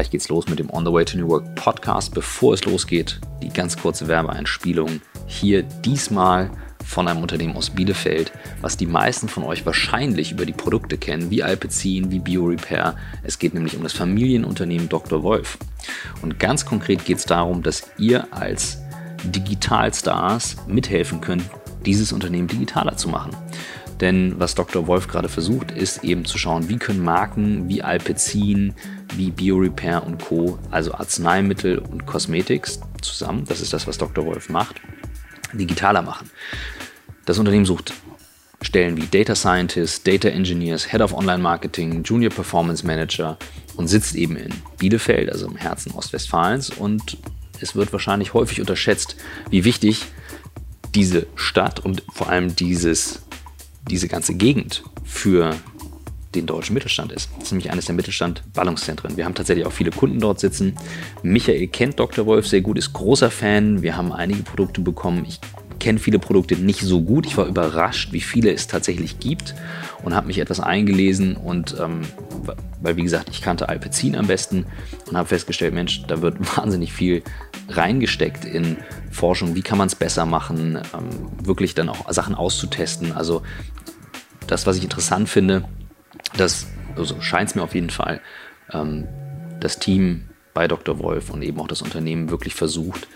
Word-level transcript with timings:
Gleich 0.00 0.10
geht's 0.10 0.30
los 0.30 0.48
mit 0.48 0.58
dem 0.58 0.70
On 0.70 0.82
the 0.82 0.90
Way 0.90 1.04
to 1.04 1.18
New 1.18 1.28
Work 1.28 1.54
Podcast. 1.56 2.14
Bevor 2.14 2.54
es 2.54 2.64
losgeht, 2.64 3.20
die 3.42 3.50
ganz 3.50 3.76
kurze 3.76 4.08
Werbeeinspielung 4.08 5.02
hier 5.26 5.62
diesmal 5.62 6.50
von 6.86 7.06
einem 7.06 7.20
Unternehmen 7.20 7.54
aus 7.54 7.68
Bielefeld, 7.68 8.32
was 8.62 8.78
die 8.78 8.86
meisten 8.86 9.28
von 9.28 9.44
euch 9.44 9.66
wahrscheinlich 9.66 10.32
über 10.32 10.46
die 10.46 10.54
Produkte 10.54 10.96
kennen, 10.96 11.30
wie 11.30 11.42
Alpecin, 11.42 12.10
wie 12.10 12.18
BioRepair. 12.18 12.96
Es 13.24 13.38
geht 13.38 13.52
nämlich 13.52 13.76
um 13.76 13.82
das 13.82 13.92
Familienunternehmen 13.92 14.88
Dr. 14.88 15.22
Wolf. 15.22 15.58
Und 16.22 16.38
ganz 16.38 16.64
konkret 16.64 17.04
geht 17.04 17.18
es 17.18 17.26
darum, 17.26 17.62
dass 17.62 17.90
ihr 17.98 18.26
als 18.32 18.78
Digitalstars 19.24 20.56
mithelfen 20.66 21.20
könnt, 21.20 21.42
dieses 21.84 22.14
Unternehmen 22.14 22.48
digitaler 22.48 22.96
zu 22.96 23.10
machen. 23.10 23.36
Denn 24.00 24.36
was 24.38 24.54
Dr. 24.54 24.86
Wolf 24.86 25.08
gerade 25.08 25.28
versucht, 25.28 25.70
ist 25.70 26.04
eben 26.04 26.24
zu 26.24 26.38
schauen, 26.38 26.70
wie 26.70 26.78
können 26.78 27.04
Marken 27.04 27.68
wie 27.68 27.82
Alpecin, 27.82 28.74
wie 29.16 29.30
BioRepair 29.30 30.04
und 30.06 30.22
Co., 30.22 30.58
also 30.70 30.94
Arzneimittel 30.94 31.78
und 31.78 32.06
Cosmetics 32.06 32.80
zusammen, 33.00 33.44
das 33.46 33.60
ist 33.60 33.72
das, 33.72 33.86
was 33.86 33.98
Dr. 33.98 34.24
Wolf 34.24 34.48
macht, 34.48 34.76
digitaler 35.52 36.02
machen. 36.02 36.30
Das 37.26 37.38
Unternehmen 37.38 37.64
sucht 37.64 37.92
Stellen 38.62 38.96
wie 38.96 39.06
Data 39.06 39.34
Scientist, 39.34 40.06
Data 40.06 40.28
Engineers, 40.28 40.90
Head 40.90 41.00
of 41.00 41.14
Online 41.14 41.42
Marketing, 41.42 42.02
Junior 42.02 42.30
Performance 42.30 42.86
Manager 42.86 43.38
und 43.76 43.88
sitzt 43.88 44.14
eben 44.14 44.36
in 44.36 44.52
Bielefeld, 44.78 45.30
also 45.30 45.46
im 45.46 45.56
Herzen 45.56 45.92
Ostwestfalens. 45.92 46.70
Und 46.70 47.16
es 47.60 47.74
wird 47.74 47.92
wahrscheinlich 47.92 48.34
häufig 48.34 48.60
unterschätzt, 48.60 49.16
wie 49.48 49.64
wichtig 49.64 50.06
diese 50.94 51.26
Stadt 51.36 51.80
und 51.80 52.02
vor 52.12 52.28
allem 52.28 52.54
dieses, 52.54 53.22
diese 53.88 54.08
ganze 54.08 54.34
Gegend 54.34 54.82
für 55.04 55.54
den 56.34 56.46
deutschen 56.46 56.74
Mittelstand 56.74 57.12
ist. 57.12 57.28
Das 57.36 57.46
ist 57.46 57.52
nämlich 57.52 57.70
eines 57.70 57.86
der 57.86 57.94
Mittelstand-Ballungszentren. 57.94 59.16
Wir 59.16 59.24
haben 59.24 59.34
tatsächlich 59.34 59.66
auch 59.66 59.72
viele 59.72 59.90
Kunden 59.90 60.20
dort 60.20 60.40
sitzen. 60.40 60.76
Michael 61.22 61.66
kennt 61.66 61.98
Dr. 61.98 62.26
Wolf 62.26 62.46
sehr 62.46 62.60
gut, 62.60 62.78
ist 62.78 62.92
großer 62.92 63.30
Fan. 63.30 63.82
Wir 63.82 63.96
haben 63.96 64.12
einige 64.12 64.42
Produkte 64.42 64.80
bekommen. 64.80 65.24
Ich 65.26 65.40
kenne 65.80 65.98
viele 65.98 66.18
Produkte 66.18 66.54
nicht 66.56 66.80
so 66.80 67.00
gut. 67.00 67.26
Ich 67.26 67.36
war 67.36 67.46
überrascht, 67.46 68.12
wie 68.12 68.20
viele 68.20 68.52
es 68.52 68.68
tatsächlich 68.68 69.18
gibt 69.18 69.54
und 70.04 70.14
habe 70.14 70.28
mich 70.28 70.38
etwas 70.38 70.60
eingelesen 70.60 71.36
und 71.36 71.74
ähm, 71.80 72.02
weil 72.80 72.96
wie 72.96 73.02
gesagt, 73.02 73.28
ich 73.30 73.42
kannte 73.42 73.68
Alpecin 73.68 74.14
am 74.14 74.26
besten 74.26 74.66
und 75.08 75.16
habe 75.16 75.28
festgestellt, 75.28 75.74
Mensch, 75.74 76.02
da 76.06 76.22
wird 76.22 76.36
wahnsinnig 76.56 76.92
viel 76.92 77.22
reingesteckt 77.68 78.44
in 78.44 78.76
Forschung. 79.10 79.54
Wie 79.54 79.62
kann 79.62 79.78
man 79.78 79.88
es 79.88 79.94
besser 79.94 80.26
machen? 80.26 80.76
Ähm, 80.76 81.08
wirklich 81.42 81.74
dann 81.74 81.88
auch 81.88 82.10
Sachen 82.12 82.34
auszutesten. 82.34 83.12
Also 83.12 83.42
das, 84.46 84.66
was 84.66 84.76
ich 84.76 84.84
interessant 84.84 85.28
finde, 85.28 85.64
das 86.36 86.66
also 86.96 87.20
scheint 87.20 87.50
es 87.50 87.54
mir 87.54 87.62
auf 87.62 87.74
jeden 87.74 87.90
Fall, 87.90 88.20
ähm, 88.72 89.08
das 89.60 89.78
Team 89.78 90.28
bei 90.54 90.68
Dr. 90.68 90.98
Wolf 90.98 91.30
und 91.30 91.42
eben 91.42 91.60
auch 91.60 91.68
das 91.68 91.82
Unternehmen 91.82 92.30
wirklich 92.30 92.54
versucht, 92.54 93.08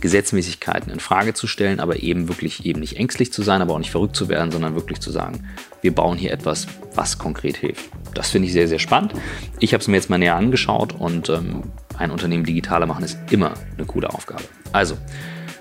Gesetzmäßigkeiten 0.00 0.92
in 0.92 1.00
Frage 1.00 1.34
zu 1.34 1.46
stellen, 1.46 1.80
aber 1.80 2.02
eben 2.02 2.28
wirklich 2.28 2.64
eben 2.66 2.80
nicht 2.80 2.96
ängstlich 2.96 3.32
zu 3.32 3.42
sein, 3.42 3.62
aber 3.62 3.74
auch 3.74 3.78
nicht 3.78 3.90
verrückt 3.90 4.16
zu 4.16 4.28
werden, 4.28 4.50
sondern 4.50 4.74
wirklich 4.74 5.00
zu 5.00 5.10
sagen, 5.10 5.48
wir 5.80 5.94
bauen 5.94 6.18
hier 6.18 6.32
etwas, 6.32 6.66
was 6.94 7.18
konkret 7.18 7.56
hilft. 7.56 7.90
Das 8.14 8.30
finde 8.30 8.46
ich 8.46 8.52
sehr, 8.52 8.68
sehr 8.68 8.78
spannend. 8.78 9.14
Ich 9.58 9.72
habe 9.72 9.80
es 9.80 9.88
mir 9.88 9.96
jetzt 9.96 10.10
mal 10.10 10.18
näher 10.18 10.36
angeschaut 10.36 10.94
und 10.98 11.28
ähm, 11.28 11.64
ein 11.98 12.10
Unternehmen 12.10 12.44
digitaler 12.44 12.86
machen 12.86 13.04
ist 13.04 13.18
immer 13.30 13.54
eine 13.76 13.86
coole 13.86 14.10
Aufgabe. 14.10 14.42
Also, 14.72 14.96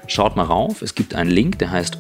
schaut 0.08 0.36
mal 0.36 0.44
rauf. 0.44 0.81
Es 0.81 0.96
gibt 0.96 1.14
einen 1.16 1.30
Link, 1.30 1.59
der 1.59 1.72
heißt 1.72 2.00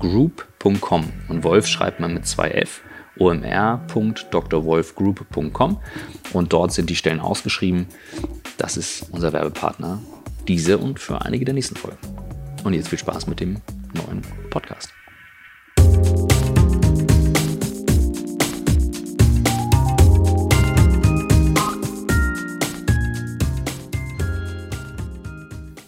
omr.drwolfgroup.com 0.00 1.12
und 1.28 1.44
Wolf 1.44 1.66
schreibt 1.66 2.00
man 2.00 2.14
mit 2.14 2.26
zwei 2.26 2.48
F 2.50 2.80
omr.drwolfgroup.com 3.18 5.80
und 6.32 6.52
dort 6.52 6.72
sind 6.72 6.88
die 6.88 6.96
Stellen 6.96 7.20
ausgeschrieben. 7.20 7.86
Das 8.56 8.76
ist 8.76 9.06
unser 9.10 9.32
Werbepartner, 9.32 10.00
diese 10.48 10.78
und 10.78 10.98
für 10.98 11.22
einige 11.22 11.44
der 11.44 11.54
nächsten 11.54 11.76
Folgen. 11.76 11.98
Und 12.64 12.74
jetzt 12.74 12.88
viel 12.88 12.98
Spaß 12.98 13.26
mit 13.26 13.40
dem 13.40 13.60
neuen 13.94 14.22
Podcast. 14.50 14.92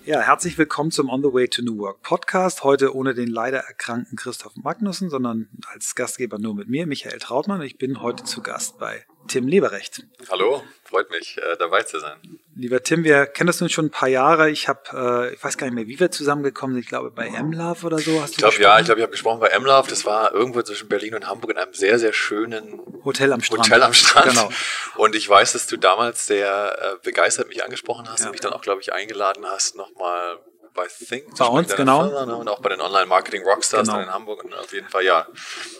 Ja, 0.07 0.21
herzlich 0.21 0.59
willkommen 0.59 0.91
zum 0.91 1.09
On 1.09 1.23
the 1.23 1.33
Way 1.33 1.49
to 1.49 1.63
New 1.63 1.79
Work 1.79 2.03
Podcast. 2.03 2.63
Heute 2.63 2.95
ohne 2.95 3.15
den 3.15 3.29
leider 3.29 3.61
erkrankten 3.61 4.19
Christoph 4.19 4.55
Magnussen, 4.55 5.09
sondern 5.09 5.49
als 5.73 5.95
Gastgeber 5.95 6.39
nur 6.39 6.55
mit 6.55 6.69
mir, 6.69 6.87
Michael 6.87 7.19
Trautmann. 7.19 7.63
Ich 7.63 7.79
bin 7.79 8.03
heute 8.03 8.23
zu 8.23 8.43
Gast 8.43 8.79
bei 8.79 9.07
Tim 9.29 9.49
Leberecht. 9.49 10.03
Hallo, 10.31 10.63
freut 10.85 11.11
mich, 11.11 11.39
äh, 11.39 11.57
dabei 11.59 11.83
zu 11.83 11.99
sein. 11.99 12.19
Lieber 12.57 12.83
Tim, 12.83 13.05
wir 13.05 13.27
kennen 13.27 13.49
das 13.49 13.61
nun 13.61 13.69
schon 13.69 13.87
ein 13.87 13.91
paar 13.91 14.09
Jahre. 14.09 14.51
Ich 14.51 14.69
habe, 14.69 15.29
äh, 15.31 15.35
ich 15.35 15.43
weiß 15.43 15.57
gar 15.59 15.67
nicht 15.67 15.75
mehr, 15.75 15.87
wie 15.87 15.99
wir 15.99 16.11
zusammengekommen 16.11 16.75
sind. 16.75 16.83
Ich 16.83 16.89
glaube, 16.89 17.11
bei 17.11 17.31
MLove 17.31 17.85
oder 17.85 17.99
so 17.99 18.21
hast 18.21 18.31
du 18.31 18.35
Ich 18.35 18.39
glaube, 18.39 18.63
ja, 18.63 18.79
ich 18.79 18.85
glaube, 18.85 19.01
ich 19.01 19.03
habe 19.03 19.11
gesprochen 19.13 19.41
bei 19.41 19.59
MLove. 19.59 19.89
Das 19.89 20.05
war 20.05 20.33
irgendwo 20.33 20.63
zwischen 20.63 20.89
Berlin 20.89 21.15
und 21.15 21.27
Hamburg 21.27 21.51
in 21.51 21.59
einem 21.59 21.75
sehr, 21.75 21.99
sehr 21.99 22.13
schönen 22.13 22.81
Hotel 23.05 23.33
am 23.33 23.41
Strand. 23.41 23.65
Hotel 23.65 23.83
am 23.83 23.93
Strand. 23.93 24.31
Genau. 24.31 24.51
Und 24.97 25.17
ich 25.17 25.29
weiß, 25.29 25.53
dass 25.53 25.67
du 25.67 25.77
damals 25.77 26.27
sehr 26.27 26.79
äh, 26.81 26.97
begeistert 27.03 27.49
mich 27.49 27.65
angesprochen 27.65 28.09
hast 28.09 28.21
ja. 28.21 28.27
und 28.27 28.33
mich 28.33 28.41
dann 28.41 28.53
auch, 28.53 28.63
glaube 28.63 28.81
ich, 28.81 28.93
eingeladen 28.93 29.45
hast, 29.47 29.77
nochmal 29.77 30.39
bei 30.75 30.87
Think. 30.89 31.37
Bei 31.39 31.47
uns, 31.47 31.75
genau. 31.75 32.09
Firma, 32.09 32.27
ne? 32.27 32.37
Und 32.37 32.49
auch 32.49 32.61
bei 32.61 32.69
den 32.69 32.81
Online-Marketing-Rockstars 32.81 33.89
genau. 33.89 34.01
in 34.01 34.13
Hamburg. 34.13 34.45
Und 34.45 34.55
auf 34.55 34.73
jeden 34.73 34.89
Fall, 34.89 35.05
ja, 35.05 35.27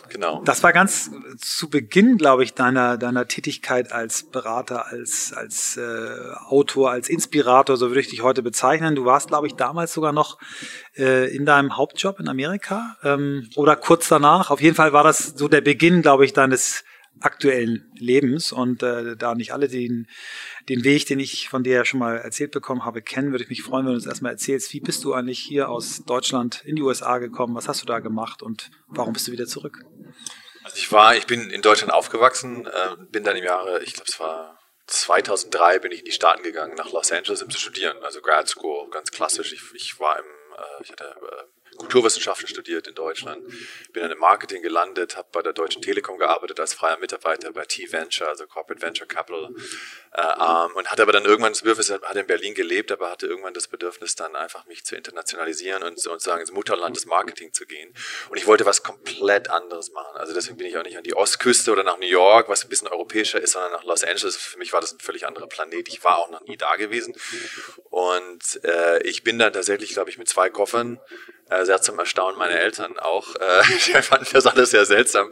genau. 0.09 0.41
Das 0.45 0.63
war 0.63 0.73
ganz 0.73 1.11
zu 1.39 1.69
Beginn, 1.69 2.17
glaube 2.17 2.43
ich, 2.43 2.53
deiner, 2.53 2.97
deiner 2.97 3.27
Tätigkeit 3.27 3.91
als 3.91 4.23
Berater, 4.23 4.87
als, 4.87 5.33
als 5.33 5.77
äh, 5.77 6.33
Autor, 6.47 6.91
als 6.91 7.09
Inspirator, 7.09 7.77
so 7.77 7.89
würde 7.89 7.99
ich 7.99 8.09
dich 8.09 8.23
heute 8.23 8.41
bezeichnen. 8.41 8.95
Du 8.95 9.05
warst, 9.05 9.27
glaube 9.27 9.47
ich, 9.47 9.55
damals 9.55 9.93
sogar 9.93 10.13
noch 10.13 10.37
äh, 10.97 11.35
in 11.35 11.45
deinem 11.45 11.75
Hauptjob 11.75 12.19
in 12.19 12.27
Amerika 12.27 12.97
ähm, 13.03 13.49
oder 13.55 13.75
kurz 13.75 14.07
danach. 14.07 14.49
Auf 14.49 14.61
jeden 14.61 14.75
Fall 14.75 14.93
war 14.93 15.03
das 15.03 15.33
so 15.35 15.47
der 15.47 15.61
Beginn, 15.61 16.01
glaube 16.01 16.25
ich, 16.25 16.33
deines 16.33 16.83
aktuellen 17.21 17.91
Lebens 17.97 18.51
und 18.51 18.83
äh, 18.83 19.15
da 19.15 19.35
nicht 19.35 19.53
alle 19.53 19.67
den, 19.67 20.07
den 20.69 20.83
Weg, 20.83 21.05
den 21.05 21.19
ich 21.19 21.49
von 21.49 21.63
dir 21.63 21.75
ja 21.75 21.85
schon 21.85 21.99
mal 21.99 22.17
erzählt 22.17 22.51
bekommen 22.51 22.85
habe, 22.85 23.01
kennen, 23.01 23.31
würde 23.31 23.43
ich 23.43 23.49
mich 23.49 23.63
freuen, 23.63 23.85
wenn 23.85 23.93
du 23.93 23.97
uns 23.97 24.05
erstmal 24.05 24.33
erzählst, 24.33 24.73
wie 24.73 24.79
bist 24.79 25.03
du 25.03 25.13
eigentlich 25.13 25.39
hier 25.39 25.69
aus 25.69 26.03
Deutschland 26.05 26.63
in 26.65 26.75
die 26.75 26.81
USA 26.81 27.17
gekommen, 27.17 27.55
was 27.55 27.67
hast 27.67 27.81
du 27.81 27.85
da 27.85 27.99
gemacht 27.99 28.41
und 28.41 28.69
warum 28.87 29.13
bist 29.13 29.27
du 29.27 29.31
wieder 29.31 29.45
zurück? 29.45 29.85
Also 30.63 30.77
ich 30.77 30.91
war, 30.91 31.15
ich 31.15 31.27
bin 31.27 31.49
in 31.51 31.61
Deutschland 31.61 31.93
aufgewachsen, 31.93 32.65
äh, 32.65 32.95
bin 33.11 33.23
dann 33.23 33.35
im 33.35 33.43
Jahre, 33.43 33.83
ich 33.83 33.93
glaube 33.93 34.09
es 34.09 34.19
war 34.19 34.59
2003 34.87 35.79
bin 35.79 35.91
ich 35.91 35.99
in 35.99 36.05
die 36.05 36.11
Staaten 36.11 36.43
gegangen, 36.43 36.75
nach 36.75 36.91
Los 36.91 37.11
Angeles, 37.11 37.41
um 37.41 37.49
zu 37.49 37.59
studieren, 37.59 37.97
also 38.03 38.21
Grad 38.21 38.47
School, 38.47 38.89
ganz 38.91 39.11
klassisch. 39.11 39.53
Ich, 39.53 39.61
ich 39.73 39.99
war 39.99 40.19
im, 40.19 40.25
äh, 40.25 40.83
ich 40.83 40.91
hatte 40.91 41.05
äh, 41.05 41.54
Kulturwissenschaften 41.75 42.47
studiert 42.47 42.87
in 42.87 42.95
Deutschland, 42.95 43.45
bin 43.93 44.03
dann 44.03 44.11
im 44.11 44.19
Marketing 44.19 44.61
gelandet, 44.61 45.15
habe 45.17 45.27
bei 45.31 45.41
der 45.41 45.53
Deutschen 45.53 45.81
Telekom 45.81 46.17
gearbeitet 46.17 46.59
als 46.59 46.73
freier 46.73 46.97
Mitarbeiter 46.97 47.51
bei 47.51 47.65
T-Venture, 47.65 48.27
also 48.27 48.47
Corporate 48.47 48.81
Venture 48.81 49.07
Capital, 49.07 49.49
äh, 50.13 50.21
ähm, 50.21 50.75
und 50.75 50.87
hatte 50.91 51.01
aber 51.01 51.11
dann 51.11 51.25
irgendwann 51.25 51.53
das 51.53 51.61
Bedürfnis, 51.61 51.91
hatte 51.91 52.19
in 52.19 52.27
Berlin 52.27 52.53
gelebt, 52.53 52.91
aber 52.91 53.11
hatte 53.11 53.27
irgendwann 53.27 53.53
das 53.53 53.67
Bedürfnis, 53.67 54.15
dann 54.15 54.35
einfach 54.35 54.65
mich 54.65 54.85
zu 54.85 54.95
internationalisieren 54.95 55.83
und 55.83 55.99
sozusagen 55.99 56.41
ins 56.41 56.51
Mutterland 56.51 56.95
des 56.95 57.05
Marketing 57.05 57.53
zu 57.53 57.65
gehen. 57.65 57.93
Und 58.29 58.37
ich 58.37 58.47
wollte 58.47 58.65
was 58.65 58.83
komplett 58.83 59.49
anderes 59.49 59.91
machen. 59.91 60.17
Also 60.17 60.33
deswegen 60.33 60.57
bin 60.57 60.67
ich 60.67 60.77
auch 60.77 60.83
nicht 60.83 60.97
an 60.97 61.03
die 61.03 61.15
Ostküste 61.15 61.71
oder 61.71 61.83
nach 61.83 61.97
New 61.97 62.07
York, 62.07 62.49
was 62.49 62.63
ein 62.63 62.69
bisschen 62.69 62.87
europäischer 62.87 63.41
ist, 63.41 63.53
sondern 63.53 63.71
nach 63.71 63.83
Los 63.83 64.03
Angeles. 64.03 64.37
Für 64.37 64.57
mich 64.57 64.73
war 64.73 64.81
das 64.81 64.93
ein 64.93 64.99
völlig 64.99 65.25
anderer 65.25 65.47
Planet. 65.47 65.87
Ich 65.87 66.03
war 66.03 66.17
auch 66.19 66.29
noch 66.29 66.41
nie 66.41 66.57
da 66.57 66.75
gewesen. 66.75 67.15
Und 67.89 68.63
äh, 68.63 69.01
ich 69.03 69.23
bin 69.23 69.39
dann 69.39 69.53
tatsächlich, 69.53 69.91
glaube 69.93 70.09
ich, 70.09 70.17
mit 70.17 70.29
zwei 70.29 70.49
Koffern 70.49 70.99
äh, 71.49 71.63
sehr 71.65 71.81
zum 71.81 71.99
Erstaunen 71.99 72.37
meiner 72.37 72.59
Eltern 72.59 72.97
auch. 72.97 73.35
Äh, 73.35 73.63
die 73.85 74.01
fanden 74.01 74.27
das 74.33 74.47
alles 74.47 74.71
sehr 74.71 74.85
seltsam. 74.85 75.29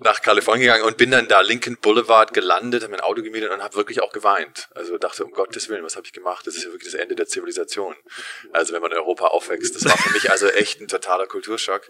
Nach 0.00 0.20
Kalifornien 0.20 0.66
gegangen 0.66 0.84
und 0.84 0.96
bin 0.96 1.10
dann 1.10 1.28
da 1.28 1.40
Lincoln 1.40 1.76
Boulevard 1.80 2.34
gelandet, 2.34 2.82
habe 2.82 2.92
mein 2.92 3.00
Auto 3.00 3.22
gemietet 3.22 3.50
und 3.50 3.62
habe 3.62 3.76
wirklich 3.76 4.02
auch 4.02 4.12
geweint. 4.12 4.68
Also 4.74 4.98
dachte, 4.98 5.24
um 5.24 5.32
Gottes 5.32 5.68
Willen, 5.68 5.84
was 5.84 5.96
habe 5.96 6.06
ich 6.06 6.12
gemacht? 6.12 6.46
Das 6.46 6.56
ist 6.56 6.64
ja 6.64 6.70
wirklich 6.70 6.92
das 6.92 7.00
Ende 7.00 7.14
der 7.14 7.26
Zivilisation. 7.26 7.94
Also 8.52 8.74
wenn 8.74 8.82
man 8.82 8.90
in 8.90 8.98
Europa 8.98 9.26
aufwächst. 9.26 9.74
Das 9.74 9.84
war 9.84 9.96
für 9.96 10.10
mich 10.10 10.30
also 10.30 10.48
echt 10.48 10.80
ein 10.80 10.88
totaler 10.88 11.26
Kulturschock. 11.26 11.88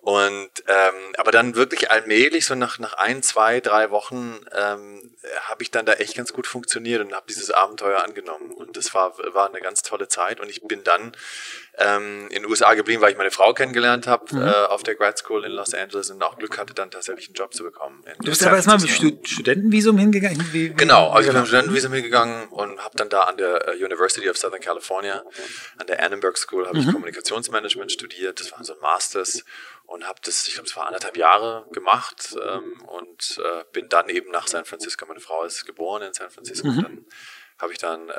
Und 0.00 0.50
ähm, 0.68 0.94
aber 1.16 1.32
dann 1.32 1.56
wirklich 1.56 1.90
allmählich, 1.90 2.46
so 2.46 2.54
nach, 2.54 2.78
nach 2.78 2.94
ein, 2.94 3.22
zwei, 3.22 3.60
drei 3.60 3.90
Wochen, 3.90 4.40
ähm, 4.52 5.16
habe 5.42 5.62
ich 5.62 5.70
dann 5.70 5.86
da 5.86 5.94
echt 5.94 6.16
ganz 6.16 6.32
gut 6.32 6.46
funktioniert 6.46 7.00
und 7.00 7.14
habe 7.14 7.26
dieses 7.28 7.50
Abenteuer 7.50 8.04
angenommen. 8.04 8.52
Und 8.52 8.76
das 8.76 8.94
war, 8.94 9.16
war 9.34 9.48
eine 9.48 9.60
ganz 9.60 9.82
tolle 9.82 10.08
Zeit 10.08 10.40
und 10.40 10.48
ich 10.48 10.62
bin 10.62 10.84
dann 10.84 11.12
ähm, 11.78 12.28
in 12.30 12.42
den 12.42 12.46
USA 12.46 12.74
geblieben, 12.74 13.02
weil 13.02 13.12
ich 13.12 13.18
meine 13.18 13.30
Frau 13.30 13.52
kennengelernt 13.52 14.06
habe 14.06 14.34
mhm. 14.34 14.42
äh, 14.42 14.50
auf 14.50 14.82
der 14.82 14.94
Grad 14.94 15.18
School 15.18 15.44
in 15.44 15.52
Los 15.52 15.74
Angeles 15.74 16.10
und 16.10 16.22
auch 16.22 16.38
Glück 16.38 16.58
hatte, 16.58 16.72
dann 16.72 16.90
tatsächlich 16.90 17.28
einen 17.28 17.34
Job 17.34 17.52
zu 17.52 17.64
bekommen. 17.64 18.02
Du 18.20 18.30
bist 18.30 18.44
aber 18.46 18.56
erstmal 18.56 18.78
mit 18.78 18.88
Stud 18.88 19.28
Studentenvisum 19.28 19.98
hingegangen? 19.98 20.38
Wie, 20.52 20.70
wie, 20.70 20.74
genau, 20.74 21.10
also 21.10 21.28
ich 21.28 21.32
bin 21.32 21.42
mit 21.42 21.48
Studentenvisum 21.48 21.92
hingegangen 21.92 22.48
und 22.48 22.82
habe 22.82 22.96
dann 22.96 23.10
da 23.10 23.22
an 23.22 23.36
der 23.36 23.68
äh, 23.68 23.84
University 23.84 24.28
of 24.30 24.38
Southern 24.38 24.60
California, 24.60 25.22
an 25.78 25.86
der 25.86 26.02
Annenberg 26.02 26.38
School, 26.38 26.66
habe 26.66 26.78
mhm. 26.78 26.86
ich 26.86 26.92
Kommunikationsmanagement 26.92 27.92
studiert. 27.92 28.40
Das 28.40 28.52
war 28.52 28.64
so 28.64 28.72
ein 28.72 28.80
Masters 28.80 29.44
und 29.84 30.06
habe 30.06 30.18
das, 30.24 30.48
ich 30.48 30.54
glaube, 30.54 30.68
es 30.68 30.76
war 30.76 30.86
anderthalb 30.86 31.16
Jahre 31.16 31.66
gemacht 31.72 32.36
ähm, 32.42 32.80
und 32.86 33.38
äh, 33.38 33.64
bin 33.72 33.88
dann 33.88 34.08
eben 34.08 34.30
nach 34.30 34.48
San 34.48 34.64
Francisco. 34.64 35.04
Meine 35.06 35.20
Frau 35.20 35.44
ist 35.44 35.66
geboren 35.66 36.02
in 36.02 36.12
San 36.14 36.30
Francisco. 36.30 36.68
Mhm. 36.68 36.82
Dann 36.82 37.04
habe 37.58 37.72
ich 37.72 37.78
dann 37.78 38.08
äh, 38.10 38.12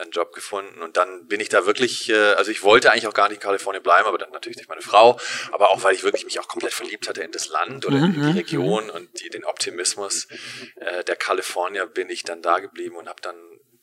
einen 0.00 0.10
Job 0.12 0.32
gefunden 0.32 0.80
und 0.80 0.96
dann 0.96 1.26
bin 1.26 1.40
ich 1.40 1.48
da 1.48 1.66
wirklich, 1.66 2.08
äh, 2.08 2.34
also 2.34 2.50
ich 2.50 2.62
wollte 2.62 2.92
eigentlich 2.92 3.08
auch 3.08 3.14
gar 3.14 3.28
nicht 3.28 3.38
in 3.38 3.42
Kalifornien 3.42 3.82
bleiben, 3.82 4.06
aber 4.06 4.18
dann 4.18 4.30
natürlich 4.30 4.56
durch 4.56 4.68
meine 4.68 4.82
Frau, 4.82 5.18
aber 5.50 5.70
auch 5.70 5.82
weil 5.82 5.94
ich 5.94 6.04
wirklich 6.04 6.24
mich 6.24 6.38
auch 6.38 6.48
komplett 6.48 6.72
verliebt 6.72 7.08
hatte 7.08 7.22
in 7.22 7.32
das 7.32 7.48
Land 7.48 7.84
oder 7.84 7.96
in 7.96 8.12
die 8.12 8.18
mhm, 8.18 8.26
mhm, 8.26 8.32
Region 8.32 8.84
mhm. 8.84 8.90
und 8.90 9.20
die, 9.20 9.28
den 9.28 9.44
Optimismus 9.44 10.28
äh, 10.76 11.02
der 11.04 11.16
Kalifornier 11.16 11.86
bin 11.86 12.10
ich 12.10 12.22
dann 12.22 12.42
da 12.42 12.60
geblieben 12.60 12.96
und 12.96 13.08
habe 13.08 13.20
dann 13.22 13.36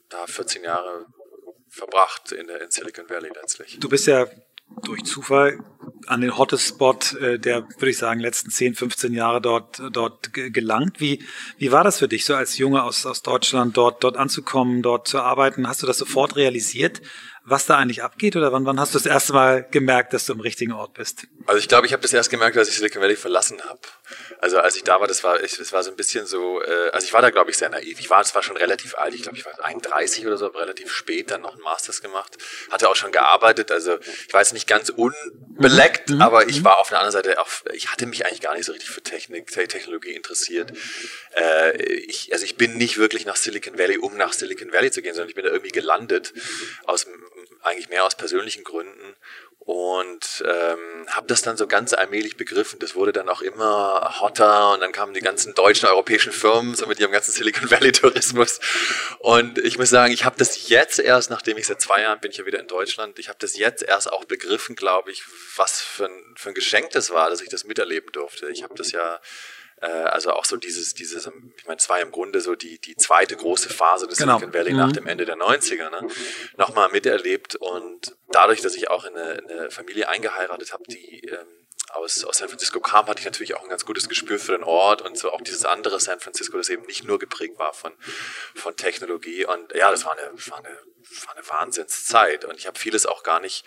da 0.09 0.25
14 0.25 0.63
Jahre 0.63 1.05
verbracht 1.69 2.31
in, 2.31 2.47
der, 2.47 2.61
in 2.61 2.71
Silicon 2.71 3.09
Valley 3.09 3.31
letztlich. 3.33 3.79
Du 3.79 3.89
bist 3.89 4.07
ja 4.07 4.27
durch 4.81 5.03
Zufall 5.03 5.59
an 6.07 6.21
den 6.21 6.37
hottest 6.37 6.67
Spot 6.67 6.97
äh, 7.19 7.39
der, 7.39 7.67
würde 7.77 7.89
ich 7.89 7.97
sagen, 7.97 8.19
letzten 8.19 8.49
10, 8.49 8.75
15 8.75 9.13
Jahre 9.13 9.41
dort, 9.41 9.81
dort 9.91 10.33
gelangt. 10.33 10.99
Wie, 10.99 11.23
wie 11.57 11.71
war 11.71 11.83
das 11.83 11.99
für 11.99 12.07
dich, 12.07 12.25
so 12.25 12.35
als 12.35 12.57
Junge 12.57 12.83
aus, 12.83 13.05
aus 13.05 13.21
Deutschland 13.21 13.77
dort, 13.77 14.03
dort 14.03 14.17
anzukommen, 14.17 14.81
dort 14.81 15.07
zu 15.07 15.19
arbeiten? 15.19 15.67
Hast 15.67 15.83
du 15.83 15.87
das 15.87 15.97
sofort 15.97 16.35
realisiert, 16.35 17.01
was 17.45 17.65
da 17.65 17.77
eigentlich 17.77 18.03
abgeht? 18.03 18.35
Oder 18.35 18.53
wann, 18.53 18.65
wann 18.65 18.79
hast 18.79 18.93
du 18.93 18.99
das 18.99 19.05
erste 19.05 19.33
Mal 19.33 19.67
gemerkt, 19.69 20.13
dass 20.13 20.25
du 20.25 20.33
im 20.33 20.39
richtigen 20.39 20.71
Ort 20.71 20.93
bist? 20.93 21.27
Also 21.45 21.59
ich 21.59 21.67
glaube, 21.67 21.85
ich 21.85 21.93
habe 21.93 22.01
das 22.01 22.13
erst 22.13 22.29
gemerkt, 22.29 22.57
als 22.57 22.69
ich 22.69 22.75
Silicon 22.75 23.01
Valley 23.01 23.17
verlassen 23.17 23.61
habe. 23.63 23.79
Also 24.39 24.59
als 24.59 24.77
ich 24.77 24.83
da 24.83 25.01
war, 25.01 25.07
das 25.07 25.23
war, 25.23 25.43
ich, 25.43 25.57
das 25.57 25.73
war 25.73 25.83
so 25.83 25.91
ein 25.91 25.97
bisschen 25.97 26.25
so, 26.25 26.61
äh, 26.61 26.89
also 26.91 27.05
ich 27.05 27.13
war 27.13 27.21
da, 27.21 27.31
glaube 27.31 27.51
ich, 27.51 27.57
sehr 27.57 27.69
naiv. 27.69 27.99
Ich 27.99 28.09
war 28.09 28.23
zwar 28.23 28.43
schon 28.43 28.55
relativ 28.55 28.97
alt, 28.97 29.13
ich 29.13 29.23
glaube, 29.23 29.37
ich 29.37 29.45
war 29.45 29.53
31 29.63 30.25
oder 30.25 30.37
so, 30.37 30.45
aber 30.45 30.61
relativ 30.61 30.91
spät 30.91 31.31
dann 31.31 31.41
noch 31.41 31.53
einen 31.53 31.63
Masters 31.63 32.01
gemacht. 32.01 32.37
Hatte 32.71 32.89
auch 32.89 32.95
schon 32.95 33.11
gearbeitet, 33.11 33.71
also 33.71 33.97
ich 34.27 34.33
war 34.33 34.41
jetzt 34.41 34.53
nicht 34.53 34.67
ganz 34.67 34.89
unbeleckt, 34.89 36.11
mhm. 36.11 36.21
aber 36.21 36.47
ich 36.47 36.61
mhm. 36.61 36.65
war 36.65 36.79
auf 36.79 36.89
der 36.89 36.99
anderen 36.99 37.11
Seite 37.11 37.41
auch, 37.41 37.49
ich 37.73 37.91
hatte 37.91 38.05
mich 38.05 38.25
eigentlich 38.25 38.41
gar 38.41 38.55
nicht 38.55 38.65
so 38.65 38.71
richtig 38.71 38.89
für 38.89 39.01
Technik, 39.01 39.51
Technologie 39.51 40.11
interessiert. 40.11 40.71
Äh, 41.35 41.81
ich, 41.83 42.31
also 42.31 42.45
ich 42.45 42.55
bin 42.55 42.77
nicht 42.77 42.97
wirklich 42.97 43.25
nach 43.25 43.35
Silicon 43.35 43.77
Valley, 43.77 43.97
um 43.97 44.15
nach 44.15 44.31
Silicon 44.31 44.71
Valley 44.71 44.91
zu 44.91 45.01
gehen, 45.01 45.13
sondern 45.13 45.29
ich 45.29 45.35
bin 45.35 45.43
da 45.43 45.51
irgendwie 45.51 45.71
gelandet 45.71 46.33
aus 46.85 47.05
eigentlich 47.63 47.89
mehr 47.89 48.05
aus 48.05 48.15
persönlichen 48.15 48.63
Gründen 48.63 49.15
und 49.65 50.43
ähm, 50.45 51.07
habe 51.07 51.27
das 51.27 51.41
dann 51.41 51.55
so 51.55 51.67
ganz 51.67 51.93
allmählich 51.93 52.35
begriffen. 52.35 52.79
Das 52.79 52.95
wurde 52.95 53.13
dann 53.13 53.29
auch 53.29 53.41
immer 53.41 54.19
hotter 54.19 54.73
und 54.73 54.81
dann 54.81 54.91
kamen 54.91 55.13
die 55.13 55.21
ganzen 55.21 55.53
deutschen, 55.53 55.87
europäischen 55.87 56.33
Firmen 56.33 56.75
so 56.75 56.85
mit 56.85 56.99
ihrem 56.99 57.13
ganzen 57.13 57.31
Silicon 57.31 57.71
Valley 57.71 57.93
Tourismus. 57.93 58.59
Und 59.19 59.59
ich 59.59 59.77
muss 59.77 59.89
sagen, 59.89 60.13
ich 60.13 60.25
habe 60.25 60.35
das 60.37 60.67
jetzt 60.67 60.99
erst, 60.99 61.29
nachdem 61.29 61.57
ich 61.57 61.67
seit 61.67 61.79
zwei 61.79 62.01
Jahren 62.01 62.19
bin 62.19 62.31
ich 62.31 62.37
ja 62.37 62.45
wieder 62.45 62.59
in 62.59 62.67
Deutschland, 62.67 63.17
ich 63.19 63.29
habe 63.29 63.39
das 63.39 63.57
jetzt 63.57 63.83
erst 63.83 64.11
auch 64.11 64.25
begriffen, 64.25 64.75
glaube 64.75 65.11
ich, 65.11 65.23
was 65.55 65.81
für 65.81 66.07
ein, 66.07 66.35
für 66.35 66.49
ein 66.49 66.55
Geschenk 66.55 66.91
das 66.91 67.11
war, 67.11 67.29
dass 67.29 67.39
ich 67.39 67.49
das 67.49 67.63
miterleben 67.63 68.11
durfte. 68.11 68.49
Ich 68.49 68.63
habe 68.63 68.75
das 68.75 68.91
ja 68.91 69.21
also 69.85 70.31
auch 70.31 70.45
so 70.45 70.57
dieses, 70.57 70.93
dieses, 70.93 71.27
ich 71.57 71.65
meine, 71.65 71.77
es 71.77 71.89
war 71.89 71.99
im 71.99 72.11
Grunde 72.11 72.41
so 72.41 72.55
die, 72.55 72.79
die 72.79 72.95
zweite 72.95 73.35
große 73.35 73.69
Phase 73.69 74.07
des 74.07 74.17
genau. 74.17 74.37
Silicon 74.37 74.53
Valley 74.53 74.71
mhm. 74.71 74.77
nach 74.77 74.91
dem 74.91 75.07
Ende 75.07 75.25
der 75.25 75.35
90er, 75.35 75.89
ne? 75.89 76.07
nochmal 76.57 76.89
miterlebt 76.89 77.55
und 77.55 78.15
dadurch, 78.31 78.61
dass 78.61 78.75
ich 78.75 78.89
auch 78.89 79.05
in 79.05 79.15
eine, 79.15 79.33
in 79.33 79.51
eine 79.51 79.71
Familie 79.71 80.09
eingeheiratet 80.09 80.73
habe, 80.73 80.83
die 80.87 81.21
ähm, 81.27 81.63
aus, 81.93 82.23
aus 82.23 82.37
San 82.37 82.49
Francisco 82.49 82.79
kam, 82.79 83.07
hatte 83.07 83.19
ich 83.19 83.25
natürlich 83.25 83.55
auch 83.55 83.63
ein 83.63 83.69
ganz 83.69 83.85
gutes 83.85 84.09
Gespür 84.09 84.39
für 84.39 84.53
den 84.53 84.63
Ort 84.63 85.01
und 85.01 85.17
so 85.17 85.31
auch 85.31 85.41
dieses 85.41 85.65
andere 85.65 85.99
San 85.99 86.19
Francisco, 86.19 86.57
das 86.57 86.69
eben 86.69 86.85
nicht 86.85 87.03
nur 87.03 87.19
geprägt 87.19 87.59
war 87.59 87.73
von, 87.73 87.93
von 88.55 88.75
Technologie. 88.75 89.45
Und 89.45 89.73
ja, 89.73 89.91
das 89.91 90.05
war 90.05 90.13
eine, 90.13 90.31
war 90.47 90.59
eine, 90.59 90.77
war 91.25 91.35
eine 91.35 91.47
Wahnsinnszeit. 91.47 92.45
Und 92.45 92.57
ich 92.57 92.67
habe 92.67 92.79
vieles 92.79 93.05
auch 93.05 93.23
gar 93.23 93.39
nicht 93.39 93.63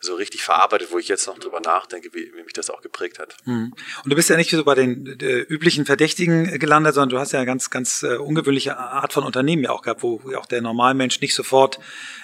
so 0.00 0.14
richtig 0.14 0.42
verarbeitet, 0.42 0.88
wo 0.90 0.98
ich 0.98 1.08
jetzt 1.08 1.26
noch 1.26 1.38
drüber 1.38 1.60
nachdenke, 1.60 2.10
wie, 2.12 2.32
wie 2.34 2.42
mich 2.42 2.54
das 2.54 2.70
auch 2.70 2.80
geprägt 2.80 3.18
hat. 3.18 3.36
Mhm. 3.44 3.74
Und 4.02 4.10
du 4.10 4.16
bist 4.16 4.30
ja 4.30 4.36
nicht 4.36 4.50
so 4.50 4.64
bei 4.64 4.74
den 4.74 5.06
äh, 5.20 5.40
üblichen 5.40 5.84
Verdächtigen 5.84 6.58
gelandet, 6.58 6.94
sondern 6.94 7.10
du 7.10 7.18
hast 7.18 7.32
ja 7.32 7.38
eine 7.38 7.46
ganz, 7.46 7.68
ganz 7.68 8.02
äh, 8.02 8.16
ungewöhnliche 8.16 8.78
Art 8.78 9.12
von 9.12 9.24
Unternehmen 9.24 9.64
ja 9.64 9.70
auch 9.70 9.82
gehabt, 9.82 10.02
wo 10.02 10.20
auch 10.36 10.46
der 10.46 10.62
Normalmensch 10.62 11.20
nicht 11.20 11.34
sofort 11.34 11.78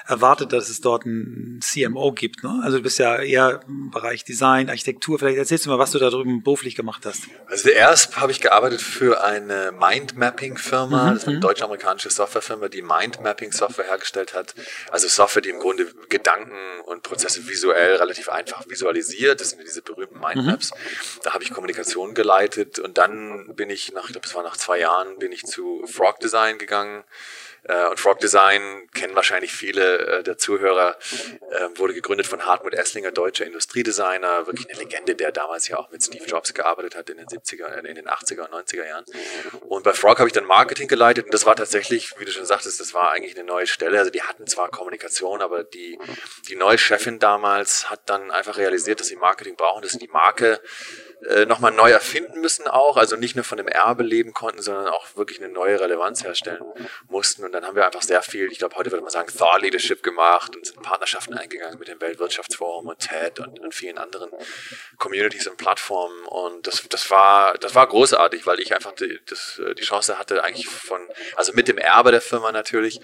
erwartet, 0.06 0.52
dass 0.52 0.70
es 0.70 0.80
dort 0.80 1.04
ein 1.04 1.60
CMO 1.60 2.12
gibt. 2.12 2.42
Ne? 2.42 2.60
Also 2.62 2.78
du 2.78 2.82
bist 2.82 2.98
ja 2.98 3.16
eher 3.16 3.60
im 3.68 3.90
Bereich 3.90 4.24
Design, 4.24 4.70
Architektur. 4.70 5.18
Vielleicht 5.18 5.38
erzählst 5.38 5.66
du 5.66 5.70
mal, 5.70 5.78
was 5.78 5.90
du 5.90 5.98
da 5.98 6.08
drüben 6.08 6.42
beruflich 6.42 6.76
gemacht 6.76 7.04
hast. 7.04 7.24
Also 7.46 7.68
erst 7.68 8.16
habe 8.16 8.32
ich 8.32 8.40
gearbeitet 8.40 8.80
für 8.80 9.22
eine 9.22 9.72
Mindmapping-Firma, 9.72 11.04
mhm. 11.04 11.08
das 11.10 11.22
ist 11.22 11.28
eine 11.28 11.36
mhm. 11.36 11.42
deutsch-amerikanische 11.42 12.10
Softwarefirma, 12.10 12.68
die 12.68 12.82
Mindmapping-Software 12.82 13.86
hergestellt 13.86 14.34
hat. 14.34 14.54
Also 14.90 15.08
Software, 15.08 15.42
die 15.42 15.50
im 15.50 15.58
Grunde 15.58 15.92
Gedanken 16.08 16.54
und 16.86 17.02
Prozesse 17.02 17.46
visuell 17.48 17.65
visuell 17.66 17.96
relativ 17.96 18.28
einfach 18.28 18.64
visualisiert. 18.68 19.40
Das 19.40 19.50
sind 19.50 19.62
diese 19.62 19.82
berühmten 19.82 20.20
Mindmaps. 20.20 20.72
Mhm. 20.72 21.20
Da 21.24 21.34
habe 21.34 21.42
ich 21.42 21.52
Kommunikation 21.52 22.14
geleitet 22.14 22.78
und 22.78 22.98
dann 22.98 23.54
bin 23.54 23.70
ich 23.70 23.92
nach, 23.92 24.04
ich 24.04 24.12
glaube, 24.12 24.26
es 24.26 24.34
war 24.34 24.42
nach 24.42 24.56
zwei 24.56 24.78
Jahren, 24.78 25.18
bin 25.18 25.32
ich 25.32 25.44
zu 25.44 25.84
Frog 25.86 26.20
Design 26.20 26.58
gegangen. 26.58 27.04
Äh, 27.68 27.88
und 27.88 27.98
Frog 27.98 28.20
Design 28.20 28.88
kennen 28.94 29.14
wahrscheinlich 29.14 29.52
viele 29.52 29.98
äh, 29.98 30.22
der 30.22 30.38
Zuhörer, 30.38 30.96
äh, 31.50 31.68
wurde 31.78 31.94
gegründet 31.94 32.26
von 32.26 32.44
Hartmut 32.44 32.74
Esslinger, 32.74 33.10
deutscher 33.10 33.44
Industriedesigner, 33.44 34.46
wirklich 34.46 34.68
eine 34.70 34.78
Legende, 34.78 35.14
der 35.14 35.32
damals 35.32 35.68
ja 35.68 35.78
auch 35.78 35.90
mit 35.90 36.02
Steve 36.02 36.24
Jobs 36.24 36.54
gearbeitet 36.54 36.96
hat 36.96 37.10
in 37.10 37.16
den 37.18 37.26
70er, 37.26 37.84
in 37.84 37.94
den 37.94 38.08
80er 38.08 38.48
und 38.48 38.54
90er 38.54 38.86
Jahren. 38.86 39.04
Und 39.68 39.82
bei 39.82 39.92
Frog 39.92 40.18
habe 40.18 40.28
ich 40.28 40.32
dann 40.32 40.44
Marketing 40.44 40.88
geleitet 40.88 41.26
und 41.26 41.34
das 41.34 41.46
war 41.46 41.56
tatsächlich, 41.56 42.14
wie 42.18 42.24
du 42.24 42.32
schon 42.32 42.46
sagtest, 42.46 42.80
das 42.80 42.94
war 42.94 43.10
eigentlich 43.10 43.36
eine 43.36 43.46
neue 43.46 43.66
Stelle. 43.66 43.98
Also 43.98 44.10
die 44.10 44.22
hatten 44.22 44.46
zwar 44.46 44.70
Kommunikation, 44.70 45.42
aber 45.42 45.64
die, 45.64 45.98
die 46.48 46.56
neue 46.56 46.78
Chefin 46.78 47.18
damals 47.18 47.90
hat 47.90 48.00
dann 48.06 48.30
einfach 48.30 48.58
realisiert, 48.58 49.00
dass 49.00 49.08
sie 49.08 49.16
Marketing 49.16 49.56
brauchen, 49.56 49.82
dass 49.82 49.92
sie 49.92 49.98
die 49.98 50.08
Marke 50.08 50.60
äh, 51.24 51.46
nochmal 51.46 51.72
neu 51.72 51.90
erfinden 51.90 52.40
müssen 52.40 52.68
auch, 52.68 52.96
also 52.96 53.16
nicht 53.16 53.36
nur 53.36 53.44
von 53.44 53.56
dem 53.56 53.68
Erbe 53.68 54.02
leben 54.02 54.32
konnten, 54.32 54.60
sondern 54.60 54.88
auch 54.88 55.16
wirklich 55.16 55.42
eine 55.42 55.48
neue 55.48 55.80
Relevanz 55.80 56.22
herstellen 56.22 56.62
mussten. 57.08 57.44
Und 57.44 57.52
dann 57.56 57.66
haben 57.66 57.74
wir 57.74 57.86
einfach 57.86 58.02
sehr 58.02 58.20
viel, 58.22 58.52
ich 58.52 58.58
glaube, 58.58 58.76
heute 58.76 58.90
würde 58.90 59.02
man 59.02 59.10
sagen, 59.10 59.32
Thought 59.34 59.62
Leadership 59.62 60.02
gemacht 60.02 60.54
und 60.54 60.66
sind 60.66 60.82
Partnerschaften 60.82 61.34
eingegangen 61.34 61.78
mit 61.78 61.88
dem 61.88 61.98
Weltwirtschaftsforum 62.02 62.86
und 62.86 62.98
TED 62.98 63.40
und, 63.40 63.58
und 63.60 63.74
vielen 63.74 63.96
anderen 63.96 64.30
Communities 64.98 65.46
und 65.46 65.56
Plattformen. 65.56 66.26
Und 66.26 66.66
das, 66.66 66.86
das 66.90 67.10
war, 67.10 67.54
das 67.54 67.74
war 67.74 67.86
großartig, 67.86 68.46
weil 68.46 68.60
ich 68.60 68.74
einfach 68.74 68.92
die, 68.92 69.18
das, 69.24 69.60
die 69.78 69.82
Chance 69.82 70.18
hatte, 70.18 70.44
eigentlich 70.44 70.68
von, 70.68 71.00
also 71.36 71.54
mit 71.54 71.66
dem 71.68 71.78
Erbe 71.78 72.10
der 72.10 72.20
Firma 72.20 72.52
natürlich, 72.52 73.00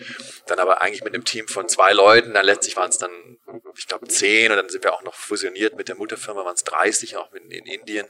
dann 0.46 0.58
aber 0.58 0.82
eigentlich 0.82 1.02
mit 1.02 1.14
einem 1.14 1.24
Team 1.24 1.48
von 1.48 1.66
zwei 1.68 1.94
Leuten, 1.94 2.34
dann 2.34 2.44
letztlich 2.44 2.76
waren 2.76 2.90
es 2.90 2.98
dann, 2.98 3.38
ich 3.76 3.86
glaube, 3.86 4.06
zehn 4.08 4.50
und 4.50 4.58
dann 4.58 4.68
sind 4.68 4.84
wir 4.84 4.92
auch 4.92 5.02
noch 5.02 5.14
fusioniert 5.14 5.76
mit 5.76 5.88
der 5.88 5.96
Mutterfirma, 5.96 6.44
waren 6.44 6.54
es 6.54 6.64
30, 6.64 7.16
auch 7.16 7.32
in, 7.32 7.50
in 7.50 7.64
Indien. 7.64 8.06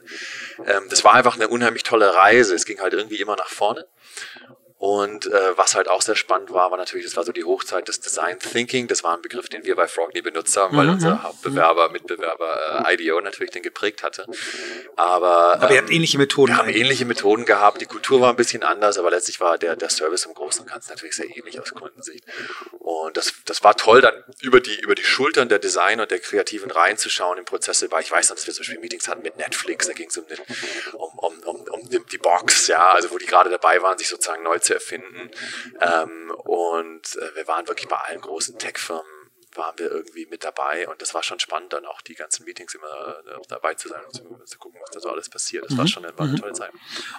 Ähm, 0.65 0.89
das 0.89 1.05
war 1.05 1.13
einfach 1.13 1.35
eine 1.35 1.47
unheimlich 1.47 1.83
tolle 1.83 2.13
Reise. 2.13 2.53
Es 2.53 2.65
ging 2.65 2.81
halt 2.81 2.93
irgendwie 2.93 3.21
immer 3.21 3.37
nach 3.37 3.47
vorne. 3.47 3.87
Und 4.83 5.27
äh, 5.27 5.57
was 5.57 5.75
halt 5.75 5.87
auch 5.87 6.01
sehr 6.01 6.17
spannend 6.17 6.51
war, 6.51 6.69
war 6.69 6.77
natürlich, 6.77 7.05
das 7.05 7.15
war 7.15 7.23
so 7.23 7.31
die 7.31 7.45
Hochzeit 7.45 7.87
des 7.87 8.01
Design 8.01 8.37
Thinking. 8.37 8.89
Das 8.89 9.01
war 9.01 9.15
ein 9.15 9.21
Begriff, 9.21 9.47
den 9.47 9.63
wir 9.63 9.77
bei 9.77 9.87
Frog 9.87 10.13
nie 10.13 10.21
benutzt 10.21 10.57
haben, 10.57 10.75
weil 10.75 10.87
mhm. 10.87 10.93
unser 10.95 11.23
Hauptbewerber, 11.23 11.87
Mitbewerber 11.87 12.83
äh, 12.85 12.93
IDEO 12.93 13.21
natürlich 13.21 13.51
den 13.51 13.63
geprägt 13.63 14.03
hatte. 14.03 14.25
Aber, 14.97 15.53
aber 15.53 15.69
ähm, 15.69 15.71
ihr 15.71 15.81
habt 15.83 15.89
ähnliche 15.89 16.17
Methoden. 16.17 16.51
Wir 16.51 16.57
haben 16.57 16.67
ähnliche 16.67 17.05
Methoden 17.05 17.45
gehabt. 17.45 17.79
Die 17.79 17.85
Kultur 17.85 18.19
war 18.19 18.31
ein 18.31 18.35
bisschen 18.35 18.63
anders, 18.63 18.97
aber 18.97 19.09
letztlich 19.09 19.39
war 19.39 19.57
der, 19.57 19.77
der 19.77 19.89
Service 19.89 20.25
im 20.25 20.33
Großen 20.33 20.63
und 20.63 20.69
Ganzen 20.69 20.89
natürlich 20.89 21.15
sehr 21.15 21.33
ähnlich 21.33 21.61
aus 21.61 21.73
Kundensicht. 21.73 22.25
Und 22.79 23.15
das, 23.15 23.35
das 23.45 23.63
war 23.63 23.77
toll, 23.77 24.01
dann 24.01 24.21
über 24.41 24.59
die, 24.59 24.81
über 24.81 24.95
die 24.95 25.05
Schultern 25.05 25.47
der 25.47 25.59
Designer 25.59 26.03
und 26.03 26.11
der 26.11 26.19
Kreativen 26.19 26.69
reinzuschauen 26.69 27.37
in 27.37 27.45
Prozesse. 27.45 27.89
Weil 27.89 28.01
ich 28.01 28.11
weiß 28.11 28.27
noch, 28.27 28.35
dass 28.35 28.47
wir 28.47 28.53
zum 28.53 28.63
Beispiel 28.63 28.79
Meetings 28.81 29.07
hatten 29.07 29.21
mit 29.21 29.37
Netflix, 29.37 29.87
da 29.87 29.93
ging 29.93 30.09
es 30.09 30.17
um, 30.17 30.25
um, 31.19 31.39
um 31.45 31.52
die 31.89 32.17
Box, 32.17 32.67
ja, 32.67 32.91
also 32.91 33.11
wo 33.11 33.17
die 33.17 33.25
gerade 33.25 33.49
dabei 33.49 33.81
waren, 33.81 33.97
sich 33.97 34.07
sozusagen 34.07 34.43
neu 34.43 34.59
zu 34.59 34.73
erfinden. 34.73 35.31
Ähm, 35.81 36.31
und 36.43 37.15
äh, 37.15 37.35
wir 37.35 37.47
waren 37.47 37.67
wirklich 37.67 37.87
bei 37.87 37.97
allen 37.97 38.21
großen 38.21 38.57
Tech-Firmen 38.57 39.23
waren 39.55 39.77
wir 39.77 39.91
irgendwie 39.91 40.25
mit 40.25 40.43
dabei 40.43 40.87
und 40.87 41.01
das 41.01 41.13
war 41.13 41.23
schon 41.23 41.39
spannend, 41.39 41.73
dann 41.73 41.85
auch 41.85 42.01
die 42.01 42.15
ganzen 42.15 42.45
Meetings 42.45 42.75
immer 42.75 42.87
äh, 42.87 43.39
dabei 43.47 43.75
zu 43.75 43.87
sein 43.87 44.01
und 44.05 44.13
zu, 44.13 44.23
zu, 44.45 44.57
gucken, 44.57 44.79
was 44.81 44.91
da 44.91 44.99
so 44.99 45.09
alles 45.09 45.29
passiert. 45.29 45.65
Das 45.65 45.73
mhm. 45.73 45.77
war 45.77 45.87
schon 45.87 46.05
eine, 46.05 46.17
war 46.17 46.25
eine, 46.25 46.33
mhm. 46.33 46.41
tolle 46.41 46.53
Zeit. 46.53 46.71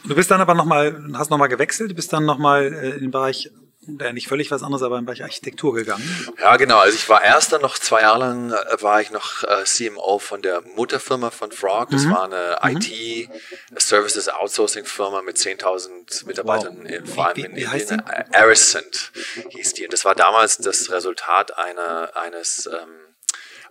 Und 0.02 0.10
du 0.10 0.14
bist 0.14 0.30
dann 0.30 0.40
aber 0.40 0.54
nochmal, 0.54 1.00
hast 1.14 1.30
nochmal 1.30 1.48
gewechselt, 1.48 1.90
du 1.90 1.94
bist 1.94 2.12
dann 2.12 2.24
nochmal 2.24 2.72
äh, 2.72 2.90
in 2.90 3.00
den 3.00 3.10
Bereich 3.10 3.50
ja 3.86 4.12
nicht 4.12 4.28
völlig 4.28 4.50
was 4.50 4.62
anderes, 4.62 4.82
aber 4.82 4.98
im 4.98 5.04
Bereich 5.04 5.22
Architektur 5.22 5.74
gegangen. 5.74 6.02
Ja, 6.40 6.56
genau. 6.56 6.78
Also 6.78 6.96
ich 6.96 7.08
war 7.08 7.22
erst 7.22 7.52
dann 7.52 7.62
noch 7.62 7.78
zwei 7.78 8.02
Jahre 8.02 8.18
lang, 8.20 8.52
äh, 8.52 8.82
war 8.82 9.00
ich 9.00 9.10
noch 9.10 9.44
äh, 9.44 9.64
CMO 9.64 10.18
von 10.18 10.42
der 10.42 10.62
Mutterfirma 10.74 11.30
von 11.30 11.52
Frog. 11.52 11.90
Das 11.90 12.04
mhm. 12.04 12.10
war 12.12 12.24
eine 12.24 12.58
mhm. 12.62 12.80
IT-Services 12.80 14.28
Outsourcing 14.28 14.84
Firma 14.84 15.22
mit 15.22 15.36
10.000 15.36 16.26
Mitarbeitern, 16.26 16.78
wow. 16.82 16.90
in, 16.90 17.06
vor 17.06 17.26
allem 17.26 17.36
wie, 17.36 17.44
wie, 17.44 17.72
wie 17.72 17.82
in, 17.82 17.88
in, 17.88 17.98
in 17.98 18.34
Ariscent 18.34 19.12
hieß 19.50 19.74
die. 19.74 19.84
Und 19.84 19.92
das 19.92 20.04
war 20.04 20.14
damals 20.14 20.58
das 20.58 20.90
Resultat 20.90 21.56
einer, 21.58 22.16
eines 22.16 22.66
ähm, 22.66 23.03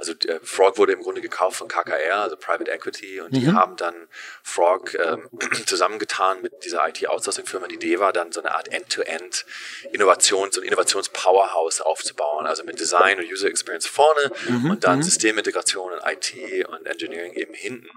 also 0.04 0.14
äh, 0.28 0.40
Frog 0.44 0.78
wurde 0.78 0.94
im 0.94 1.02
Grunde 1.02 1.22
gekauft 1.22 1.58
von 1.58 1.68
KKR, 1.68 2.22
also 2.22 2.36
Private 2.36 2.70
Equity, 2.70 3.22
und 3.22 3.32
mhm. 3.32 3.40
die 3.40 3.52
haben 3.52 3.78
dann 3.78 3.96
Frog 4.44 4.94
ähm, 4.96 5.30
zusammengetan 5.66 6.42
mit 6.42 6.66
dieser 6.66 6.88
IT-Outsourcing-Firma. 6.88 7.68
Die 7.68 7.76
Idee 7.76 8.00
war 8.00 8.12
dann 8.12 8.32
so 8.32 8.42
eine 8.42 8.54
Art 8.54 8.68
End-to-End 8.72 9.46
Innovations- 9.94 10.58
und 10.58 10.66
Innovations-Powerhouse 10.66 11.82
aufzubauen, 11.82 12.46
also 12.46 12.64
mit 12.64 12.80
Design 12.80 13.20
und 13.20 13.32
User 13.32 13.48
Experience 13.48 13.88
vorne 13.88 14.32
mhm. 14.50 14.72
und 14.72 14.84
dann 14.84 14.98
mhm. 14.98 15.04
Systemintegration 15.04 15.92
und 15.92 16.02
IT 16.06 16.68
und 16.68 16.86
Engineering 16.86 17.34
eben 17.34 17.54
hinten. 17.54 17.90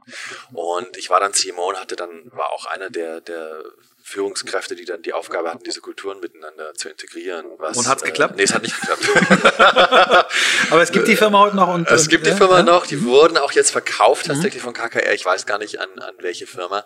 Und 0.52 0.96
ich 0.96 1.10
war 1.10 1.20
dann 1.20 1.32
CMO 1.32 1.70
und 1.70 1.80
hatte 1.80 1.96
dann, 1.96 2.30
war 2.32 2.52
auch 2.52 2.66
einer 2.66 2.90
der, 2.90 3.20
der 3.20 3.64
Führungskräfte, 4.06 4.76
die 4.76 4.84
dann 4.84 5.02
die 5.02 5.12
Aufgabe 5.12 5.50
hatten, 5.50 5.64
diese 5.64 5.80
Kulturen 5.80 6.20
miteinander 6.20 6.72
zu 6.74 6.88
integrieren. 6.88 7.44
Was, 7.58 7.76
und 7.76 7.88
hat's 7.88 8.04
äh, 8.04 8.06
geklappt? 8.06 8.36
Nee, 8.36 8.44
es 8.44 8.54
hat 8.54 8.62
nicht 8.62 8.80
geklappt. 8.80 9.04
Aber 10.70 10.80
es 10.80 10.92
gibt 10.92 11.08
die 11.08 11.16
Firma 11.16 11.40
heute 11.40 11.56
noch. 11.56 11.74
Und, 11.74 11.90
es 11.90 12.08
gibt 12.08 12.24
die 12.24 12.30
Firma 12.30 12.58
ja? 12.58 12.62
noch, 12.62 12.86
die 12.86 13.02
wurden 13.02 13.36
auch 13.36 13.50
jetzt 13.50 13.72
verkauft 13.72 14.28
mhm. 14.28 14.34
tatsächlich 14.34 14.62
mhm. 14.62 14.66
von 14.66 14.74
KKR. 14.74 15.12
Ich 15.12 15.24
weiß 15.24 15.44
gar 15.46 15.58
nicht 15.58 15.80
an, 15.80 15.88
an 15.98 16.14
welche 16.20 16.46
Firma. 16.46 16.84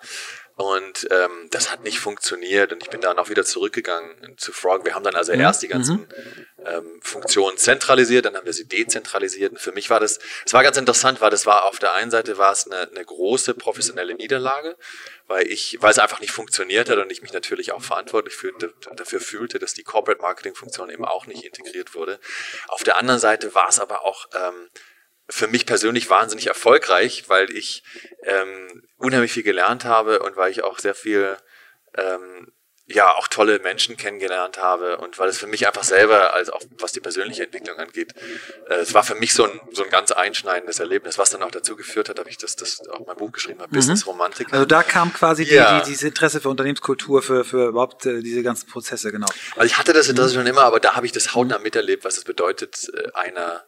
Und 0.57 1.09
ähm, 1.11 1.49
das 1.51 1.71
hat 1.71 1.85
nicht 1.85 2.01
funktioniert 2.01 2.73
und 2.73 2.83
ich 2.83 2.91
bin 2.91 3.01
dann 3.01 3.19
auch 3.19 3.31
wieder 3.31 3.45
zurückgegangen 3.45 4.37
zu 4.37 4.53
Frog. 4.53 4.85
Wir 4.85 4.95
haben 4.95 5.05
dann 5.05 5.15
also 5.15 5.33
mhm. 5.33 5.41
erst 5.41 5.63
die 5.63 5.69
ganzen 5.69 6.01
mhm. 6.01 6.67
ähm, 6.67 7.01
Funktionen 7.03 7.57
zentralisiert, 7.57 8.27
dann 8.27 8.37
haben 8.37 8.45
wir 8.45 8.53
sie 8.53 8.69
dezentralisiert. 8.69 9.53
Und 9.53 9.59
für 9.59 9.73
mich 9.73 9.89
war 9.89 10.01
das, 10.01 10.19
es 10.45 10.53
war 10.53 10.63
ganz 10.63 10.77
interessant, 10.77 11.23
weil 11.23 11.31
das 11.31 11.47
war 11.47 11.65
auf 11.65 11.79
der 11.79 11.95
einen 11.95 12.11
Seite 12.11 12.37
war 12.37 12.53
es 12.53 12.71
eine, 12.71 12.91
eine 12.91 13.05
große 13.05 13.55
professionelle 13.55 14.15
Niederlage, 14.15 14.77
weil 15.31 15.47
ich, 15.47 15.79
weil 15.81 15.93
es 15.93 16.01
einfach 16.01 16.19
nicht 16.19 16.33
funktioniert 16.33 16.91
hat 16.91 16.99
und 16.99 17.13
ich 17.13 17.23
mich 17.23 17.33
natürlich 17.33 17.71
auch 17.71 17.83
verantwortlich 17.83 18.35
fühlte, 18.35 18.75
dafür 18.97 19.21
fühlte, 19.21 19.61
dass 19.61 19.75
die 19.75 19.85
Corporate 19.85 20.21
Marketing 20.21 20.57
Funktion 20.57 20.91
eben 20.91 21.05
auch 21.05 21.27
nicht 21.27 21.45
integriert 21.45 21.95
wurde. 21.95 22.19
Auf 22.67 22.83
der 22.83 22.97
anderen 22.97 23.21
Seite 23.21 23.55
war 23.55 23.69
es 23.69 23.79
aber 23.79 24.05
auch 24.05 24.27
ähm, 24.35 24.69
für 25.29 25.47
mich 25.47 25.67
persönlich 25.67 26.11
wahnsinnig 26.11 26.49
erfolgreich, 26.49 27.29
weil 27.29 27.49
ich 27.57 27.85
ähm, 28.25 28.89
unheimlich 28.97 29.31
viel 29.31 29.45
gelernt 29.45 29.85
habe 29.85 30.19
und 30.19 30.35
weil 30.35 30.51
ich 30.51 30.65
auch 30.65 30.81
sehr 30.81 30.97
viel 30.97 31.37
ähm, 31.97 32.53
ja 32.93 33.15
auch 33.15 33.29
tolle 33.29 33.59
Menschen 33.61 33.97
kennengelernt 33.97 34.59
habe 34.59 34.99
und 34.99 35.19
weil 35.19 35.29
es 35.29 35.39
für 35.39 35.47
mich 35.47 35.67
einfach 35.67 35.85
selber, 35.85 36.35
als 36.35 36.51
auch 36.51 36.61
was 36.79 36.93
die 36.93 37.01
persönliche 37.01 37.45
Entwicklung 37.45 37.79
angeht, 37.79 38.15
äh, 38.69 38.75
es 38.75 38.95
war 38.95 39.03
für 39.03 39.15
mich 39.15 39.33
so 39.33 39.45
ein, 39.45 39.61
so 39.73 39.85
ein 39.85 39.91
ganz 39.91 40.11
einschneidendes 40.11 40.81
Erlebnis, 40.81 41.19
was 41.19 41.31
dann 41.31 41.43
auch 41.43 41.51
dazu 41.51 41.77
geführt 41.77 42.09
hat, 42.09 42.19
dass 42.19 42.27
ich 42.27 42.39
das, 42.39 42.57
das 42.57 42.89
auch 42.89 43.07
mein 43.07 43.17
Buch 43.17 43.33
geschrieben 43.33 43.61
habe, 43.61 43.71
mhm. 43.71 43.77
Business 43.77 44.07
Romantik. 44.07 44.53
Also 44.53 44.65
da 44.65 44.83
kam 44.83 45.13
quasi 45.13 45.45
ja. 45.45 45.79
die, 45.79 45.85
die, 45.85 45.91
dieses 45.91 46.03
Interesse 46.03 46.41
für 46.41 46.49
Unternehmenskultur, 46.49 47.23
für, 47.23 47.45
für 47.45 47.69
überhaupt 47.69 48.07
äh, 48.07 48.21
diese 48.23 48.43
ganzen 48.43 48.69
Prozesse, 48.69 49.13
genau. 49.13 49.29
Also 49.57 49.67
ich 49.67 49.79
hatte 49.79 49.93
das 49.93 50.09
Interesse 50.09 50.35
mhm. 50.35 50.41
schon 50.41 50.47
immer, 50.49 50.63
aber 50.63 50.81
da 50.81 50.97
habe 50.97 51.07
ich 51.07 51.13
das 51.13 51.35
hautnah 51.35 51.59
miterlebt, 51.59 52.05
was 52.05 52.19
es 52.19 52.25
bedeutet, 52.25 52.91
äh, 52.93 53.11
einer 53.15 53.65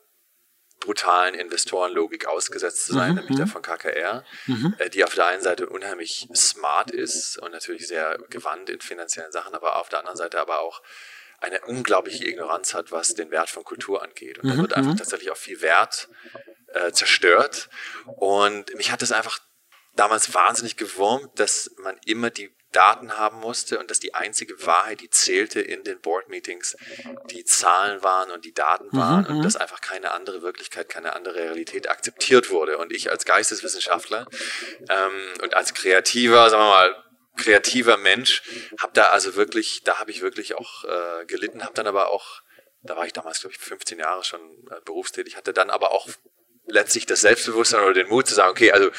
brutalen 0.82 1.34
Investorenlogik 1.34 2.26
ausgesetzt 2.26 2.86
zu 2.86 2.94
sein, 2.94 3.10
mhm. 3.10 3.16
nämlich 3.16 3.36
der 3.36 3.46
mhm. 3.46 3.50
von 3.50 3.62
KKR, 3.62 4.24
mhm. 4.46 4.74
äh, 4.78 4.90
die 4.90 5.04
auf 5.04 5.14
der 5.14 5.26
einen 5.26 5.42
Seite 5.42 5.68
unheimlich 5.68 6.28
smart 6.34 6.90
ist 6.90 7.38
und 7.38 7.52
natürlich 7.52 7.86
sehr 7.86 8.18
gewandt 8.30 8.68
in 8.68 8.80
finanziellen 8.80 9.32
Sachen, 9.32 9.54
aber 9.54 9.76
auf 9.76 9.88
der 9.88 10.00
anderen 10.00 10.18
Seite 10.18 10.40
aber 10.40 10.60
auch 10.60 10.82
eine 11.38 11.60
unglaubliche 11.62 12.26
Ignoranz 12.26 12.74
hat, 12.74 12.92
was 12.92 13.14
den 13.14 13.30
Wert 13.30 13.50
von 13.50 13.64
Kultur 13.64 14.02
angeht. 14.02 14.38
Und 14.38 14.44
mhm. 14.44 14.50
da 14.50 14.56
wird 14.58 14.72
einfach 14.74 14.92
mhm. 14.92 14.96
tatsächlich 14.96 15.30
auch 15.30 15.36
viel 15.36 15.60
Wert 15.60 16.08
äh, 16.68 16.92
zerstört. 16.92 17.68
Und 18.06 18.74
mich 18.74 18.90
hat 18.90 19.02
das 19.02 19.12
einfach 19.12 19.40
damals 19.94 20.34
wahnsinnig 20.34 20.76
gewurmt, 20.76 21.38
dass 21.38 21.70
man 21.78 21.98
immer 22.06 22.30
die 22.30 22.54
Daten 22.72 23.18
haben 23.18 23.38
musste 23.38 23.78
und 23.78 23.90
dass 23.90 24.00
die 24.00 24.14
einzige 24.14 24.66
Wahrheit, 24.66 25.00
die 25.00 25.10
zählte 25.10 25.60
in 25.60 25.84
den 25.84 26.00
Board-Meetings, 26.00 26.76
die 27.30 27.44
Zahlen 27.44 28.02
waren 28.02 28.30
und 28.30 28.44
die 28.44 28.54
Daten 28.54 28.88
mhm, 28.92 28.98
waren 28.98 29.24
mhm, 29.24 29.36
und 29.36 29.42
dass 29.44 29.56
einfach 29.56 29.80
keine 29.80 30.12
andere 30.12 30.42
Wirklichkeit, 30.42 30.88
keine 30.88 31.14
andere 31.14 31.34
Realität 31.34 31.88
akzeptiert 31.88 32.50
wurde. 32.50 32.78
Und 32.78 32.92
ich 32.92 33.10
als 33.10 33.24
Geisteswissenschaftler 33.24 34.26
ähm, 34.88 35.32
und 35.42 35.54
als 35.54 35.74
kreativer, 35.74 36.50
sagen 36.50 36.62
wir 36.62 36.70
mal, 36.70 37.04
kreativer 37.36 37.96
Mensch, 37.96 38.42
habe 38.78 38.92
da 38.94 39.04
also 39.06 39.36
wirklich, 39.36 39.82
da 39.84 39.98
habe 39.98 40.10
ich 40.10 40.22
wirklich 40.22 40.54
auch 40.54 40.84
äh, 40.84 41.24
gelitten, 41.26 41.64
habe 41.64 41.74
dann 41.74 41.86
aber 41.86 42.10
auch, 42.10 42.42
da 42.82 42.96
war 42.96 43.06
ich 43.06 43.12
damals, 43.12 43.40
glaube 43.40 43.54
ich, 43.54 43.60
15 43.60 43.98
Jahre 43.98 44.24
schon 44.24 44.40
äh, 44.70 44.80
berufstätig, 44.84 45.36
hatte 45.36 45.52
dann 45.52 45.70
aber 45.70 45.92
auch 45.92 46.08
letztlich 46.66 47.06
das 47.06 47.20
Selbstbewusstsein 47.20 47.82
oder 47.82 47.94
den 47.94 48.08
Mut 48.08 48.26
zu 48.26 48.34
sagen, 48.34 48.50
okay, 48.50 48.72
also 48.72 48.90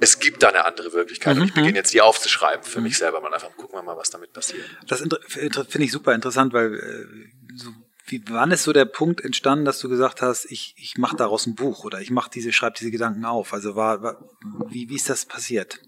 es 0.00 0.18
gibt 0.18 0.42
da 0.42 0.48
eine 0.48 0.64
andere 0.64 0.92
Wirklichkeit 0.92 1.36
mhm. 1.36 1.42
und 1.42 1.48
ich 1.48 1.54
beginne 1.54 1.78
jetzt 1.78 1.94
die 1.94 2.00
aufzuschreiben 2.00 2.64
für 2.64 2.78
mhm. 2.78 2.84
mich 2.84 2.98
selber. 2.98 3.20
Man 3.20 3.32
einfach 3.32 3.54
gucken 3.56 3.78
wir 3.78 3.82
mal, 3.82 3.96
was 3.96 4.10
damit 4.10 4.32
passiert. 4.32 4.64
Das 4.86 5.00
finde 5.00 5.84
ich 5.84 5.92
super 5.92 6.14
interessant, 6.14 6.52
weil 6.52 6.74
äh, 6.74 7.56
so, 7.56 7.70
wie, 8.06 8.22
wann 8.28 8.50
ist 8.50 8.64
so 8.64 8.72
der 8.72 8.84
Punkt 8.84 9.20
entstanden, 9.22 9.64
dass 9.64 9.78
du 9.78 9.88
gesagt 9.88 10.22
hast, 10.22 10.46
ich, 10.50 10.74
ich 10.76 10.98
mache 10.98 11.16
daraus 11.16 11.46
ein 11.46 11.54
Buch 11.54 11.84
oder 11.84 12.00
ich 12.00 12.10
mache 12.10 12.30
diese, 12.30 12.52
schreibe 12.52 12.76
diese 12.78 12.90
Gedanken 12.90 13.24
auf? 13.24 13.52
Also 13.52 13.76
war, 13.76 14.02
war 14.02 14.28
wie, 14.68 14.88
wie 14.88 14.96
ist 14.96 15.08
das 15.08 15.24
passiert? 15.24 15.80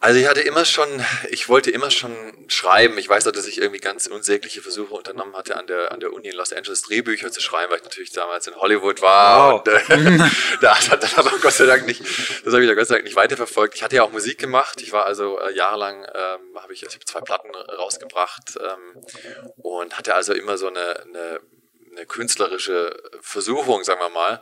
Also 0.00 0.20
ich 0.20 0.28
hatte 0.28 0.42
immer 0.42 0.64
schon, 0.64 1.04
ich 1.28 1.48
wollte 1.48 1.72
immer 1.72 1.90
schon 1.90 2.14
schreiben. 2.46 2.98
Ich 2.98 3.08
weiß 3.08 3.26
auch, 3.26 3.32
dass 3.32 3.48
ich 3.48 3.58
irgendwie 3.58 3.80
ganz 3.80 4.06
unsägliche 4.06 4.62
Versuche 4.62 4.94
unternommen 4.94 5.34
hatte, 5.36 5.56
an 5.56 5.66
der, 5.66 5.90
an 5.90 5.98
der 5.98 6.12
Uni 6.12 6.28
in 6.28 6.36
Los 6.36 6.52
Angeles 6.52 6.82
Drehbücher 6.82 7.32
zu 7.32 7.40
schreiben, 7.40 7.72
weil 7.72 7.78
ich 7.78 7.84
natürlich 7.84 8.12
damals 8.12 8.46
in 8.46 8.54
Hollywood 8.54 9.02
war. 9.02 9.54
Wow. 9.54 9.60
Und, 9.60 9.68
äh, 9.68 10.30
das 10.60 10.88
hat 10.88 11.02
dann 11.02 11.10
aber 11.16 11.36
Gott 11.40 11.52
sei 11.52 11.66
Dank 11.66 11.84
nicht, 11.84 12.00
das 12.00 12.52
habe 12.52 12.62
ich 12.62 12.68
da 12.68 12.74
Gott 12.74 12.86
sei 12.86 12.94
Dank 12.94 13.06
nicht 13.06 13.16
weiterverfolgt. 13.16 13.74
Ich 13.74 13.82
hatte 13.82 13.96
ja 13.96 14.04
auch 14.04 14.12
Musik 14.12 14.38
gemacht. 14.38 14.80
Ich 14.82 14.92
war 14.92 15.04
also 15.04 15.40
äh, 15.40 15.52
jahrelang, 15.52 16.04
ähm, 16.14 16.62
habe 16.62 16.72
ich, 16.72 16.84
also 16.84 16.96
ich 16.96 17.00
hab 17.00 17.08
zwei 17.08 17.20
Platten 17.20 17.52
rausgebracht 17.56 18.56
ähm, 18.60 19.02
und 19.56 19.98
hatte 19.98 20.14
also 20.14 20.32
immer 20.32 20.58
so 20.58 20.68
eine, 20.68 21.02
eine 21.02 21.40
eine 21.90 22.06
künstlerische 22.06 22.96
Versuchung, 23.20 23.82
sagen 23.82 23.98
wir 23.98 24.10
mal. 24.10 24.40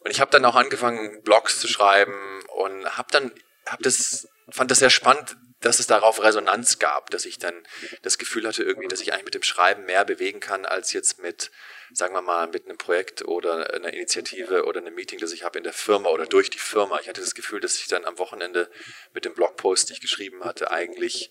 Und 0.00 0.10
ich 0.10 0.20
habe 0.20 0.30
dann 0.30 0.44
auch 0.44 0.56
angefangen, 0.56 1.22
Blogs 1.22 1.58
zu 1.58 1.66
schreiben 1.66 2.42
und 2.54 2.84
habe 2.98 3.08
dann 3.10 3.32
habe 3.66 3.82
das 3.82 4.28
fand 4.52 4.70
das 4.70 4.78
sehr 4.78 4.90
spannend, 4.90 5.36
dass 5.60 5.78
es 5.78 5.86
darauf 5.86 6.22
Resonanz 6.22 6.78
gab, 6.78 7.10
dass 7.10 7.24
ich 7.24 7.38
dann 7.38 7.54
das 8.02 8.18
Gefühl 8.18 8.46
hatte 8.46 8.62
irgendwie, 8.62 8.88
dass 8.88 9.00
ich 9.00 9.12
eigentlich 9.12 9.26
mit 9.26 9.34
dem 9.34 9.42
Schreiben 9.42 9.84
mehr 9.84 10.04
bewegen 10.04 10.40
kann 10.40 10.66
als 10.66 10.92
jetzt 10.92 11.22
mit, 11.22 11.50
sagen 11.92 12.14
wir 12.14 12.22
mal, 12.22 12.48
mit 12.48 12.66
einem 12.66 12.78
Projekt 12.78 13.24
oder 13.24 13.72
einer 13.72 13.92
Initiative 13.92 14.64
oder 14.64 14.80
einem 14.80 14.94
Meeting, 14.94 15.18
das 15.20 15.32
ich 15.32 15.44
habe 15.44 15.58
in 15.58 15.64
der 15.64 15.72
Firma 15.72 16.10
oder 16.10 16.26
durch 16.26 16.50
die 16.50 16.58
Firma. 16.58 16.98
Ich 17.00 17.08
hatte 17.08 17.20
das 17.20 17.34
Gefühl, 17.34 17.60
dass 17.60 17.76
ich 17.76 17.86
dann 17.86 18.04
am 18.04 18.18
Wochenende 18.18 18.68
mit 19.14 19.24
dem 19.24 19.34
Blogpost, 19.34 19.88
den 19.88 19.94
ich 19.94 20.00
geschrieben 20.00 20.44
hatte, 20.44 20.70
eigentlich 20.70 21.30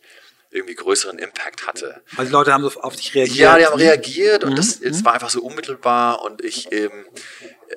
irgendwie 0.51 0.75
größeren 0.75 1.17
Impact 1.17 1.65
hatte. 1.65 2.01
Also 2.17 2.25
die 2.25 2.31
Leute 2.33 2.53
haben 2.53 2.67
so 2.67 2.81
auf 2.81 2.95
dich 2.95 3.15
reagiert? 3.15 3.37
Ja, 3.37 3.57
die 3.57 3.65
haben 3.65 3.77
reagiert 3.77 4.43
und 4.43 4.51
mhm. 4.51 4.55
das, 4.57 4.81
es 4.81 5.03
war 5.05 5.13
einfach 5.13 5.29
so 5.29 5.41
unmittelbar 5.41 6.21
und 6.23 6.43
ich 6.43 6.71
ähm, 6.73 7.05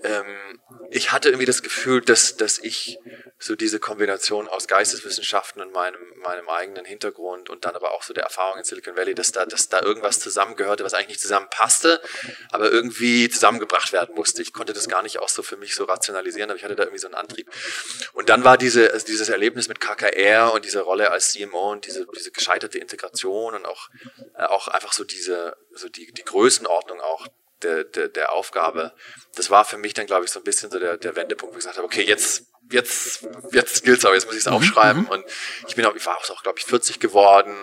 ähm, 0.03 0.61
ich 0.91 1.13
hatte 1.13 1.29
irgendwie 1.29 1.47
das 1.47 1.63
Gefühl, 1.63 2.01
dass, 2.01 2.37
dass 2.37 2.59
ich 2.59 2.99
so 3.39 3.57
diese 3.57 3.79
Kombination 3.79 4.49
aus 4.49 4.69
Geisteswissenschaften 4.69 5.61
und 5.61 5.73
meinem, 5.73 6.01
meinem 6.23 6.49
eigenen 6.49 6.85
Hintergrund 6.85 7.51
und 7.51 7.65
dann 7.65 7.75
aber 7.75 7.93
auch 7.93 8.03
so 8.03 8.15
der 8.15 8.25
Erfahrung 8.25 8.59
in 8.59 8.65
Silicon 8.65 8.97
Valley, 8.97 9.15
dass 9.15 9.33
da, 9.33 9.45
dass 9.45 9.69
da 9.69 9.83
irgendwas 9.83 10.21
zusammengehörte, 10.21 10.85
was 10.85 10.95
eigentlich 10.95 11.09
nicht 11.09 11.21
zusammenpasste, 11.21 12.01
aber 12.51 12.71
irgendwie 12.71 13.29
zusammengebracht 13.29 13.93
werden 13.93 14.15
musste. 14.15 14.41
Ich 14.41 14.53
konnte 14.53 14.73
das 14.73 14.89
gar 14.89 15.03
nicht 15.03 15.19
auch 15.19 15.29
so 15.29 15.43
für 15.43 15.57
mich 15.57 15.75
so 15.75 15.85
rationalisieren, 15.85 16.51
aber 16.51 16.57
ich 16.57 16.65
hatte 16.65 16.77
da 16.77 16.85
irgendwie 16.85 17.01
so 17.01 17.09
einen 17.09 17.17
Antrieb. 17.17 17.51
Und 18.13 18.29
dann 18.29 18.45
war 18.45 18.57
diese, 18.57 18.93
also 18.93 19.05
dieses 19.05 19.29
Erlebnis 19.29 19.69
mit 19.69 19.81
KKR 19.81 20.53
und 20.53 20.65
diese 20.65 20.81
Rolle 20.81 21.11
als 21.11 21.33
CMO 21.33 21.73
und 21.73 21.87
diese, 21.87 22.07
diese 22.15 22.31
gescheiterte 22.31 22.79
Integration 22.79 23.55
und 23.55 23.67
auch, 23.67 23.91
äh, 24.39 24.45
auch 24.45 24.69
einfach 24.69 24.93
so 24.93 25.05
diese, 25.05 25.57
so 25.75 25.89
die, 25.89 26.13
die 26.13 26.25
Größenordnung 26.25 27.01
auch 27.01 27.27
der, 27.63 27.85
der, 27.85 28.09
der 28.09 28.33
Aufgabe. 28.33 28.93
Das 29.37 29.51
war 29.51 29.65
für 29.65 29.79
mich 29.79 29.95
dann, 29.95 30.07
glaube 30.07 30.25
ich, 30.25 30.31
so 30.31 30.41
ein 30.41 30.45
bisschen 30.45 30.71
so 30.71 30.79
der, 30.79 30.97
der 30.97 31.17
Wendepunkt, 31.17 31.55
wo 31.55 31.59
ich 31.59 31.65
gesagt 31.65 31.77
habe, 31.77 31.87
okay, 31.87 32.03
jetzt, 32.03 32.47
jetzt, 32.71 33.27
jetzt 33.53 33.85
gilt's 33.85 34.05
aber, 34.05 34.15
jetzt 34.15 34.27
muss 34.27 34.35
ich 34.35 34.41
es 34.41 34.47
mhm. 34.47 34.55
aufschreiben. 34.55 35.03
Mhm. 35.03 35.09
Und 35.09 35.25
ich 35.67 35.75
bin 35.75 35.85
auch, 35.85 35.95
ich 35.95 36.05
war 36.07 36.17
auch, 36.17 36.43
glaube 36.43 36.59
ich, 36.59 36.65
40 36.65 37.01
geworden. 37.01 37.57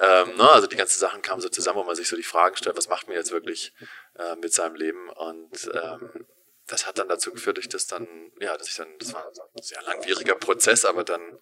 Ähm, 0.00 0.36
ne? 0.36 0.50
Also 0.50 0.66
die 0.66 0.76
ganzen 0.76 0.98
Sachen 0.98 1.22
kamen 1.22 1.40
so 1.40 1.48
zusammen, 1.48 1.78
wo 1.78 1.84
man 1.84 1.96
sich 1.96 2.08
so 2.08 2.16
die 2.16 2.22
Fragen 2.22 2.56
stellt, 2.56 2.76
was 2.76 2.88
macht 2.88 3.08
man 3.08 3.16
jetzt 3.16 3.32
wirklich 3.32 3.72
äh, 4.18 4.36
mit 4.36 4.52
seinem 4.52 4.76
Leben? 4.76 5.08
Und 5.10 5.70
ähm, 5.74 6.26
das 6.66 6.86
hat 6.86 6.98
dann 6.98 7.08
dazu 7.08 7.32
geführt, 7.32 7.58
dass 7.58 7.64
ich 7.64 7.70
das 7.70 7.86
dann, 7.86 8.06
ja, 8.40 8.56
dass 8.56 8.68
ich 8.68 8.76
dann, 8.76 8.88
das 8.98 9.12
war 9.12 9.26
ein 9.26 9.62
sehr 9.62 9.82
langwieriger 9.82 10.34
Prozess, 10.34 10.84
aber 10.84 11.04
dann 11.04 11.38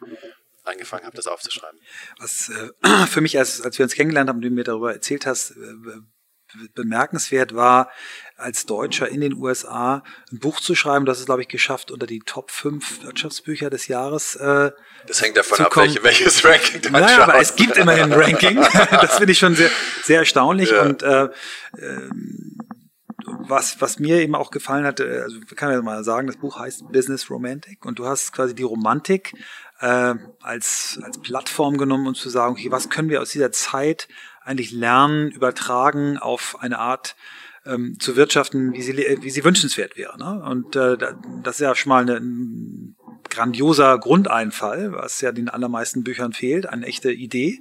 angefangen 0.65 1.05
habe, 1.05 1.17
das 1.17 1.27
aufzuschreiben. 1.27 1.81
Was 2.19 2.49
äh, 2.49 3.07
für 3.07 3.21
mich, 3.21 3.39
als, 3.39 3.61
als 3.61 3.79
wir 3.79 3.85
uns 3.85 3.95
kennengelernt 3.95 4.29
haben, 4.29 4.41
du 4.41 4.51
mir 4.51 4.65
darüber 4.65 4.93
erzählt 4.93 5.27
hast, 5.27 5.53
äh, 5.53 5.55
bemerkenswert 6.75 7.55
war, 7.55 7.91
als 8.37 8.67
Deutscher 8.67 9.09
in 9.09 9.21
den 9.21 9.35
USA 9.35 10.03
ein 10.31 10.39
Buch 10.39 10.61
zu 10.61 10.75
schreiben. 10.75 11.05
Das 11.05 11.21
ist, 11.21 11.27
glaube 11.27 11.43
ich, 11.43 11.49
geschafft, 11.49 11.91
unter 11.91 12.07
die 12.07 12.21
Top 12.21 12.51
5 12.51 13.05
Wirtschaftsbücher 13.05 13.71
des 13.71 13.89
Jahres. 13.89 14.37
Äh, 14.37 14.73
das 15.07 15.23
hängt 15.23 15.37
davon 15.37 15.65
ab, 15.65 15.77
welche, 15.77 16.03
welches 16.03 16.45
Ranking 16.45 16.81
du 16.83 16.91
Naja, 16.91 17.23
aber 17.23 17.39
es 17.39 17.57
gibt 17.57 17.77
immerhin 17.77 18.13
ein 18.13 18.13
Ranking. 18.13 18.57
das 18.91 19.17
finde 19.17 19.33
ich 19.33 19.39
schon 19.39 19.55
sehr, 19.55 19.71
sehr 20.03 20.19
erstaunlich. 20.21 20.71
Ja. 20.71 20.83
Und 20.83 21.03
äh, 21.03 21.25
äh, 21.25 21.31
was, 23.25 23.81
was 23.81 23.99
mir 23.99 24.21
eben 24.21 24.35
auch 24.35 24.51
gefallen 24.51 24.85
hat, 24.85 25.01
äh, 25.01 25.21
also 25.23 25.39
kann 25.55 25.73
ja 25.73 25.81
mal 25.83 26.05
sagen, 26.05 26.27
das 26.27 26.37
Buch 26.37 26.59
heißt 26.59 26.91
Business 26.93 27.31
Romantic 27.31 27.85
und 27.85 27.99
du 27.99 28.07
hast 28.07 28.33
quasi 28.33 28.55
die 28.55 28.63
Romantik 28.63 29.35
äh, 29.81 30.15
als, 30.41 31.01
als 31.03 31.21
Plattform 31.21 31.77
genommen, 31.77 32.07
um 32.07 32.15
zu 32.15 32.29
sagen, 32.29 32.53
okay, 32.53 32.71
was 32.71 32.89
können 32.89 33.09
wir 33.09 33.21
aus 33.21 33.31
dieser 33.31 33.53
Zeit 33.53 34.09
eigentlich 34.45 34.73
lernen, 34.73 35.31
übertragen 35.31 36.19
auf 36.19 36.57
eine 36.61 36.79
Art 36.79 37.17
ähm, 37.65 37.99
zu 38.01 38.17
wirtschaften, 38.17 38.73
wie 38.73 38.83
sie, 38.83 38.97
wie 38.97 39.31
sie 39.31 39.45
wünschenswert 39.45 39.97
wäre. 39.97 40.19
Ne? 40.19 40.43
Und 40.43 40.77
äh, 40.77 40.97
das 41.43 41.57
ist 41.57 41.61
ja 41.61 41.75
schon 41.75 41.91
mal 41.91 42.03
eine, 42.03 42.17
ein 42.17 42.97
grandioser 43.31 43.99
Grundeinfall, 43.99 44.93
was 44.93 45.21
ja 45.21 45.33
den 45.33 45.49
allermeisten 45.49 46.05
Büchern 46.05 46.33
fehlt, 46.33 46.67
eine 46.67 46.87
echte 46.87 47.11
Idee. 47.11 47.61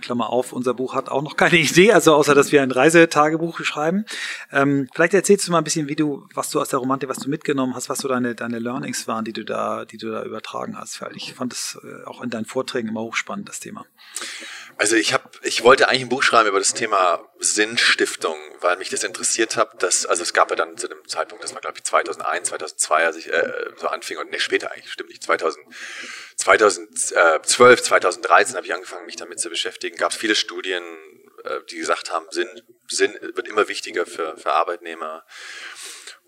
Klammer 0.00 0.30
auf, 0.30 0.52
unser 0.52 0.74
Buch 0.74 0.94
hat 0.94 1.08
auch 1.08 1.22
noch 1.22 1.36
keine 1.36 1.58
Idee, 1.58 1.92
also 1.92 2.14
außer 2.14 2.34
dass 2.34 2.52
wir 2.52 2.62
ein 2.62 2.70
Reisetagebuch 2.70 3.60
schreiben. 3.60 4.04
Ähm, 4.50 4.88
vielleicht 4.92 5.14
erzählst 5.14 5.46
du 5.46 5.52
mal 5.52 5.58
ein 5.58 5.64
bisschen, 5.64 5.88
wie 5.88 5.96
du, 5.96 6.26
was 6.34 6.50
du 6.50 6.60
aus 6.60 6.70
der 6.70 6.78
Romantik, 6.80 7.08
was 7.08 7.18
du 7.18 7.30
mitgenommen 7.30 7.74
hast, 7.74 7.88
was 7.88 7.98
so 7.98 8.08
deine, 8.08 8.34
deine 8.34 8.58
Learnings 8.58 9.06
waren, 9.06 9.24
die 9.24 9.32
du 9.32 9.44
da, 9.44 9.84
die 9.84 9.98
du 9.98 10.10
da 10.10 10.24
übertragen 10.24 10.76
hast, 10.76 11.00
weil 11.00 11.16
ich 11.16 11.34
fand 11.34 11.52
es 11.52 11.78
äh, 11.84 12.04
auch 12.06 12.22
in 12.22 12.30
deinen 12.30 12.46
Vorträgen 12.46 12.88
immer 12.88 13.02
hochspannend, 13.02 13.48
das 13.48 13.60
Thema. 13.60 13.86
Also 14.78 14.94
ich 14.94 15.12
habe, 15.12 15.28
ich 15.42 15.64
wollte 15.64 15.88
eigentlich 15.88 16.02
ein 16.02 16.08
Buch 16.08 16.22
schreiben 16.22 16.48
über 16.48 16.60
das 16.60 16.72
Thema 16.72 17.28
Sinnstiftung, 17.40 18.36
weil 18.60 18.76
mich 18.76 18.90
das 18.90 19.02
interessiert 19.02 19.56
hat. 19.56 19.82
Dass, 19.82 20.06
also 20.06 20.22
es 20.22 20.32
gab 20.32 20.50
ja 20.50 20.56
dann 20.56 20.78
zu 20.78 20.86
dem 20.86 21.06
Zeitpunkt, 21.08 21.42
das 21.42 21.52
war 21.52 21.60
glaube 21.60 21.78
ich 21.78 21.84
2001, 21.84 22.48
2002, 22.48 23.04
als 23.04 23.16
ich 23.16 23.32
äh, 23.32 23.70
so 23.76 23.88
anfing 23.88 24.18
und 24.18 24.30
ne 24.30 24.38
später 24.38 24.70
eigentlich 24.70 24.92
stimmt 24.92 25.10
nicht 25.10 25.24
2000, 25.24 25.66
2012, 26.36 27.82
2013 27.82 28.54
habe 28.54 28.66
ich 28.66 28.72
angefangen 28.72 29.06
mich 29.06 29.16
damit 29.16 29.40
zu 29.40 29.50
beschäftigen. 29.50 29.96
Gab 29.96 30.12
es 30.12 30.16
viele 30.16 30.36
Studien, 30.36 30.84
äh, 31.42 31.58
die 31.70 31.76
gesagt 31.78 32.12
haben, 32.12 32.26
Sinn, 32.30 32.48
Sinn 32.86 33.18
wird 33.34 33.48
immer 33.48 33.66
wichtiger 33.66 34.06
für, 34.06 34.36
für 34.36 34.52
Arbeitnehmer. 34.52 35.24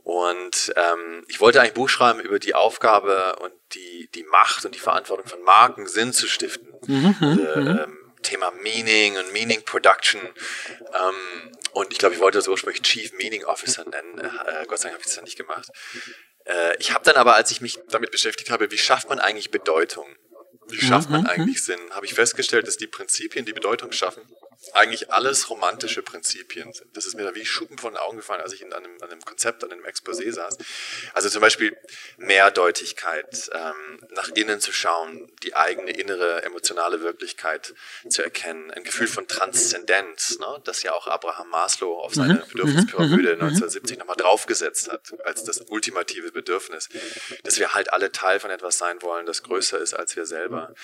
Und 0.03 0.73
ähm, 0.75 1.25
ich 1.29 1.41
wollte 1.41 1.61
eigentlich 1.61 1.73
ein 1.73 1.75
Buch 1.75 1.89
schreiben 1.89 2.19
über 2.19 2.41
die 2.41 2.55
Aufgabe 2.55 3.37
und 3.37 3.53
die, 3.75 4.09
die 4.13 4.25
Macht 4.25 4.65
und 4.65 4.75
die 4.75 4.81
Verantwortung 4.81 5.29
von 5.29 5.43
Marken, 5.43 5.87
Sinn 5.87 6.13
zu 6.13 6.27
stiften. 6.27 6.69
Mhm, 6.89 7.17
also, 7.21 7.43
ähm, 7.61 8.00
Thema 8.23 8.51
Meaning 8.51 9.17
und 9.17 9.33
Meaning 9.33 9.63
Production. 9.65 10.21
Ähm, 10.21 11.53
und 11.73 11.93
ich 11.93 11.99
glaube, 11.99 12.15
ich 12.15 12.21
wollte 12.21 12.39
das 12.39 12.49
ursprünglich 12.49 12.83
Chief 12.83 13.13
Meaning 13.15 13.45
Officer 13.45 13.85
nennen. 13.85 14.19
Äh, 14.19 14.67
Gott 14.67 14.79
sei 14.79 14.89
Dank 14.89 14.95
habe 14.95 15.01
ich 15.01 15.07
das 15.07 15.15
dann 15.15 15.25
nicht 15.25 15.37
gemacht. 15.37 15.69
Äh, 16.45 16.77
ich 16.79 16.93
habe 16.93 17.05
dann 17.05 17.17
aber, 17.17 17.35
als 17.35 17.51
ich 17.51 17.61
mich 17.61 17.79
damit 17.89 18.11
beschäftigt 18.11 18.51
habe, 18.51 18.71
wie 18.71 18.79
schafft 18.79 19.09
man 19.09 19.19
eigentlich 19.19 19.51
Bedeutung? 19.51 20.07
Wie 20.69 20.81
schafft 20.81 21.11
man 21.11 21.23
mhm, 21.23 21.27
eigentlich 21.27 21.57
mhm. 21.57 21.65
Sinn? 21.65 21.81
Habe 21.91 22.07
ich 22.07 22.15
festgestellt, 22.15 22.67
dass 22.67 22.77
die 22.77 22.87
Prinzipien, 22.87 23.45
die 23.45 23.53
Bedeutung 23.53 23.93
schaffen, 23.93 24.23
eigentlich 24.75 25.11
alles 25.11 25.49
romantische 25.49 26.03
Prinzipien 26.03 26.73
sind. 26.73 26.95
Das 26.97 27.07
ist 27.07 27.17
mir 27.17 27.25
da 27.25 27.35
wie 27.35 27.47
Schuppen 27.47 27.79
von 27.79 27.95
den 27.95 27.99
Augen 27.99 28.19
gefallen, 28.19 28.43
als 28.43 28.53
ich 28.53 28.61
in 28.61 28.73
einem, 28.73 28.93
an 29.01 29.11
einem 29.11 29.23
Konzept, 29.23 29.65
an 29.65 29.73
einem 29.73 29.85
Exposé 29.85 30.31
saß. 30.31 30.59
Also 31.15 31.29
zum 31.31 31.41
Beispiel 31.41 31.77
Mehrdeutigkeit, 32.19 33.51
ähm, 33.55 34.01
nach 34.11 34.29
innen 34.31 34.61
zu 34.61 34.73
schauen, 34.73 35.33
die 35.43 35.57
eigene 35.57 35.93
innere 35.93 36.43
emotionale 36.43 37.01
Wirklichkeit 37.01 37.75
zu 38.09 38.23
erkennen, 38.23 38.71
ein 38.71 38.85
Gefühl 38.85 39.07
von 39.07 39.27
Transzendenz, 39.27 40.39
ne, 40.39 40.61
das 40.65 40.83
ja 40.83 40.93
auch 40.93 41.07
Abraham 41.07 41.49
Maslow 41.49 41.99
auf 41.99 42.15
seine 42.15 42.35
mhm. 42.35 42.49
Bedürfnispyramide 42.49 43.37
mhm. 43.37 43.43
1970 43.43 43.97
mhm. 43.97 44.01
nochmal 44.01 44.17
draufgesetzt 44.17 44.91
hat, 44.93 45.15
als 45.25 45.43
das 45.45 45.63
ultimative 45.69 46.33
Bedürfnis, 46.33 46.89
dass 47.45 47.59
wir 47.59 47.73
halt 47.73 47.93
alle 47.93 48.13
Teil 48.13 48.41
von 48.41 48.51
etwas 48.51 48.77
sein 48.77 49.01
wollen, 49.01 49.25
das 49.25 49.43
größer 49.43 49.79
ist 49.79 49.95
als 49.95 50.17
wir 50.17 50.27
selber. 50.27 50.75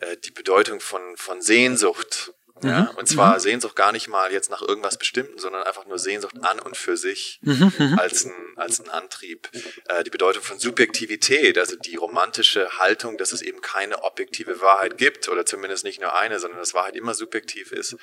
Äh, 0.00 0.16
die 0.18 0.30
Bedeutung 0.30 0.80
von, 0.80 1.16
von 1.16 1.40
Sehnsucht, 1.40 2.32
ja, 2.62 2.82
mhm. 2.82 2.98
und 2.98 3.08
zwar 3.08 3.34
mhm. 3.34 3.40
Sehnsucht 3.40 3.74
gar 3.74 3.90
nicht 3.92 4.08
mal 4.08 4.32
jetzt 4.32 4.50
nach 4.50 4.62
irgendwas 4.62 4.96
Bestimmten, 4.96 5.38
sondern 5.38 5.64
einfach 5.64 5.86
nur 5.86 5.98
Sehnsucht 5.98 6.36
an 6.42 6.60
und 6.60 6.76
für 6.76 6.96
sich 6.96 7.40
mhm. 7.42 7.72
mhm. 7.76 7.98
als, 7.98 8.24
ein, 8.26 8.32
als 8.56 8.80
ein 8.80 8.88
Antrieb. 8.90 9.50
Äh, 9.88 10.04
die 10.04 10.10
Bedeutung 10.10 10.42
von 10.42 10.58
Subjektivität, 10.58 11.58
also 11.58 11.76
die 11.76 11.96
romantische 11.96 12.78
Haltung, 12.78 13.18
dass 13.18 13.32
es 13.32 13.42
eben 13.42 13.60
keine 13.60 14.04
objektive 14.04 14.60
Wahrheit 14.60 14.98
gibt 14.98 15.28
oder 15.28 15.44
zumindest 15.44 15.84
nicht 15.84 16.00
nur 16.00 16.14
eine, 16.14 16.38
sondern 16.38 16.60
dass 16.60 16.74
Wahrheit 16.74 16.94
immer 16.94 17.14
subjektiv 17.14 17.72
ist, 17.72 17.96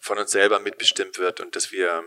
von 0.00 0.18
uns 0.18 0.32
selber 0.32 0.58
mitbestimmt 0.58 1.18
wird 1.18 1.40
und 1.40 1.54
dass 1.54 1.70
wir 1.70 2.04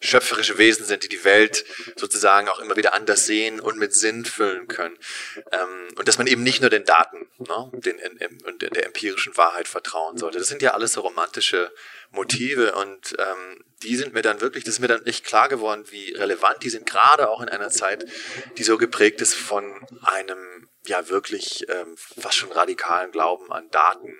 schöpferische 0.00 0.58
Wesen 0.58 0.84
sind, 0.84 1.02
die 1.04 1.08
die 1.08 1.24
Welt 1.24 1.64
sozusagen 1.96 2.48
auch 2.48 2.58
immer 2.58 2.76
wieder 2.76 2.94
anders 2.94 3.26
sehen 3.26 3.60
und 3.60 3.78
mit 3.78 3.94
Sinn 3.94 4.24
füllen 4.24 4.68
können. 4.68 4.98
Ähm, 5.52 5.88
und 5.96 6.08
dass 6.08 6.18
man 6.18 6.26
eben 6.26 6.42
nicht 6.42 6.60
nur 6.60 6.70
den 6.70 6.84
Daten 6.84 7.28
ne, 7.38 7.70
den, 7.74 7.98
in, 7.98 8.42
und 8.44 8.62
der 8.62 8.86
empirischen 8.86 9.36
Wahrheit 9.36 9.68
vertrauen 9.68 10.18
sollte. 10.18 10.38
Das 10.38 10.48
sind 10.48 10.62
ja 10.62 10.74
alles 10.74 10.92
so 10.92 11.00
romantische 11.00 11.72
Motive 12.10 12.74
und 12.74 13.16
ähm, 13.18 13.64
die 13.82 13.96
sind 13.96 14.14
mir 14.14 14.22
dann 14.22 14.40
wirklich, 14.40 14.64
das 14.64 14.74
ist 14.74 14.80
mir 14.80 14.88
dann 14.88 15.04
echt 15.06 15.24
klar 15.24 15.48
geworden, 15.48 15.84
wie 15.90 16.12
relevant 16.12 16.62
die 16.62 16.70
sind, 16.70 16.86
gerade 16.86 17.28
auch 17.28 17.40
in 17.40 17.48
einer 17.48 17.70
Zeit, 17.70 18.04
die 18.56 18.62
so 18.62 18.78
geprägt 18.78 19.20
ist 19.20 19.34
von 19.34 19.86
einem 20.02 20.68
ja 20.86 21.08
wirklich 21.08 21.66
ähm, 21.68 21.96
fast 21.96 22.36
schon 22.36 22.52
radikalen 22.52 23.10
Glauben 23.10 23.52
an 23.52 23.70
Daten 23.70 24.18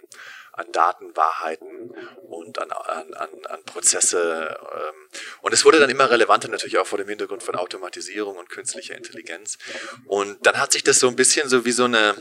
an 0.56 0.70
Datenwahrheiten 0.72 1.94
und 2.28 2.58
an, 2.58 2.70
an, 2.70 3.46
an 3.46 3.64
Prozesse. 3.64 4.56
Ähm, 4.72 5.08
und 5.42 5.52
es 5.52 5.64
wurde 5.64 5.80
dann 5.80 5.90
immer 5.90 6.10
relevanter 6.10 6.48
natürlich 6.48 6.78
auch 6.78 6.86
vor 6.86 6.98
dem 6.98 7.08
Hintergrund 7.08 7.42
von 7.42 7.56
Automatisierung 7.56 8.36
und 8.36 8.48
künstlicher 8.48 8.96
Intelligenz. 8.96 9.58
Und 10.06 10.46
dann 10.46 10.60
hat 10.60 10.72
sich 10.72 10.84
das 10.84 11.00
so 11.00 11.08
ein 11.08 11.16
bisschen 11.16 11.48
so 11.48 11.64
wie 11.64 11.72
so 11.72 11.84
eine, 11.84 12.16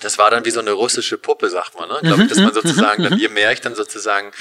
das 0.00 0.18
war 0.18 0.30
dann 0.30 0.44
wie 0.44 0.50
so 0.50 0.60
eine 0.60 0.72
russische 0.72 1.18
Puppe, 1.18 1.48
sagt 1.48 1.78
man, 1.78 1.88
ne? 1.88 1.98
Glaube 2.02 2.22
ich, 2.22 2.28
dass 2.28 2.38
man 2.38 2.48
mhm, 2.48 2.54
sozusagen 2.54 3.02
dann, 3.02 3.14
mhm, 3.14 3.18
je 3.18 3.28
mehr 3.28 3.52
ich 3.52 3.60
dann 3.60 3.74
sozusagen 3.74 4.32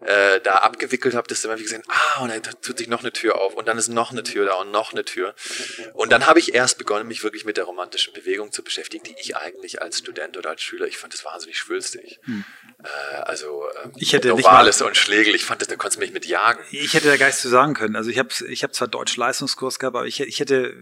äh, 0.00 0.40
da 0.40 0.56
abgewickelt 0.56 1.14
habe, 1.14 1.28
desto 1.28 1.48
mehr 1.48 1.54
habe 1.54 1.60
ich 1.62 1.66
gesehen, 1.66 1.82
ah, 1.88 2.20
und 2.22 2.30
dann 2.30 2.42
tut 2.62 2.78
sich 2.78 2.88
noch 2.88 3.00
eine 3.00 3.12
Tür 3.12 3.40
auf 3.40 3.54
und 3.54 3.68
dann 3.68 3.78
ist 3.78 3.88
noch 3.88 4.12
eine 4.12 4.22
Tür 4.22 4.46
da 4.46 4.54
und 4.54 4.70
noch 4.70 4.92
eine 4.92 5.04
Tür. 5.04 5.34
Und 5.94 6.12
dann 6.12 6.26
habe 6.26 6.38
ich 6.38 6.54
erst 6.54 6.78
begonnen, 6.78 7.06
mich 7.08 7.22
wirklich 7.22 7.44
mit 7.44 7.56
der 7.56 7.64
romantischen 7.64 8.12
Bewegung 8.12 8.52
zu 8.52 8.62
beschäftigen, 8.62 9.04
die 9.04 9.14
ich 9.20 9.36
eigentlich 9.36 9.82
als 9.82 9.98
Student 9.98 10.36
oder 10.36 10.50
als 10.50 10.62
Schüler, 10.62 10.86
ich 10.86 10.98
fand 10.98 11.12
das 11.12 11.24
wahnsinnig 11.24 11.58
schwülstig. 11.58 12.20
Hm. 12.24 12.44
Äh, 12.84 13.16
also 13.22 13.64
ähm, 13.84 13.92
ich 13.96 14.12
hätte 14.12 14.28
Novales 14.28 14.82
und 14.82 14.96
Schlegel, 14.96 15.34
ich 15.34 15.44
fand 15.44 15.60
das, 15.60 15.68
da 15.68 15.76
konntest 15.76 15.96
du 15.96 16.00
mich 16.00 16.12
mit 16.12 16.26
jagen. 16.26 16.60
Ich 16.70 16.94
hätte 16.94 17.08
da 17.08 17.16
gar 17.16 17.26
nichts 17.26 17.42
zu 17.42 17.48
sagen 17.48 17.74
können. 17.74 17.96
Also 17.96 18.10
ich 18.10 18.18
habe 18.18 18.28
ich 18.48 18.64
hab 18.64 18.74
zwar 18.74 18.88
Deutsch-Leistungskurs 18.88 19.78
gehabt, 19.78 19.96
aber 19.96 20.06
ich, 20.06 20.20
ich 20.20 20.40
hätte 20.40 20.74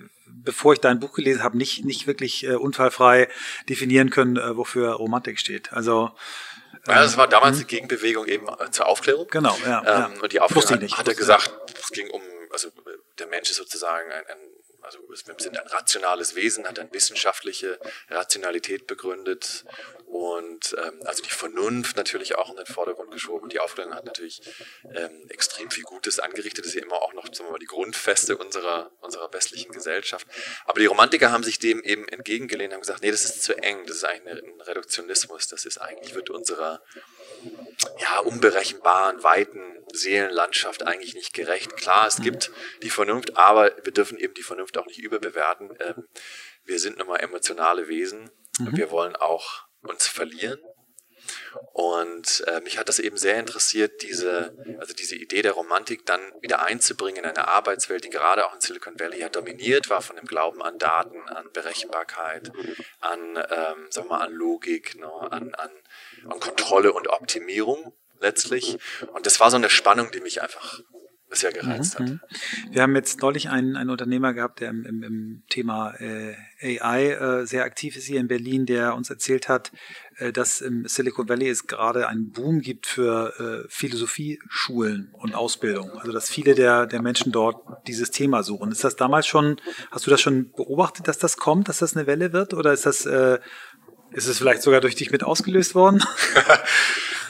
bevor 0.43 0.73
ich 0.73 0.81
dein 0.81 1.01
Buch 1.01 1.13
gelesen 1.13 1.43
habe, 1.43 1.57
nicht, 1.57 1.85
nicht 1.85 2.07
wirklich 2.07 2.45
äh, 2.45 2.55
unfallfrei 2.55 3.29
definieren 3.69 4.11
können, 4.11 4.37
äh, 4.37 4.57
wofür 4.57 4.93
Romantik 4.93 5.39
steht. 5.39 5.73
Also 5.73 6.11
ja, 6.87 6.95
das 6.95 7.17
war 7.17 7.29
damals 7.29 7.59
die 7.59 7.67
Gegenbewegung 7.67 8.27
eben 8.27 8.49
äh, 8.49 8.71
zur 8.71 8.87
Aufklärung. 8.87 9.27
Genau, 9.31 9.57
ja. 9.65 9.81
Ähm, 9.81 9.87
ja. 9.87 10.23
Und 10.23 10.33
die 10.33 10.41
Aufklärung 10.41 10.83
hat, 10.83 10.99
hat 10.99 11.09
er 11.09 11.15
gesagt, 11.15 11.53
es 11.79 11.91
ging 11.91 12.09
um, 12.11 12.23
also 12.53 12.71
der 13.19 13.27
Mensch 13.27 13.51
ist 13.51 13.57
sozusagen 13.57 14.11
ein, 14.11 14.27
ein 14.27 14.39
also 14.83 14.99
wir 15.09 15.17
sind 15.17 15.59
ein 15.59 15.67
rationales 15.69 16.35
Wesen, 16.35 16.67
hat 16.67 16.79
eine 16.79 16.91
wissenschaftliche 16.93 17.79
Rationalität 18.09 18.87
begründet 18.87 19.65
und 20.11 20.77
ähm, 20.77 21.01
also 21.05 21.23
die 21.23 21.31
Vernunft 21.31 21.97
natürlich 21.97 22.35
auch 22.35 22.51
in 22.51 22.57
den 22.57 22.67
Vordergrund 22.67 23.13
geschoben. 23.13 23.49
Die 23.49 23.61
Aufklärung 23.61 23.95
hat 23.95 24.05
natürlich 24.05 24.43
ähm, 24.93 25.27
extrem 25.29 25.71
viel 25.71 25.85
Gutes 25.85 26.19
angerichtet, 26.19 26.65
das 26.65 26.73
ist 26.73 26.75
ja 26.75 26.83
immer 26.83 27.01
auch 27.01 27.13
noch 27.13 27.27
sagen 27.33 27.49
wir 27.49 27.53
mal, 27.53 27.59
die 27.59 27.67
Grundfeste 27.67 28.37
unserer, 28.37 28.91
unserer 29.01 29.33
westlichen 29.33 29.71
Gesellschaft. 29.71 30.27
Aber 30.65 30.81
die 30.81 30.87
Romantiker 30.87 31.31
haben 31.31 31.45
sich 31.45 31.61
dem 31.61 31.81
eben 31.85 32.09
entgegengelehnt, 32.09 32.73
haben 32.73 32.81
gesagt, 32.81 33.03
nee, 33.03 33.11
das 33.13 33.25
ist 33.25 33.45
zu 33.45 33.57
eng, 33.57 33.87
das 33.87 33.99
ist 33.99 34.05
eigentlich 34.05 34.43
ein 34.43 34.61
Reduktionismus, 34.61 35.47
das 35.47 35.65
ist 35.65 35.79
eigentlich, 35.79 36.13
wird 36.17 36.29
unserer 36.29 36.83
ja, 38.01 38.19
unberechenbaren, 38.19 39.23
weiten 39.23 39.63
Seelenlandschaft 39.93 40.83
eigentlich 40.83 41.15
nicht 41.15 41.35
gerecht. 41.35 41.77
Klar, 41.77 42.09
es 42.09 42.21
gibt 42.21 42.51
die 42.83 42.91
Vernunft, 42.91 43.37
aber 43.37 43.73
wir 43.85 43.93
dürfen 43.93 44.19
eben 44.19 44.35
die 44.35 44.43
Vernunft 44.43 44.77
auch 44.77 44.87
nicht 44.87 44.99
überbewerten. 44.99 45.71
Ähm, 45.79 46.09
wir 46.65 46.81
sind 46.81 46.99
nun 46.99 47.07
mal 47.07 47.19
emotionale 47.19 47.87
Wesen 47.87 48.31
mhm. 48.59 48.67
und 48.67 48.77
wir 48.77 48.91
wollen 48.91 49.15
auch 49.15 49.70
uns 49.83 50.07
verlieren. 50.07 50.61
Und 51.73 52.45
äh, 52.47 52.61
mich 52.61 52.79
hat 52.79 52.89
das 52.89 52.99
eben 52.99 53.17
sehr 53.17 53.39
interessiert, 53.39 54.03
diese, 54.03 54.57
also 54.79 54.95
diese 54.95 55.17
Idee 55.17 55.43
der 55.43 55.53
Romantik 55.53 56.05
dann 56.07 56.21
wieder 56.41 56.63
einzubringen 56.63 57.25
in 57.25 57.31
eine 57.31 57.49
Arbeitswelt, 57.49 58.05
die 58.05 58.11
gerade 58.11 58.47
auch 58.47 58.55
in 58.55 58.61
Silicon 58.61 58.99
Valley 58.99 59.21
ja 59.21 59.29
dominiert 59.29 59.91
war 59.91 60.03
von 60.03 60.17
dem 60.17 60.27
Glauben 60.27 60.63
an 60.63 60.79
Daten, 60.79 61.21
an 61.29 61.51
Berechenbarkeit, 61.53 62.51
an, 63.01 63.37
ähm, 63.37 63.87
sagen 63.91 64.09
wir 64.09 64.17
mal, 64.17 64.25
an 64.25 64.33
Logik, 64.33 64.97
ne, 64.97 65.11
an, 65.31 65.55
an, 65.55 65.71
an 66.29 66.41
Kontrolle 66.41 66.93
und 66.93 67.09
Optimierung 67.09 67.93
letztlich. 68.21 68.79
Und 69.13 69.27
das 69.27 69.41
war 69.41 69.51
so 69.51 69.57
eine 69.57 69.71
Spannung, 69.71 70.11
die 70.11 70.21
mich 70.21 70.43
einfach 70.43 70.81
sehr 71.31 71.53
gereizt 71.53 72.01
mhm. 72.01 72.21
hat. 72.21 72.21
Wir 72.71 72.83
haben 72.83 72.97
jetzt 72.97 73.23
neulich 73.23 73.51
einen, 73.51 73.77
einen 73.77 73.91
Unternehmer 73.91 74.35
gehabt, 74.35 74.61
der 74.61 74.71
im, 74.71 74.85
im, 74.85 75.03
im 75.03 75.43
Thema 75.49 75.95
äh, 76.01 76.35
AI 76.79 77.11
äh, 77.13 77.47
sehr 77.47 77.65
aktiv 77.65 77.97
ist 77.97 78.07
hier 78.07 78.21
in 78.21 78.29
Berlin, 78.29 78.67
der 78.67 78.95
uns 78.95 79.11
erzählt 79.11 79.49
hat, 79.49 79.73
äh, 80.19 80.33
dass 80.33 80.61
im 80.61 80.87
Silicon 80.87 81.29
Valley 81.29 81.49
es 81.49 81.67
gerade 81.67 82.09
einen 82.09 82.31
Boom 82.31 82.61
gibt 82.61 82.87
für 82.87 83.65
äh, 83.65 83.69
Philosophieschulen 83.69 85.11
und 85.13 85.35
Ausbildung. 85.35 85.91
Also 85.99 86.13
dass 86.13 86.29
viele 86.29 86.55
der, 86.55 86.87
der 86.87 87.01
Menschen 87.01 87.33
dort 87.33 87.57
dieses 87.87 88.11
Thema 88.11 88.43
suchen. 88.43 88.73
Ist 88.73 88.85
das 88.85 88.97
damals 88.97 89.27
schon, 89.27 89.61
hast 89.91 90.07
du 90.07 90.11
das 90.11 90.21
schon 90.21 90.53
beobachtet, 90.53 91.09
dass 91.09 91.19
das 91.19 91.37
kommt, 91.37 91.69
dass 91.69 91.79
das 91.79 91.97
eine 91.97 92.07
Welle 92.07 92.33
wird? 92.33 92.55
Oder 92.55 92.73
ist 92.73 92.87
das, 92.87 93.07
äh, 93.07 93.39
ist 94.13 94.27
es 94.27 94.39
vielleicht 94.39 94.63
sogar 94.63 94.81
durch 94.81 94.95
dich 94.95 95.11
mit 95.11 95.23
ausgelöst 95.23 95.75
worden? 95.75 96.03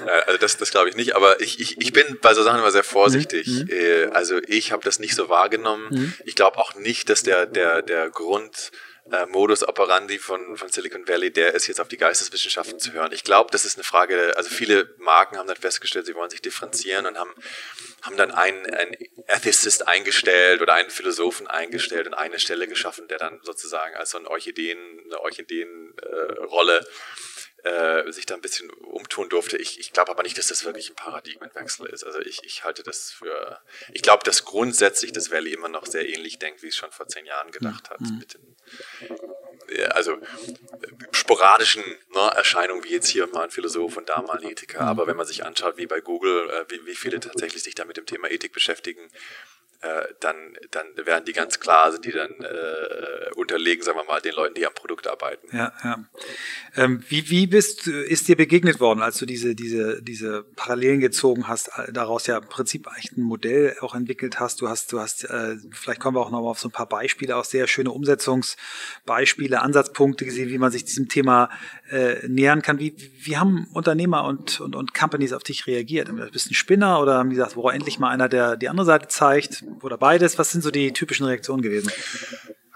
also 0.27 0.39
das, 0.39 0.57
das 0.57 0.71
glaube 0.71 0.89
ich 0.89 0.97
nicht, 0.97 1.15
aber 1.15 1.41
ich, 1.41 1.61
ich, 1.61 1.81
ich 1.81 1.93
bin 1.93 2.19
bei 2.21 2.35
so 2.35 2.43
Sachen 2.43 2.61
immer 2.61 2.71
sehr 2.71 2.85
vorsichtig. 2.85 3.47
Mhm. 3.47 3.69
Äh, 3.71 4.05
also 4.13 4.39
ich 4.47 4.73
habe 4.73 4.83
das 4.83 4.99
nicht 4.99 5.15
so 5.15 5.29
wahrgenommen. 5.29 5.87
Mhm. 5.91 6.15
Ich 6.25 6.35
glaube 6.35 6.59
auch 6.59 6.75
nicht, 6.75 7.09
dass 7.11 7.23
der, 7.23 7.47
der, 7.47 7.83
der 7.83 8.11
Grund 8.11 8.73
äh, 9.13 9.27
Modus 9.27 9.67
operandi 9.67 10.19
von, 10.19 10.57
von 10.57 10.69
Silicon 10.69 11.07
Valley, 11.07 11.33
der 11.33 11.55
ist 11.55 11.67
jetzt 11.67 11.81
auf 11.81 11.89
die 11.89 11.97
Geisteswissenschaften 11.97 12.79
zu 12.79 12.93
hören. 12.93 13.13
Ich 13.13 13.25
glaube, 13.25 13.51
das 13.51 13.65
ist 13.65 13.77
eine 13.77 13.85
Frage, 13.85 14.35
also 14.37 14.51
viele 14.51 14.95
Marken 14.99 15.37
haben 15.37 15.47
dann 15.47 15.57
festgestellt, 15.57 16.07
sie 16.07 16.15
wollen 16.15 16.31
sich 16.31 16.43
differenzieren 16.43 17.07
und 17.07 17.19
haben, 17.19 17.33
haben 18.03 18.17
dann 18.17 18.31
einen, 18.31 18.67
einen 18.67 18.97
Ethicist 19.27 19.87
eingestellt 19.89 20.63
oder 20.63 20.75
einen 20.75 20.91
Philosophen 20.91 21.47
eingestellt 21.47 22.07
und 22.07 22.15
eine 22.15 22.39
Stelle 22.39 22.69
geschaffen, 22.69 23.09
der 23.09 23.19
dann 23.19 23.41
sozusagen 23.43 23.95
als 23.97 24.11
so 24.11 24.19
ein 24.19 24.27
Orchideen, 24.27 24.79
eine 25.05 25.21
Orchideenrolle 25.21 26.79
äh, 26.79 26.85
äh, 27.65 28.11
sich 28.13 28.27
da 28.27 28.35
ein 28.35 28.41
bisschen 28.41 28.71
umtun 28.71 29.29
durfte. 29.29 29.57
Ich, 29.57 29.79
ich 29.79 29.93
glaube 29.93 30.11
aber 30.11 30.23
nicht, 30.23 30.39
dass 30.39 30.49
das 30.49 30.65
wirklich 30.65 30.91
ein 30.91 30.97
Paradigmenwechsel 30.97 31.87
ist. 31.87 32.05
Also 32.05 32.21
ich, 32.21 32.43
ich 32.45 32.65
halte 32.65 32.83
das 32.83 33.11
für, 33.11 33.61
ich 33.93 34.03
glaube, 34.03 34.25
dass 34.25 34.45
grundsätzlich 34.45 35.13
das 35.13 35.31
Valley 35.31 35.53
immer 35.53 35.69
noch 35.69 35.87
sehr 35.87 36.09
ähnlich 36.09 36.39
denkt, 36.39 36.63
wie 36.63 36.69
es 36.69 36.77
schon 36.77 36.91
vor 36.91 37.09
zehn 37.09 37.27
Jahren 37.27 37.51
gedacht 37.51 37.91
hat. 37.91 38.01
Mhm. 38.01 38.19
Mit 38.19 38.35
den, 38.35 38.57
also 39.93 40.19
sporadischen 41.13 41.85
ne, 42.13 42.33
Erscheinungen, 42.35 42.85
wie 42.85 42.91
jetzt 42.91 43.09
hier 43.09 43.27
mal 43.29 43.45
ein 43.45 43.51
Philosoph 43.51 43.97
und 43.97 44.09
da 44.09 44.21
mal 44.23 44.39
ein 44.39 44.49
Ethiker. 44.49 44.83
Mhm. 44.83 44.89
Aber 44.89 45.07
wenn 45.07 45.17
man 45.17 45.27
sich 45.27 45.45
anschaut, 45.45 45.77
wie 45.77 45.87
bei 45.87 46.01
Google, 46.01 46.51
äh, 46.51 46.65
wie, 46.69 46.87
wie 46.87 46.95
viele 46.95 47.21
tatsächlich 47.21 47.63
sich 47.63 47.75
da 47.75 47.85
mit 47.85 47.97
dem 47.97 48.07
Thema 48.07 48.31
Ethik 48.31 48.53
beschäftigen, 48.53 49.11
äh, 49.83 50.13
dann, 50.21 50.37
dann 50.73 50.87
werden 51.07 51.25
die 51.25 51.33
ganz 51.33 51.59
klar, 51.59 51.91
sind 51.91 52.05
die 52.05 52.13
dann 52.13 52.31
äh, 52.41 53.31
unterlegen, 53.35 53.83
sagen 53.83 53.99
wir 53.99 54.05
mal, 54.05 54.21
den 54.21 54.35
Leuten, 54.35 54.55
die 54.55 54.67
am 54.67 54.75
Produkt 54.75 55.07
arbeiten. 55.07 55.49
Ja, 55.57 55.73
ja. 55.83 56.05
Ähm, 56.77 57.03
wie, 57.09 57.31
wie 57.31 57.47
bist 57.47 57.87
ist 57.87 58.29
dir 58.29 58.37
begegnet 58.37 58.79
worden, 58.79 59.01
als 59.01 59.17
du 59.17 59.25
diese, 59.25 59.55
diese, 59.55 60.03
diese 60.03 60.43
Parallelen 60.55 61.01
gezogen 61.01 61.49
hast, 61.49 61.69
äh, 61.79 61.93
daraus 61.93 62.27
ja 62.27 62.37
im 62.37 62.49
Prinzip 62.49 62.89
eigentlich 62.89 63.13
ein 63.17 63.23
Modell 63.23 63.75
auch 63.81 63.95
entwickelt 63.95 64.39
hast. 64.39 64.61
Du 64.61 64.69
hast, 64.69 64.93
du 64.93 65.01
hast, 65.01 65.25
äh, 65.25 65.57
vielleicht 65.73 66.01
kommen 66.01 66.15
wir 66.15 66.21
auch 66.21 66.31
noch 66.31 66.43
mal 66.43 66.51
auf 66.51 66.61
so 66.61 66.69
ein 66.69 66.73
paar 66.73 66.89
Beispiele, 66.89 67.37
auch 67.37 67.45
sehr 67.45 67.67
schöne 67.67 67.91
Umsetzungsbeispiele, 67.91 69.63
Ansatzpunkte 69.63 70.27
gesehen, 70.27 70.51
wie 70.51 70.59
man 70.59 70.71
sich 70.71 70.85
diesem 70.85 71.09
Thema 71.09 71.49
äh, 71.91 72.27
nähern 72.29 72.61
kann. 72.61 72.79
Wie, 72.79 72.95
wie 73.23 73.39
haben 73.39 73.67
Unternehmer 73.73 74.25
und, 74.25 74.61
und, 74.61 74.77
und 74.77 74.93
Companies 74.93 75.33
auf 75.33 75.43
dich 75.43 75.67
reagiert? 75.67 76.11
Bist 76.33 76.47
du 76.47 76.51
ein 76.51 76.55
Spinner 76.55 77.01
oder 77.01 77.15
haben 77.15 77.31
die 77.31 77.37
gesagt, 77.37 77.55
boah, 77.55 77.73
endlich 77.73 77.99
mal 77.99 78.11
einer, 78.11 78.29
der 78.29 78.57
die 78.57 78.69
andere 78.69 78.85
Seite 78.85 79.09
zeigt? 79.09 79.65
Oder 79.83 79.97
beides? 79.97 80.39
Was 80.39 80.51
sind 80.51 80.63
so 80.63 80.71
die 80.71 80.93
typischen 80.93 81.27
Reaktionen 81.27 81.63
gewesen? 81.63 81.93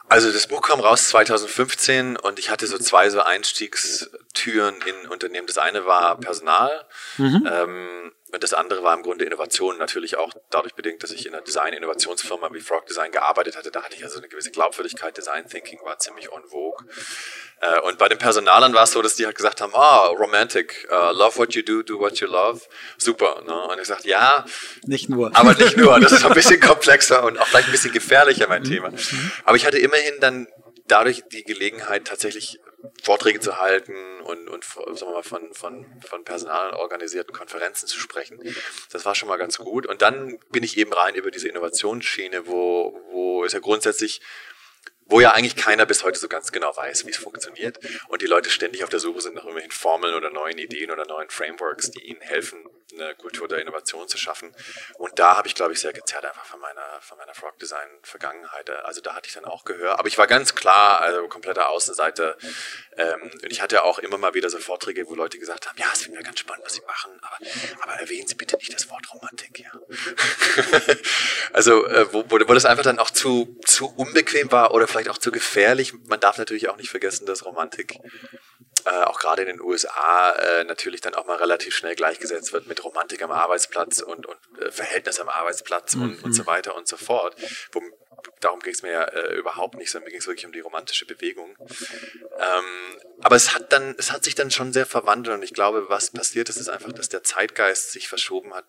Also 0.09 0.31
das 0.31 0.47
Buch 0.47 0.61
kam 0.61 0.81
raus 0.81 1.09
2015 1.09 2.17
und 2.17 2.39
ich 2.39 2.51
hatte 2.51 2.67
so 2.67 2.79
zwei 2.79 3.11
so 3.11 3.21
Einstiegstüren 3.21 4.77
in 4.87 5.09
Unternehmen. 5.09 5.47
Das 5.47 5.59
eine 5.59 5.87
war 5.87 6.19
Personal 6.21 6.85
mhm. 7.17 7.49
ähm, 7.51 8.13
das 8.39 8.55
andere 8.55 8.83
war 8.83 8.95
im 8.95 9.03
Grunde 9.03 9.25
Innovation. 9.25 9.79
Natürlich 9.79 10.17
auch 10.17 10.33
dadurch 10.51 10.75
bedingt, 10.75 11.03
dass 11.03 11.11
ich 11.11 11.27
in 11.27 11.35
einer 11.35 11.43
Design-Innovationsfirma 11.43 12.53
wie 12.53 12.61
Frog 12.61 12.87
Design 12.87 13.13
gearbeitet 13.13 13.57
hatte. 13.57 13.71
Da 13.71 13.83
hatte 13.83 13.97
ich 13.97 14.05
also 14.05 14.19
eine 14.19 14.29
gewisse 14.29 14.51
Glaubwürdigkeit. 14.51 15.17
Design 15.17 15.49
Thinking 15.49 15.81
war 15.85 15.99
ziemlich 15.99 16.33
on 16.33 16.43
vogue. 16.45 16.87
Äh, 17.61 17.81
und 17.81 17.99
bei 17.99 18.09
den 18.09 18.19
Personalern 18.19 18.75
war 18.75 18.85
es 18.85 18.93
so, 18.93 19.03
dass 19.03 19.15
die 19.15 19.27
halt 19.27 19.37
gesagt 19.37 19.61
haben, 19.61 19.75
ah, 19.75 20.09
oh, 20.09 20.15
romantic, 20.15 20.89
uh, 20.91 21.13
love 21.13 21.39
what 21.39 21.55
you 21.55 21.63
do, 21.63 21.83
do 21.83 21.99
what 21.99 22.19
you 22.19 22.27
love. 22.27 22.61
Super. 22.99 23.43
Ne? 23.47 23.55
Und 23.55 23.75
ich 23.75 23.81
gesagt, 23.81 24.05
ja. 24.05 24.45
Nicht 24.83 25.09
nur. 25.09 25.31
Aber 25.37 25.55
nicht 25.55 25.77
nur. 25.77 26.01
Das 26.01 26.13
ist 26.13 26.25
ein 26.25 26.35
bisschen 26.35 26.61
komplexer 26.61 27.25
und 27.25 27.39
auch 27.39 27.47
vielleicht 27.47 27.69
ein 27.69 27.73
bisschen 27.73 27.93
gefährlicher, 27.93 28.49
mein. 28.49 28.65
Thema. 28.65 28.91
Mhm. 28.91 29.33
Aber 29.45 29.57
ich 29.57 29.67
hatte 29.67 29.79
immerhin 29.79 30.15
dann 30.21 30.49
dadurch 30.87 31.23
die 31.33 31.45
Gelegenheit, 31.45 32.07
tatsächlich 32.07 32.59
Vorträge 33.03 33.41
zu 33.41 33.59
halten 33.61 33.95
und, 34.23 34.49
und 34.49 34.65
sagen 34.65 35.01
wir 35.01 35.13
mal, 35.13 35.23
von, 35.23 35.53
von, 35.55 35.87
von 36.07 36.25
Personal 36.25 36.75
organisierten 36.75 37.35
Konferenzen 37.35 37.87
zu 37.87 37.99
sprechen. 37.99 38.41
Das 38.91 39.05
war 39.05 39.15
schon 39.15 39.29
mal 39.29 39.37
ganz 39.37 39.59
gut. 39.59 39.87
Und 39.87 40.03
dann 40.03 40.39
bin 40.51 40.63
ich 40.63 40.77
eben 40.77 40.93
rein 40.93 41.15
über 41.15 41.31
diese 41.31 41.49
Innovationsschiene, 41.49 42.47
wo, 42.47 43.01
wo 43.11 43.45
es 43.45 43.53
ja 43.53 43.61
grundsätzlich 43.61 44.21
wo 45.07 45.21
ja 45.21 45.33
eigentlich 45.33 45.57
keiner 45.57 45.87
bis 45.87 46.03
heute 46.03 46.19
so 46.19 46.29
ganz 46.29 46.51
genau 46.51 46.75
weiß, 46.75 47.07
wie 47.07 47.11
es 47.11 47.19
funktioniert 47.19 47.79
und 48.09 48.23
die 48.23 48.27
Leute 48.27 48.49
ständig 48.51 48.85
auf 48.85 48.91
der 48.91 49.01
Suche 49.01 49.21
sind 49.21 49.35
nach 49.35 49.43
irgendwelchen 49.43 49.73
Formeln 49.73 50.15
oder 50.15 50.31
neuen 50.31 50.59
Ideen 50.59 50.91
oder 50.91 51.05
neuen 51.05 51.29
Frameworks, 51.29 51.91
die 51.91 52.01
ihnen 52.07 52.21
helfen, 52.23 52.65
eine 52.99 53.15
Kultur 53.15 53.49
der 53.49 53.59
Innovation 53.59 54.09
zu 54.09 54.19
schaffen. 54.19 54.55
Und 54.99 55.19
da 55.19 55.37
habe 55.37 55.49
ich, 55.49 55.55
glaube 55.55 55.73
ich, 55.73 55.81
sehr 55.81 55.93
gezerrt 55.93 56.25
einfach 56.25 56.45
von 56.45 56.61
meiner, 56.61 57.01
von 57.01 57.19
meiner 57.19 57.35
Frog 57.35 57.59
Design 57.59 57.89
Vergangenheit. 58.03 58.71
Also 58.71 59.01
da 59.01 59.15
hatte 59.15 59.29
ich 59.29 59.35
dann 59.35 59.45
auch 59.45 59.65
Gehör. 59.65 59.99
Aber 59.99 60.09
ich 60.09 60.19
war 60.19 60.27
ganz 60.27 60.55
klar, 60.55 61.01
also 61.01 61.27
kompletter 61.29 61.69
Außenseite. 61.69 62.37
Ähm, 62.97 63.31
und 63.43 63.51
ich 63.51 63.61
hatte 63.61 63.85
auch 63.85 63.99
immer 63.99 64.19
mal 64.19 64.35
wieder 64.35 64.51
so 64.51 64.59
Vorträge, 64.59 65.09
wo 65.09 65.15
Leute 65.15 65.39
gesagt 65.39 65.69
haben, 65.69 65.79
ja, 65.79 65.87
es 65.93 66.03
finden 66.03 66.19
wir 66.19 66.25
ganz 66.25 66.41
spannend, 66.41 66.65
was 66.65 66.75
Sie 66.75 66.83
machen, 66.87 67.13
aber, 67.23 67.37
aber 67.83 67.93
erwähnen 68.01 68.27
Sie 68.27 68.35
bitte 68.35 68.57
nicht 68.57 68.75
das 68.75 68.89
Wort 68.91 69.05
Romantik, 69.13 69.59
ja. 69.61 69.71
also, 71.53 71.87
äh, 71.87 72.13
wo, 72.13 72.25
wo, 72.29 72.39
wo 72.49 72.55
das 72.55 72.65
einfach 72.65 72.85
dann 72.85 72.99
auch 72.99 73.11
zu, 73.11 73.59
zu 73.65 73.93
unbequem 73.97 74.53
war 74.53 74.73
oder 74.73 74.87
vielleicht 74.87 75.09
auch 75.09 75.19
zu 75.19 75.33
gefährlich. 75.33 75.93
Man 76.07 76.21
darf 76.21 76.39
natürlich 76.39 76.69
auch 76.69 76.77
nicht 76.77 76.91
vergessen, 76.91 77.27
dass 77.27 77.45
Romantik 77.45 77.99
äh, 78.85 79.03
auch 79.05 79.19
gerade 79.19 79.43
in 79.43 79.49
den 79.49 79.61
USA 79.61 80.33
äh, 80.33 80.65
natürlich 80.65 81.01
dann 81.01 81.15
auch 81.15 81.27
mal 81.27 81.37
relativ 81.37 81.75
schnell 81.75 81.95
gleichgesetzt 81.95 82.53
wird 82.53 82.67
mit 82.67 82.85
Romantik 82.85 83.23
am 83.23 83.31
Arbeitsplatz 83.31 84.01
und, 84.01 84.27
und 84.27 84.39
äh, 84.61 84.71
Verhältnis 84.71 85.21
am 85.21 85.29
Arbeitsplatz 85.29 85.95
mhm. 85.95 86.03
und, 86.03 86.25
und 86.25 86.33
so 86.33 86.47
weiter 86.47 86.75
und 86.75 86.87
so 86.87 86.97
fort. 86.97 87.37
Wo, 87.73 87.81
darum 88.41 88.61
ging 88.61 88.73
es 88.73 88.83
mir 88.83 88.93
ja 88.93 89.05
äh, 89.05 89.35
überhaupt 89.35 89.77
nicht, 89.77 89.91
sondern 89.91 90.07
mir 90.07 90.11
ging 90.11 90.21
es 90.21 90.27
wirklich 90.27 90.47
um 90.47 90.53
die 90.53 90.61
romantische 90.61 91.07
Bewegung. 91.07 91.57
Ähm, 91.61 93.01
aber 93.21 93.37
es 93.37 93.55
hat 93.55 93.73
dann, 93.73 93.95
es 93.99 94.13
hat 94.13 94.25
sich 94.25 94.35
dann 94.35 94.51
schon 94.51 94.73
sehr 94.73 94.87
verwandelt 94.87 95.37
und 95.37 95.43
ich 95.43 95.55
glaube, 95.55 95.89
was 95.89 96.11
passiert 96.11 96.49
ist, 96.49 96.57
ist 96.57 96.69
einfach, 96.69 96.93
dass 96.93 97.09
der 97.09 97.23
Zeitgeist 97.23 97.93
sich 97.93 98.09
verschoben 98.09 98.55
hat, 98.55 98.67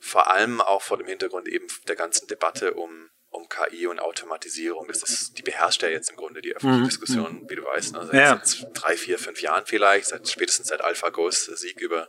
vor 0.00 0.30
allem 0.30 0.60
auch 0.60 0.82
vor 0.82 0.98
dem 0.98 1.06
Hintergrund 1.06 1.48
eben 1.48 1.66
der 1.86 1.96
ganzen 1.96 2.26
Debatte 2.26 2.74
um 2.74 3.10
um 3.44 3.48
KI 3.48 3.86
und 3.86 4.00
Automatisierung. 4.00 4.86
Das 4.88 5.02
ist, 5.02 5.38
die 5.38 5.42
beherrscht 5.42 5.82
ja 5.82 5.88
jetzt 5.88 6.10
im 6.10 6.16
Grunde 6.16 6.40
die 6.40 6.54
öffentliche 6.54 6.80
mhm. 6.80 6.88
Diskussion, 6.88 7.44
wie 7.48 7.56
du 7.56 7.64
weißt, 7.64 7.94
ne? 7.94 8.06
seit, 8.06 8.14
ja. 8.14 8.40
seit, 8.42 8.68
drei, 8.74 8.96
vier, 8.96 9.18
fünf 9.18 9.40
Jahren 9.40 9.64
vielleicht, 9.66 10.06
seit 10.06 10.28
spätestens 10.28 10.68
seit 10.68 10.82
AlphaGos 10.82 11.46
Sieg 11.46 11.80
über 11.80 12.08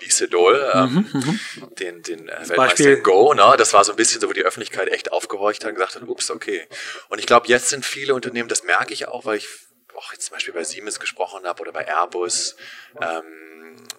Lee 0.00 0.10
Sedol, 0.10 0.70
ähm, 0.74 1.08
mhm, 1.12 1.20
mhm. 1.20 1.74
den, 1.76 2.02
den 2.02 2.28
äh, 2.28 2.48
Weltmeister 2.48 2.96
Go. 2.96 3.34
Ne? 3.34 3.54
Das 3.56 3.72
war 3.72 3.84
so 3.84 3.92
ein 3.92 3.96
bisschen 3.96 4.20
so, 4.20 4.28
wo 4.28 4.32
die 4.32 4.44
Öffentlichkeit 4.44 4.88
echt 4.88 5.12
aufgehorcht 5.12 5.64
hat 5.64 5.70
und 5.70 5.76
gesagt 5.76 5.96
hat, 5.96 6.02
ups, 6.02 6.30
okay. 6.30 6.66
Und 7.08 7.18
ich 7.18 7.26
glaube, 7.26 7.48
jetzt 7.48 7.68
sind 7.68 7.84
viele 7.84 8.14
Unternehmen, 8.14 8.48
das 8.48 8.64
merke 8.64 8.92
ich 8.92 9.08
auch, 9.08 9.24
weil 9.24 9.38
ich 9.38 9.48
auch 9.94 10.12
jetzt 10.12 10.26
zum 10.26 10.34
Beispiel 10.34 10.54
bei 10.54 10.64
Siemens 10.64 10.98
gesprochen 10.98 11.44
habe 11.44 11.60
oder 11.60 11.72
bei 11.72 11.86
Airbus, 11.86 12.56
ähm, 13.00 13.42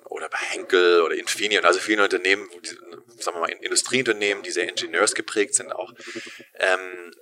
oder 0.06 0.30
bei 0.30 0.38
Henkel 0.38 1.02
oder 1.02 1.16
Infineon, 1.16 1.66
also 1.66 1.80
viele 1.80 2.04
Unternehmen, 2.04 2.48
sagen 3.20 3.38
wir 3.38 3.42
mal, 3.42 3.50
Industrieunternehmen, 3.50 4.44
die 4.44 4.52
sehr 4.52 4.68
ingenieursgeprägt 4.68 5.56
sind 5.56 5.72
auch. 5.72 5.94
Ähm, 6.56 7.14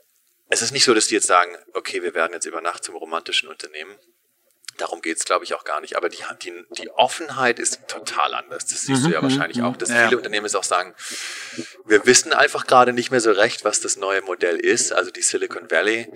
es 0.50 0.62
ist 0.62 0.72
nicht 0.72 0.84
so, 0.84 0.94
dass 0.94 1.08
die 1.08 1.16
jetzt 1.16 1.28
sagen, 1.28 1.56
okay, 1.74 2.04
wir 2.04 2.14
werden 2.14 2.34
jetzt 2.34 2.46
über 2.46 2.62
Nacht 2.62 2.84
zum 2.84 2.96
romantischen 2.96 3.48
Unternehmen. 3.48 3.96
Darum 4.78 5.02
geht 5.02 5.18
es, 5.18 5.26
glaube 5.26 5.46
ich, 5.46 5.54
auch 5.54 5.64
gar 5.64 5.80
nicht. 5.80 5.96
Aber 5.96 6.10
die, 6.10 6.24
die, 6.44 6.54
die 6.72 6.90
Offenheit 6.92 7.60
ist 7.60 7.88
total 7.88 8.34
anders. 8.34 8.66
Das 8.66 8.82
siehst 8.82 9.04
mhm, 9.04 9.08
du 9.08 9.14
ja 9.14 9.22
mhm, 9.22 9.24
wahrscheinlich 9.26 9.62
auch, 9.62 9.78
dass 9.78 9.90
ja. 9.90 10.06
viele 10.06 10.18
Unternehmen 10.18 10.46
jetzt 10.46 10.56
auch 10.56 10.64
sagen, 10.64 10.94
wir 11.86 12.06
wissen 12.06 12.34
einfach 12.34 12.68
gerade 12.68 12.92
nicht 12.92 13.12
mehr 13.12 13.22
so 13.22 13.32
recht, 13.32 13.64
was 13.64 13.80
das 13.80 13.96
neue 13.96 14.22
Modell 14.22 14.58
ist. 14.58 14.92
Also 14.92 15.12
die 15.12 15.22
Silicon 15.22 15.70
Valley, 15.72 16.12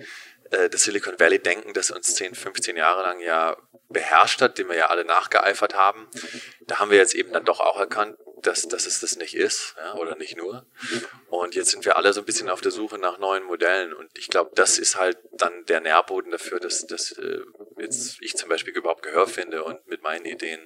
äh, 0.50 0.68
das 0.68 0.82
Silicon 0.82 1.18
Valley 1.18 1.38
denken, 1.38 1.72
das 1.72 1.90
uns 1.90 2.14
10, 2.14 2.34
15 2.34 2.76
Jahre 2.76 3.02
lang 3.02 3.20
ja 3.20 3.56
beherrscht 3.88 4.40
hat, 4.40 4.58
dem 4.58 4.68
wir 4.68 4.76
ja 4.76 4.86
alle 4.86 5.04
nachgeeifert 5.04 5.74
haben. 5.74 6.08
Da 6.66 6.78
haben 6.78 6.90
wir 6.90 6.98
jetzt 6.98 7.14
eben 7.14 7.32
dann 7.32 7.44
doch 7.44 7.60
auch 7.60 7.78
erkannt, 7.78 8.16
dass, 8.42 8.68
dass 8.68 8.86
es 8.86 9.00
das 9.00 9.16
nicht 9.16 9.34
ist 9.34 9.74
ja, 9.78 9.94
oder 9.94 10.16
nicht 10.16 10.36
nur. 10.36 10.66
Und 11.28 11.54
jetzt 11.54 11.70
sind 11.70 11.84
wir 11.84 11.96
alle 11.96 12.12
so 12.12 12.20
ein 12.20 12.26
bisschen 12.26 12.48
auf 12.48 12.60
der 12.60 12.72
Suche 12.72 12.98
nach 12.98 13.18
neuen 13.18 13.44
Modellen. 13.44 13.92
Und 13.92 14.10
ich 14.16 14.28
glaube, 14.28 14.50
das 14.54 14.78
ist 14.78 14.96
halt 14.96 15.18
dann 15.32 15.64
der 15.66 15.80
Nährboden 15.80 16.30
dafür, 16.30 16.60
dass, 16.60 16.86
dass 16.86 17.12
äh, 17.12 17.40
jetzt 17.78 18.18
ich 18.20 18.36
zum 18.36 18.48
Beispiel 18.48 18.74
überhaupt 18.74 19.02
Gehör 19.02 19.26
finde 19.26 19.64
und 19.64 19.86
mit 19.86 20.02
meinen 20.02 20.24
Ideen 20.26 20.60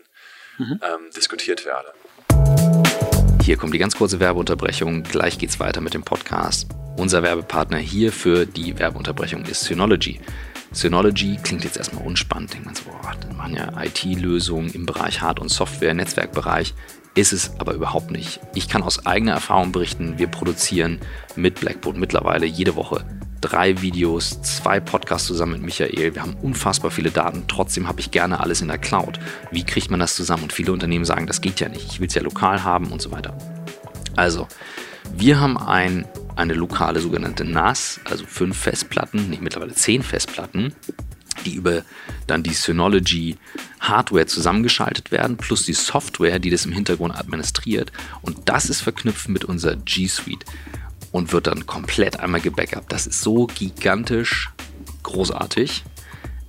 mhm. 0.58 0.80
ähm, 0.82 1.10
diskutiert 1.14 1.64
werde. 1.64 1.92
Hier 3.42 3.56
kommt 3.56 3.74
die 3.74 3.78
ganz 3.78 3.96
kurze 3.96 4.20
Werbeunterbrechung. 4.20 5.02
Gleich 5.02 5.38
geht's 5.38 5.58
weiter 5.58 5.80
mit 5.80 5.94
dem 5.94 6.04
Podcast. 6.04 6.68
Unser 6.96 7.22
Werbepartner 7.22 7.78
hier 7.78 8.12
für 8.12 8.46
die 8.46 8.78
Werbeunterbrechung 8.78 9.44
ist 9.46 9.64
Synology. 9.64 10.20
Synology 10.72 11.38
klingt 11.42 11.64
jetzt 11.64 11.76
erstmal 11.76 12.06
unspannend. 12.06 12.52
Denkt 12.52 12.66
man 12.66 12.74
so, 12.74 12.84
boah, 12.84 13.14
dann 13.20 13.36
machen 13.36 13.54
ja 13.56 13.72
IT-Lösungen 13.82 14.70
im 14.72 14.86
Bereich 14.86 15.20
Hard- 15.20 15.40
und 15.40 15.48
Software, 15.48 15.94
Netzwerkbereich. 15.94 16.74
Ist 17.14 17.32
es 17.32 17.52
aber 17.58 17.74
überhaupt 17.74 18.12
nicht. 18.12 18.40
Ich 18.54 18.68
kann 18.68 18.82
aus 18.82 19.04
eigener 19.04 19.32
Erfahrung 19.32 19.72
berichten, 19.72 20.18
wir 20.18 20.28
produzieren 20.28 21.00
mit 21.34 21.60
Blackboard 21.60 21.96
mittlerweile 21.96 22.46
jede 22.46 22.76
Woche 22.76 23.04
drei 23.40 23.80
Videos, 23.80 24.42
zwei 24.42 24.80
Podcasts 24.80 25.26
zusammen 25.26 25.52
mit 25.52 25.62
Michael. 25.62 26.14
Wir 26.14 26.22
haben 26.22 26.36
unfassbar 26.42 26.90
viele 26.90 27.10
Daten. 27.10 27.44
Trotzdem 27.48 27.88
habe 27.88 28.00
ich 28.00 28.10
gerne 28.10 28.40
alles 28.40 28.60
in 28.60 28.68
der 28.68 28.78
Cloud. 28.78 29.18
Wie 29.50 29.64
kriegt 29.64 29.90
man 29.90 30.00
das 30.00 30.14
zusammen? 30.14 30.44
Und 30.44 30.52
viele 30.52 30.72
Unternehmen 30.72 31.04
sagen, 31.04 31.26
das 31.26 31.40
geht 31.40 31.60
ja 31.60 31.68
nicht. 31.68 31.86
Ich 31.90 32.00
will 32.00 32.08
es 32.08 32.14
ja 32.14 32.22
lokal 32.22 32.64
haben 32.64 32.92
und 32.92 33.00
so 33.00 33.10
weiter. 33.12 33.36
Also, 34.16 34.46
wir 35.14 35.40
haben 35.40 35.56
ein, 35.56 36.06
eine 36.40 36.54
lokale 36.54 37.00
sogenannte 37.00 37.44
NAS, 37.44 38.00
also 38.04 38.24
fünf 38.26 38.56
Festplatten, 38.56 39.30
nicht 39.30 39.42
mittlerweile 39.42 39.74
zehn 39.74 40.02
Festplatten, 40.02 40.74
die 41.44 41.54
über 41.54 41.82
dann 42.26 42.42
die 42.42 42.54
Synology 42.54 43.36
Hardware 43.80 44.26
zusammengeschaltet 44.26 45.10
werden, 45.10 45.36
plus 45.36 45.64
die 45.64 45.72
Software, 45.72 46.38
die 46.38 46.50
das 46.50 46.66
im 46.66 46.72
Hintergrund 46.72 47.16
administriert. 47.16 47.92
Und 48.22 48.48
das 48.48 48.68
ist 48.68 48.80
verknüpft 48.80 49.28
mit 49.28 49.44
unserer 49.44 49.76
G 49.76 50.06
Suite 50.06 50.44
und 51.12 51.32
wird 51.32 51.46
dann 51.46 51.66
komplett 51.66 52.20
einmal 52.20 52.40
gebackupt. 52.40 52.92
Das 52.92 53.06
ist 53.06 53.20
so 53.20 53.46
gigantisch 53.46 54.50
großartig. 55.02 55.84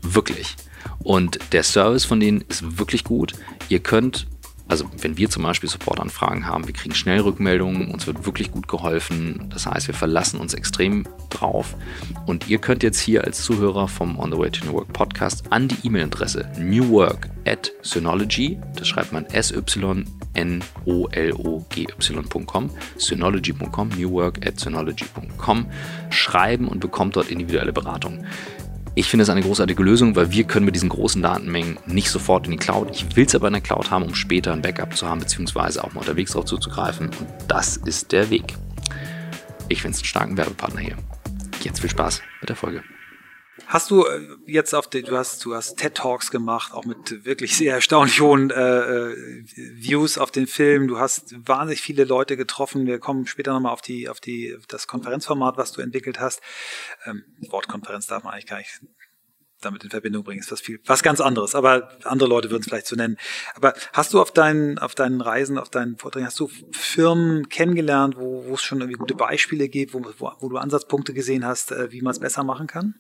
Wirklich. 0.02 0.56
Und 1.00 1.40
der 1.52 1.64
Service 1.64 2.06
von 2.06 2.20
denen 2.20 2.42
ist 2.42 2.78
wirklich 2.80 3.04
gut. 3.04 3.34
Ihr 3.70 3.80
könnt 3.80 4.28
also 4.72 4.90
wenn 5.00 5.18
wir 5.18 5.30
zum 5.30 5.44
Beispiel 5.44 5.70
Supportanfragen 5.70 6.48
haben, 6.48 6.66
wir 6.66 6.74
kriegen 6.74 6.96
schnell 6.96 7.20
Rückmeldungen, 7.20 7.92
uns 7.92 8.08
wird 8.08 8.26
wirklich 8.26 8.52
gut 8.52 8.70
geholfen. 8.70 9.50
Das 9.54 9.66
heißt, 9.66 9.88
wir 9.88 9.94
verlassen 9.94 10.40
uns 10.40 10.54
extrem 10.54 11.06
drauf. 11.30 11.76
Und 12.26 12.48
ihr 12.48 12.58
könnt 12.58 12.82
jetzt 12.82 13.02
hier 13.02 13.26
als 13.26 13.44
Zuhörer 13.44 13.90
vom 13.90 14.18
On 14.18 14.32
the 14.32 14.38
Way 14.38 14.52
to 14.52 14.66
New 14.66 14.72
Work 14.72 14.94
Podcast 14.94 15.44
an 15.52 15.68
die 15.68 15.76
E-Mail-Adresse 15.86 16.50
newwork 16.58 17.28
at 17.46 17.74
Synology, 17.82 18.60
das 18.78 18.88
schreibt 18.88 19.12
man 19.12 19.26
S-Y-N-O-L-O-G-Y.com, 19.26 19.90
synology.com, 22.98 23.90
newwork 23.90 24.48
at 24.48 24.58
synology.com, 24.58 25.66
schreiben 26.12 26.70
und 26.70 26.80
bekommt 26.80 27.18
dort 27.18 27.30
individuelle 27.30 27.74
Beratung. 27.74 28.24
Ich 28.94 29.08
finde 29.08 29.24
es 29.24 29.30
eine 29.30 29.42
großartige 29.42 29.82
Lösung, 29.82 30.18
weil 30.18 30.32
wir 30.32 30.44
können 30.44 30.66
mit 30.66 30.76
diesen 30.76 30.90
großen 30.90 31.22
Datenmengen 31.22 31.78
nicht 31.86 32.10
sofort 32.10 32.46
in 32.46 32.52
die 32.52 32.58
Cloud. 32.58 32.90
Ich 32.92 33.16
will 33.16 33.26
es 33.26 33.34
aber 33.34 33.48
in 33.48 33.54
der 33.54 33.62
Cloud 33.62 33.90
haben, 33.90 34.04
um 34.04 34.14
später 34.16 34.52
ein 34.52 34.62
Backup 34.62 34.98
zu 34.98 35.08
haben, 35.08 35.22
beziehungsweise 35.22 35.82
auch 35.82 35.94
mal 35.94 36.02
unterwegs 36.02 36.34
darauf 36.34 36.46
zuzugreifen. 36.46 37.08
Und 37.08 37.28
das 37.48 37.78
ist 37.78 38.12
der 38.12 38.30
Weg. 38.30 38.54
Ich 39.70 39.82
finde 39.82 39.96
es 39.96 40.02
einen 40.02 40.06
starken 40.06 40.38
Werbepartner 40.38 40.82
hier. 40.82 40.98
Jetzt 41.64 41.80
viel 41.80 41.90
Spaß 41.90 42.22
mit 42.42 42.50
der 42.50 42.58
Folge. 42.58 42.84
Hast 43.72 43.90
du 43.90 44.06
äh, 44.06 44.28
jetzt 44.48 44.76
auf 44.76 44.90
den, 44.90 45.06
du 45.06 45.16
hast, 45.16 45.46
du 45.46 45.56
hast 45.56 45.78
TED 45.78 45.96
Talks 45.96 46.30
gemacht, 46.30 46.74
auch 46.74 46.84
mit 46.84 47.24
wirklich 47.24 47.56
sehr 47.56 47.76
erstaunlich 47.76 48.20
hohen 48.20 48.52
äh, 48.52 49.12
äh, 49.12 49.46
Views 49.56 50.18
auf 50.18 50.30
den 50.30 50.46
Film. 50.46 50.90
Du 50.90 51.00
hast 51.00 51.34
wahnsinnig 51.48 51.80
viele 51.80 52.04
Leute 52.04 52.36
getroffen. 52.36 52.86
Wir 52.86 53.00
kommen 53.00 53.28
später 53.28 53.54
nochmal 53.54 53.72
auf 53.72 53.80
die, 53.80 54.10
auf 54.10 54.20
die, 54.20 54.58
das 54.68 54.88
Konferenzformat, 54.88 55.56
was 55.56 55.72
du 55.72 55.80
entwickelt 55.80 56.20
hast. 56.20 56.42
Ähm, 57.06 57.24
Wortkonferenz 57.50 58.08
darf 58.08 58.26
man 58.26 58.34
eigentlich 58.34 58.48
gar 58.48 58.58
nicht 58.58 58.82
damit 59.62 59.86
in 59.86 59.90
Verbindung 59.90 60.26
bringen, 60.26 60.42
ist 60.42 60.52
was 60.52 60.60
viel, 60.60 60.82
was 60.86 61.02
ganz 61.02 61.22
anderes. 61.22 61.56
Aber 61.56 61.98
andere 62.04 62.28
Leute 62.28 62.50
würden 62.50 62.64
es 62.64 62.68
vielleicht 62.68 62.88
so 62.88 62.98
nennen. 62.98 63.16
Aber 63.56 63.74
hast 63.94 64.14
du 64.14 64.20
auf 64.20 64.32
deinen, 64.32 64.80
auf 64.80 64.96
deinen 64.96 65.22
Reisen, 65.22 65.58
auf 65.58 65.70
deinen 65.70 65.98
Vorträgen, 65.98 66.26
hast 66.26 66.40
du 66.42 66.50
Firmen 66.72 67.48
kennengelernt, 67.48 68.18
wo, 68.18 68.44
wo 68.48 68.56
es 68.56 68.64
schon 68.64 68.82
irgendwie 68.82 68.98
gute 68.98 69.16
Beispiele 69.16 69.70
gibt, 69.70 69.94
wo, 69.94 70.04
wo, 70.18 70.32
wo 70.40 70.50
du 70.50 70.58
Ansatzpunkte 70.58 71.14
gesehen 71.14 71.46
hast, 71.46 71.72
äh, 71.72 71.90
wie 71.92 72.02
man 72.02 72.12
es 72.12 72.20
besser 72.20 72.44
machen 72.44 72.68
kann? 72.68 72.96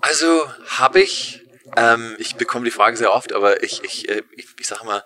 Also 0.00 0.50
habe 0.66 1.00
ich. 1.00 1.40
Ähm, 1.76 2.16
ich 2.18 2.36
bekomme 2.36 2.66
die 2.66 2.70
Frage 2.70 2.96
sehr 2.98 3.14
oft, 3.14 3.32
aber 3.32 3.62
ich, 3.62 3.82
ich, 3.82 4.08
äh, 4.08 4.22
ich, 4.36 4.48
ich 4.58 4.66
sage 4.66 4.84
mal, 4.84 5.04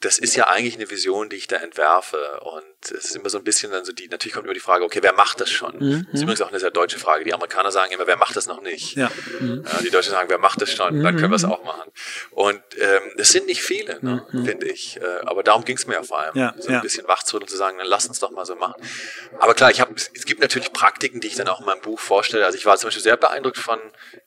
das 0.00 0.18
ist 0.18 0.36
ja 0.36 0.48
eigentlich 0.48 0.74
eine 0.74 0.90
Vision, 0.90 1.30
die 1.30 1.36
ich 1.36 1.46
da 1.46 1.56
entwerfe. 1.56 2.40
Und 2.40 2.64
es 2.90 3.06
ist 3.06 3.16
immer 3.16 3.28
so 3.28 3.38
ein 3.38 3.44
bisschen 3.44 3.72
dann 3.72 3.84
so 3.84 3.92
die, 3.92 4.08
natürlich 4.08 4.34
kommt 4.34 4.44
immer 4.44 4.54
die 4.54 4.60
Frage, 4.60 4.84
okay, 4.84 4.98
wer 5.02 5.12
macht 5.12 5.40
das 5.40 5.50
schon? 5.50 5.76
Mhm. 5.78 6.06
Das 6.06 6.14
ist 6.14 6.22
übrigens 6.22 6.40
auch 6.42 6.48
eine 6.48 6.60
sehr 6.60 6.70
deutsche 6.70 6.98
Frage. 6.98 7.24
Die 7.24 7.34
Amerikaner 7.34 7.70
sagen 7.70 7.92
immer, 7.92 8.06
wer 8.06 8.16
macht 8.16 8.36
das 8.36 8.46
noch 8.46 8.62
nicht? 8.62 8.96
Ja. 8.96 9.10
Mhm. 9.40 9.64
die 9.82 9.90
Deutschen 9.90 10.12
sagen, 10.12 10.28
wer 10.28 10.38
macht 10.38 10.60
das 10.60 10.72
schon? 10.72 11.02
Dann 11.02 11.16
können 11.16 11.30
wir 11.30 11.36
es 11.36 11.44
auch 11.44 11.64
machen. 11.64 11.90
Und 12.30 12.62
ähm, 12.78 13.02
das 13.16 13.30
sind 13.30 13.46
nicht 13.46 13.62
viele, 13.62 13.98
ne, 14.00 14.26
mhm. 14.30 14.44
finde 14.44 14.68
ich. 14.68 15.00
Äh, 15.00 15.04
aber 15.24 15.42
darum 15.42 15.64
ging 15.64 15.76
es 15.76 15.86
mir 15.86 15.94
ja 15.94 16.02
vor 16.02 16.18
allem. 16.18 16.36
Ja. 16.36 16.54
So 16.58 16.68
ein 16.68 16.74
ja. 16.74 16.80
bisschen 16.80 17.06
wachzurütteln 17.06 17.42
und 17.42 17.50
zu 17.50 17.56
sagen, 17.56 17.78
dann 17.78 17.86
lass 17.86 18.06
uns 18.06 18.18
doch 18.18 18.30
mal 18.30 18.44
so 18.44 18.56
machen. 18.56 18.82
Aber 19.38 19.54
klar, 19.54 19.70
ich 19.70 19.80
habe, 19.80 19.94
es 19.94 20.24
gibt 20.24 20.40
natürlich 20.40 20.72
Praktiken, 20.72 21.20
die 21.20 21.28
ich 21.28 21.36
dann 21.36 21.48
auch 21.48 21.60
in 21.60 21.66
meinem 21.66 21.80
Buch 21.80 22.00
vorstelle. 22.00 22.44
Also 22.46 22.58
ich 22.58 22.66
war 22.66 22.76
zum 22.76 22.88
Beispiel 22.88 23.02
sehr 23.02 23.16
beeindruckt 23.16 23.58
von, 23.58 23.78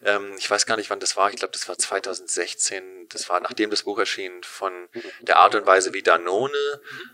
ähm, 0.03 0.33
ich 0.37 0.49
weiß 0.49 0.65
gar 0.65 0.77
nicht, 0.77 0.89
wann 0.89 0.99
das 0.99 1.17
war, 1.17 1.29
ich 1.29 1.37
glaube, 1.37 1.51
das 1.51 1.67
war 1.67 1.77
2016, 1.77 3.07
das 3.09 3.29
war 3.29 3.39
nachdem 3.39 3.69
das 3.69 3.83
Buch 3.83 3.99
erschien, 3.99 4.43
von 4.43 4.71
der 5.21 5.37
Art 5.37 5.55
und 5.55 5.65
Weise, 5.65 5.93
wie 5.93 6.01
Danone, 6.01 6.53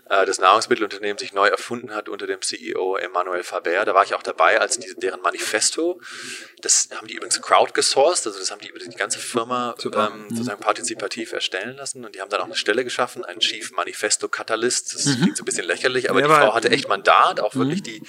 äh, 0.08 0.26
das 0.26 0.38
Nahrungsmittelunternehmen, 0.38 1.18
sich 1.18 1.31
neu 1.34 1.48
erfunden 1.48 1.94
hat 1.94 2.08
unter 2.08 2.26
dem 2.26 2.40
CEO 2.40 2.96
Emmanuel 2.96 3.42
Faber. 3.42 3.84
Da 3.84 3.94
war 3.94 4.04
ich 4.04 4.14
auch 4.14 4.22
dabei, 4.22 4.60
als 4.60 4.78
die, 4.78 4.92
deren 4.96 5.20
Manifesto, 5.20 6.00
das 6.60 6.88
haben 6.94 7.06
die 7.06 7.14
übrigens 7.14 7.40
crowdgesourced, 7.40 8.26
also 8.26 8.38
das 8.38 8.50
haben 8.50 8.60
die 8.60 8.68
über 8.68 8.78
die 8.78 8.88
ganze 8.90 9.18
Firma 9.18 9.74
ähm, 9.84 9.90
mhm. 9.90 10.28
sozusagen 10.30 10.60
partizipativ 10.60 11.32
erstellen 11.32 11.76
lassen 11.76 12.04
und 12.04 12.14
die 12.14 12.20
haben 12.20 12.30
dann 12.30 12.40
auch 12.40 12.46
eine 12.46 12.56
Stelle 12.56 12.84
geschaffen, 12.84 13.24
einen 13.24 13.40
Chief 13.40 13.72
Manifesto 13.72 14.28
Catalyst. 14.28 14.94
Das 14.94 15.06
mhm. 15.06 15.22
klingt 15.22 15.36
so 15.36 15.42
ein 15.42 15.46
bisschen 15.46 15.66
lächerlich, 15.66 16.10
aber 16.10 16.20
ja, 16.20 16.26
die 16.26 16.34
Frau 16.34 16.54
hatte 16.54 16.70
echt 16.70 16.88
Mandat, 16.88 17.40
auch 17.40 17.54
wirklich 17.54 17.80
mhm. 17.80 17.84
die 17.84 18.02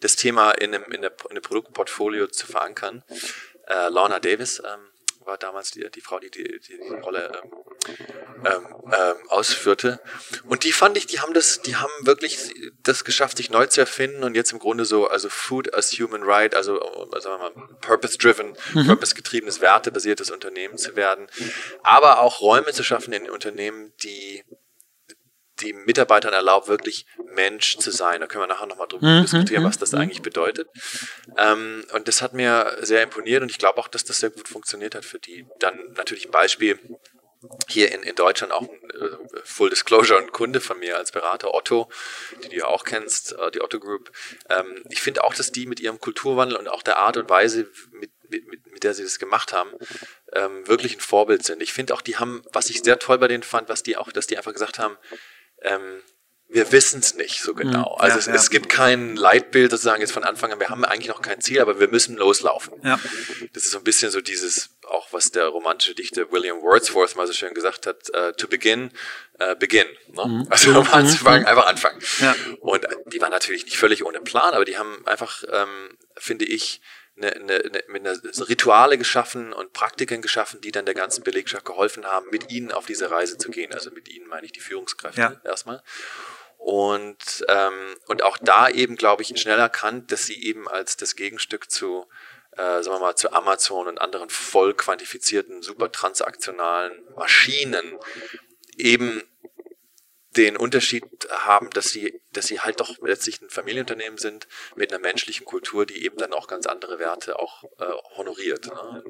das 0.00 0.16
Thema 0.16 0.52
in 0.52 0.74
einem, 0.74 0.84
in, 0.92 1.02
der, 1.02 1.12
in 1.24 1.32
einem 1.32 1.42
Produktportfolio 1.42 2.26
zu 2.28 2.46
verankern. 2.46 3.02
Äh, 3.66 3.88
Lorna 3.90 4.18
Davis 4.18 4.60
ähm, 4.60 4.89
war 5.30 5.38
damals 5.38 5.70
die, 5.70 5.88
die 5.90 6.00
Frau, 6.00 6.18
die 6.18 6.30
die, 6.30 6.42
die, 6.42 6.76
die 6.76 6.94
Rolle 7.02 7.30
ähm, 7.42 7.50
ähm, 8.44 8.66
ähm, 8.92 9.28
ausführte. 9.28 10.00
Und 10.44 10.64
die 10.64 10.72
fand 10.72 10.96
ich, 10.96 11.06
die 11.06 11.20
haben 11.20 11.32
das, 11.34 11.62
die 11.62 11.76
haben 11.76 11.92
wirklich 12.00 12.52
das 12.82 13.04
geschafft, 13.04 13.36
sich 13.36 13.48
neu 13.48 13.66
zu 13.66 13.80
erfinden 13.80 14.24
und 14.24 14.34
jetzt 14.34 14.52
im 14.52 14.58
Grunde 14.58 14.84
so, 14.84 15.06
also 15.06 15.28
Food 15.28 15.72
as 15.72 15.92
Human 15.92 16.24
Right, 16.24 16.54
also 16.54 16.80
sagen 17.20 17.40
wir 17.40 17.50
mal, 17.50 17.68
Purpose-driven, 17.80 18.56
mhm. 18.74 18.86
Purpose-getriebenes, 18.86 19.60
wertebasiertes 19.60 20.30
Unternehmen 20.30 20.78
zu 20.78 20.96
werden, 20.96 21.28
aber 21.82 22.20
auch 22.20 22.40
Räume 22.40 22.72
zu 22.72 22.82
schaffen 22.82 23.12
in 23.12 23.30
Unternehmen, 23.30 23.92
die 24.02 24.44
die 25.60 25.72
Mitarbeitern 25.72 26.32
erlaubt, 26.32 26.68
wirklich 26.68 27.06
Mensch 27.34 27.78
zu 27.78 27.90
sein. 27.90 28.20
Da 28.20 28.26
können 28.26 28.42
wir 28.42 28.48
nachher 28.48 28.66
nochmal 28.66 28.88
drüber 28.88 29.06
mhm. 29.06 29.22
diskutieren, 29.22 29.64
was 29.64 29.78
das 29.78 29.92
mhm. 29.92 30.00
eigentlich 30.00 30.22
bedeutet. 30.22 30.68
Ähm, 31.36 31.84
und 31.92 32.08
das 32.08 32.22
hat 32.22 32.32
mir 32.32 32.76
sehr 32.80 33.02
imponiert 33.02 33.42
und 33.42 33.50
ich 33.50 33.58
glaube 33.58 33.78
auch, 33.78 33.88
dass 33.88 34.04
das 34.04 34.20
sehr 34.20 34.30
gut 34.30 34.48
funktioniert 34.48 34.94
hat 34.94 35.04
für 35.04 35.18
die. 35.18 35.46
Dann 35.58 35.78
natürlich 35.96 36.26
ein 36.26 36.32
Beispiel. 36.32 36.78
Hier 37.68 37.90
in, 37.92 38.02
in 38.02 38.14
Deutschland 38.14 38.52
auch 38.52 38.68
ein 38.68 38.90
äh, 38.90 39.16
Full 39.44 39.70
Disclosure 39.70 40.18
ein 40.18 40.30
Kunde 40.30 40.60
von 40.60 40.78
mir 40.78 40.98
als 40.98 41.10
Berater, 41.10 41.54
Otto, 41.54 41.88
die 42.44 42.50
du 42.50 42.56
ja 42.56 42.66
auch 42.66 42.84
kennst, 42.84 43.32
äh, 43.32 43.50
die 43.50 43.62
Otto 43.62 43.80
Group. 43.80 44.12
Ähm, 44.50 44.84
ich 44.90 45.00
finde 45.00 45.24
auch, 45.24 45.32
dass 45.32 45.50
die 45.50 45.64
mit 45.64 45.80
ihrem 45.80 45.98
Kulturwandel 45.98 46.58
und 46.58 46.68
auch 46.68 46.82
der 46.82 46.98
Art 46.98 47.16
und 47.16 47.30
Weise, 47.30 47.70
mit, 47.92 48.10
mit, 48.28 48.66
mit 48.70 48.82
der 48.82 48.92
sie 48.92 49.04
das 49.04 49.18
gemacht 49.18 49.54
haben, 49.54 49.70
ähm, 50.32 50.66
wirklich 50.68 50.96
ein 50.96 51.00
Vorbild 51.00 51.44
sind. 51.44 51.62
Ich 51.62 51.72
finde 51.72 51.94
auch, 51.94 52.02
die 52.02 52.16
haben, 52.18 52.42
was 52.52 52.68
ich 52.68 52.82
sehr 52.82 52.98
toll 52.98 53.18
bei 53.18 53.28
denen 53.28 53.42
fand, 53.42 53.70
was 53.70 53.82
die 53.82 53.96
auch, 53.96 54.12
dass 54.12 54.26
die 54.26 54.36
einfach 54.36 54.52
gesagt 54.52 54.78
haben, 54.78 54.98
ähm, 55.62 56.02
wir 56.52 56.72
wissen 56.72 57.00
es 57.00 57.14
nicht 57.14 57.42
so 57.42 57.54
genau. 57.54 57.96
Mhm. 57.96 58.00
Also 58.00 58.14
ja, 58.14 58.18
es, 58.18 58.26
ja. 58.26 58.34
es, 58.34 58.50
gibt 58.50 58.68
kein 58.68 59.14
Leitbild 59.14 59.70
sozusagen 59.70 60.00
jetzt 60.00 60.12
von 60.12 60.24
Anfang 60.24 60.52
an, 60.52 60.58
wir 60.58 60.68
haben 60.68 60.84
eigentlich 60.84 61.08
noch 61.08 61.22
kein 61.22 61.40
Ziel, 61.40 61.60
aber 61.60 61.78
wir 61.78 61.88
müssen 61.88 62.16
loslaufen. 62.16 62.74
Ja. 62.82 62.98
Das 63.52 63.64
ist 63.64 63.70
so 63.70 63.78
ein 63.78 63.84
bisschen 63.84 64.10
so 64.10 64.20
dieses, 64.20 64.70
auch 64.88 65.12
was 65.12 65.30
der 65.30 65.46
romantische 65.46 65.94
Dichter 65.94 66.32
William 66.32 66.60
Wordsworth 66.60 67.14
mal 67.14 67.26
so 67.26 67.32
schön 67.32 67.54
gesagt 67.54 67.86
hat, 67.86 68.10
uh, 68.10 68.32
to 68.32 68.48
begin, 68.48 68.90
uh, 69.40 69.54
begin. 69.56 69.86
Ne? 70.08 70.26
Mhm. 70.26 70.46
Also 70.50 70.70
um 70.76 70.88
anzufangen, 70.88 71.42
mhm. 71.42 71.46
einfach 71.46 71.66
anfangen. 71.66 72.00
Und 72.60 72.86
die 73.06 73.20
waren 73.20 73.30
natürlich 73.30 73.64
nicht 73.64 73.76
völlig 73.76 74.04
ohne 74.04 74.20
Plan, 74.20 74.52
aber 74.52 74.64
die 74.64 74.76
haben 74.76 75.06
einfach, 75.06 75.44
ähm, 75.52 75.96
finde 76.16 76.46
ich, 76.46 76.80
eine, 77.22 77.34
eine, 77.34 77.84
eine, 77.88 78.48
Rituale 78.48 78.98
geschaffen 78.98 79.52
und 79.52 79.72
Praktiken 79.72 80.22
geschaffen, 80.22 80.60
die 80.60 80.72
dann 80.72 80.86
der 80.86 80.94
ganzen 80.94 81.22
Belegschaft 81.22 81.64
geholfen 81.64 82.06
haben, 82.06 82.26
mit 82.30 82.50
ihnen 82.50 82.72
auf 82.72 82.86
diese 82.86 83.10
Reise 83.10 83.38
zu 83.38 83.50
gehen. 83.50 83.72
Also 83.72 83.90
mit 83.90 84.08
ihnen 84.08 84.26
meine 84.26 84.46
ich 84.46 84.52
die 84.52 84.60
Führungskräfte 84.60 85.20
ja. 85.20 85.40
erstmal. 85.44 85.82
Und, 86.58 87.44
ähm, 87.48 87.96
und 88.06 88.22
auch 88.22 88.36
da 88.38 88.68
eben, 88.68 88.96
glaube 88.96 89.22
ich, 89.22 89.40
schnell 89.40 89.58
erkannt, 89.58 90.12
dass 90.12 90.26
sie 90.26 90.42
eben 90.44 90.68
als 90.68 90.96
das 90.96 91.16
Gegenstück 91.16 91.70
zu, 91.70 92.06
äh, 92.52 92.82
sagen 92.82 92.96
wir 92.96 93.00
mal, 93.00 93.16
zu 93.16 93.32
Amazon 93.32 93.88
und 93.88 94.00
anderen 94.00 94.28
voll 94.28 94.74
quantifizierten, 94.74 95.62
super 95.62 95.90
transaktionalen 95.90 96.92
Maschinen 97.16 97.98
eben 98.76 99.22
den 100.36 100.56
Unterschied 100.56 101.04
haben, 101.28 101.70
dass 101.70 101.90
sie, 101.90 102.20
dass 102.32 102.46
sie 102.46 102.60
halt 102.60 102.78
doch 102.78 102.98
letztlich 103.02 103.42
ein 103.42 103.50
Familienunternehmen 103.50 104.16
sind 104.16 104.46
mit 104.76 104.92
einer 104.92 105.00
menschlichen 105.00 105.44
Kultur, 105.44 105.86
die 105.86 106.04
eben 106.04 106.18
dann 106.18 106.32
auch 106.32 106.46
ganz 106.46 106.66
andere 106.66 107.00
Werte 107.00 107.38
auch 107.40 107.64
äh, 107.64 107.84
honoriert. 108.16 108.66
Ne? 108.66 109.02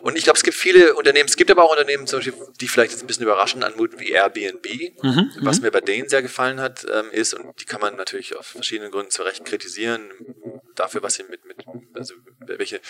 Und 0.00 0.18
ich 0.18 0.24
glaube, 0.24 0.38
es 0.38 0.42
gibt 0.42 0.56
viele 0.56 0.94
Unternehmen, 0.96 1.28
es 1.28 1.36
gibt 1.36 1.52
aber 1.52 1.62
auch 1.62 1.70
Unternehmen, 1.70 2.08
zum 2.08 2.18
Beispiel, 2.18 2.34
die 2.60 2.66
vielleicht 2.66 2.90
jetzt 2.90 3.02
ein 3.02 3.06
bisschen 3.06 3.22
überraschend 3.22 3.62
anmuten, 3.62 4.00
wie 4.00 4.10
Airbnb. 4.10 4.66
Mhm, 5.02 5.32
Was 5.42 5.58
mhm. 5.58 5.66
mir 5.66 5.70
bei 5.70 5.80
denen 5.80 6.08
sehr 6.08 6.22
gefallen 6.22 6.60
hat, 6.60 6.84
ähm, 6.90 7.10
ist, 7.12 7.32
und 7.34 7.60
die 7.60 7.64
kann 7.64 7.80
man 7.80 7.94
natürlich 7.94 8.36
aus 8.36 8.48
verschiedenen 8.48 8.90
Gründen 8.90 9.12
zu 9.12 9.22
Recht 9.22 9.44
kritisieren, 9.44 10.10
dafür, 10.74 11.02
was 11.02 11.14
sie 11.14 11.22
mit, 11.24 11.44
mit 11.44 11.58
also 11.94 12.14
welche 12.40 12.80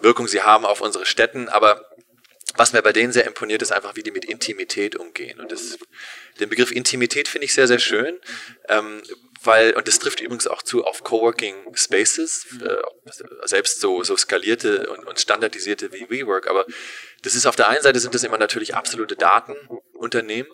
Wirkung 0.00 0.26
sie 0.26 0.42
haben 0.42 0.64
auf 0.64 0.80
unsere 0.80 1.06
Städten, 1.06 1.48
aber 1.48 1.88
was 2.56 2.72
mir 2.72 2.82
bei 2.82 2.92
denen 2.92 3.12
sehr 3.12 3.26
imponiert, 3.26 3.62
ist 3.62 3.72
einfach, 3.72 3.96
wie 3.96 4.02
die 4.02 4.10
mit 4.10 4.24
Intimität 4.24 4.96
umgehen. 4.96 5.40
Und 5.40 5.50
das, 5.50 5.78
den 6.40 6.48
Begriff 6.48 6.70
Intimität 6.70 7.28
finde 7.28 7.46
ich 7.46 7.54
sehr, 7.54 7.66
sehr 7.66 7.78
schön, 7.78 8.18
ähm, 8.68 9.02
weil, 9.42 9.72
und 9.74 9.88
das 9.88 9.98
trifft 9.98 10.20
übrigens 10.20 10.46
auch 10.46 10.62
zu 10.62 10.84
auf 10.84 11.04
Coworking 11.04 11.74
Spaces, 11.74 12.46
äh, 12.64 13.46
selbst 13.46 13.80
so, 13.80 14.02
so 14.02 14.16
skalierte 14.16 14.88
und, 14.90 15.04
und 15.04 15.20
standardisierte 15.20 15.92
wie 15.92 16.08
WeWork, 16.08 16.46
aber 16.46 16.64
das 17.24 17.34
ist 17.34 17.46
auf 17.46 17.56
der 17.56 17.68
einen 17.68 17.82
Seite 17.82 17.98
sind 18.00 18.14
das 18.14 18.22
immer 18.22 18.36
natürlich 18.36 18.74
absolute 18.74 19.16
Datenunternehmen, 19.16 20.52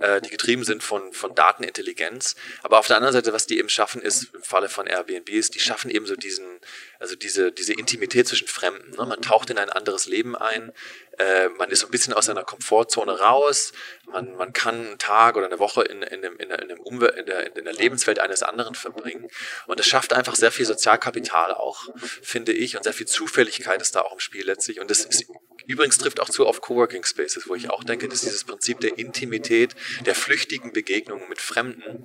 äh, 0.00 0.20
die 0.20 0.30
getrieben 0.30 0.62
sind 0.62 0.84
von, 0.84 1.12
von 1.12 1.34
Datenintelligenz. 1.34 2.36
Aber 2.62 2.78
auf 2.78 2.86
der 2.86 2.96
anderen 2.96 3.12
Seite, 3.12 3.32
was 3.32 3.46
die 3.46 3.58
eben 3.58 3.68
schaffen, 3.68 4.00
ist, 4.00 4.32
im 4.32 4.42
Falle 4.44 4.68
von 4.68 4.86
Airbnb 4.86 5.28
ist, 5.30 5.56
die 5.56 5.58
schaffen 5.58 5.90
eben 5.90 6.06
so 6.06 6.14
diesen, 6.14 6.60
also 7.00 7.16
diese, 7.16 7.50
diese 7.50 7.72
Intimität 7.72 8.28
zwischen 8.28 8.46
Fremden. 8.46 8.92
Ne? 8.92 9.06
Man 9.06 9.22
taucht 9.22 9.50
in 9.50 9.58
ein 9.58 9.70
anderes 9.70 10.06
Leben 10.06 10.36
ein, 10.36 10.72
äh, 11.18 11.48
man 11.48 11.70
ist 11.70 11.80
so 11.80 11.88
ein 11.88 11.90
bisschen 11.90 12.12
aus 12.12 12.26
seiner 12.26 12.44
Komfortzone 12.44 13.18
raus, 13.18 13.72
man, 14.06 14.36
man 14.36 14.52
kann 14.52 14.86
einen 14.86 14.98
Tag 14.98 15.36
oder 15.36 15.46
eine 15.46 15.58
Woche 15.58 15.82
in, 15.82 16.02
in, 16.02 16.22
dem, 16.22 16.36
in, 16.38 16.48
der, 16.48 16.62
in, 16.62 16.68
dem 16.68 16.78
Umwelt, 16.78 17.16
in, 17.16 17.26
der, 17.26 17.56
in 17.56 17.64
der 17.64 17.74
Lebenswelt 17.74 18.20
eines 18.20 18.44
anderen 18.44 18.76
verbringen. 18.76 19.28
Und 19.66 19.80
das 19.80 19.86
schafft 19.88 20.12
einfach 20.12 20.36
sehr 20.36 20.52
viel 20.52 20.64
Sozialkapital 20.64 21.54
auch, 21.54 21.88
finde 22.22 22.52
ich, 22.52 22.76
und 22.76 22.84
sehr 22.84 22.92
viel 22.92 23.08
Zufälligkeit 23.08 23.82
ist 23.82 23.96
da 23.96 24.02
auch 24.02 24.12
im 24.12 24.20
Spiel 24.20 24.46
letztlich. 24.46 24.78
Und 24.78 24.90
das 24.90 25.04
ist 25.04 25.26
übrigens 25.66 25.98
trifft 25.98 26.20
auch 26.20 26.30
zu 26.30 26.46
auf 26.46 26.60
Coworking 26.60 27.04
Spaces, 27.04 27.48
wo 27.48 27.54
ich 27.54 27.70
auch 27.70 27.84
denke, 27.84 28.08
dass 28.08 28.20
dieses 28.20 28.44
Prinzip 28.44 28.80
der 28.80 28.98
Intimität, 28.98 29.74
der 30.06 30.14
flüchtigen 30.14 30.72
Begegnungen 30.72 31.28
mit 31.28 31.40
Fremden, 31.40 32.04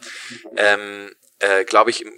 ähm, 0.57 1.11
äh, 1.39 1.63
glaube 1.65 1.89
ich, 1.89 2.05
äh, 2.05 2.11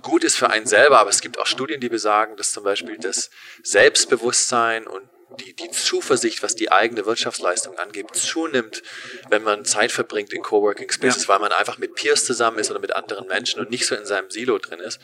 gut 0.00 0.24
ist 0.24 0.36
für 0.36 0.50
einen 0.50 0.66
selber, 0.66 1.00
aber 1.00 1.10
es 1.10 1.20
gibt 1.20 1.38
auch 1.38 1.46
Studien, 1.46 1.80
die 1.80 1.88
besagen, 1.88 2.36
dass 2.36 2.52
zum 2.52 2.64
Beispiel 2.64 2.96
das 2.98 3.30
Selbstbewusstsein 3.62 4.86
und 4.86 5.08
die, 5.36 5.54
die 5.54 5.70
Zuversicht, 5.70 6.42
was 6.42 6.54
die 6.54 6.70
eigene 6.70 7.06
Wirtschaftsleistung 7.06 7.78
angeht, 7.78 8.14
zunimmt, 8.14 8.82
wenn 9.30 9.42
man 9.42 9.64
Zeit 9.64 9.92
verbringt 9.92 10.32
in 10.32 10.42
Coworking 10.42 10.90
Spaces, 10.90 11.22
ja. 11.22 11.28
weil 11.28 11.40
man 11.40 11.52
einfach 11.52 11.78
mit 11.78 11.94
Peers 11.94 12.24
zusammen 12.24 12.58
ist 12.58 12.70
oder 12.70 12.80
mit 12.80 12.94
anderen 12.94 13.26
Menschen 13.26 13.60
und 13.60 13.70
nicht 13.70 13.86
so 13.86 13.94
in 13.94 14.06
seinem 14.06 14.30
Silo 14.30 14.58
drin 14.58 14.80
ist. 14.80 15.00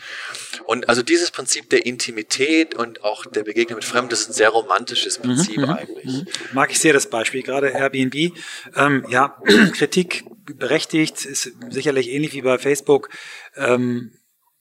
Und 0.64 0.88
also 0.88 1.02
dieses 1.02 1.30
Prinzip 1.30 1.70
der 1.70 1.86
Intimität 1.86 2.74
und 2.74 3.04
auch 3.04 3.26
der 3.26 3.44
Begegnung 3.44 3.76
mit 3.76 3.84
Fremden, 3.84 4.10
das 4.10 4.20
ist 4.20 4.30
ein 4.30 4.34
sehr 4.34 4.50
romantisches 4.50 5.18
mhm, 5.18 5.22
Prinzip 5.22 5.56
mhm, 5.58 5.70
eigentlich. 5.70 6.04
Mhm. 6.04 6.26
Mag 6.52 6.70
ich 6.70 6.78
sehr 6.78 6.92
das 6.92 7.08
Beispiel, 7.08 7.42
gerade 7.42 7.68
Airbnb. 7.68 8.32
Ähm, 8.76 9.06
ja, 9.08 9.36
Kritik 9.72 10.24
berechtigt, 10.44 11.24
ist 11.24 11.52
sicherlich 11.70 12.08
ähnlich 12.08 12.32
wie 12.32 12.42
bei 12.42 12.58
Facebook. 12.58 13.10
Ähm, 13.56 14.12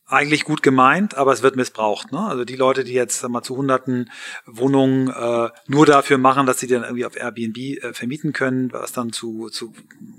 eigentlich 0.09 0.45
gut 0.45 0.63
gemeint, 0.63 1.15
aber 1.15 1.33
es 1.33 1.41
wird 1.43 1.57
missbraucht. 1.57 2.13
Ne? 2.13 2.19
Also 2.19 2.45
die 2.45 2.55
Leute, 2.55 2.85
die 2.85 2.93
jetzt 2.93 3.27
mal, 3.27 3.41
zu 3.41 3.57
hunderten 3.57 4.09
Wohnungen 4.45 5.09
äh, 5.09 5.49
nur 5.67 5.85
dafür 5.85 6.17
machen, 6.17 6.45
dass 6.45 6.59
sie 6.59 6.67
dann 6.67 6.83
irgendwie 6.83 7.05
auf 7.05 7.17
Airbnb 7.17 7.57
äh, 7.57 7.93
vermieten 7.93 8.31
können, 8.31 8.71
was 8.71 8.93
dann 8.93 9.11
zu, 9.11 9.49
zu 9.49 9.73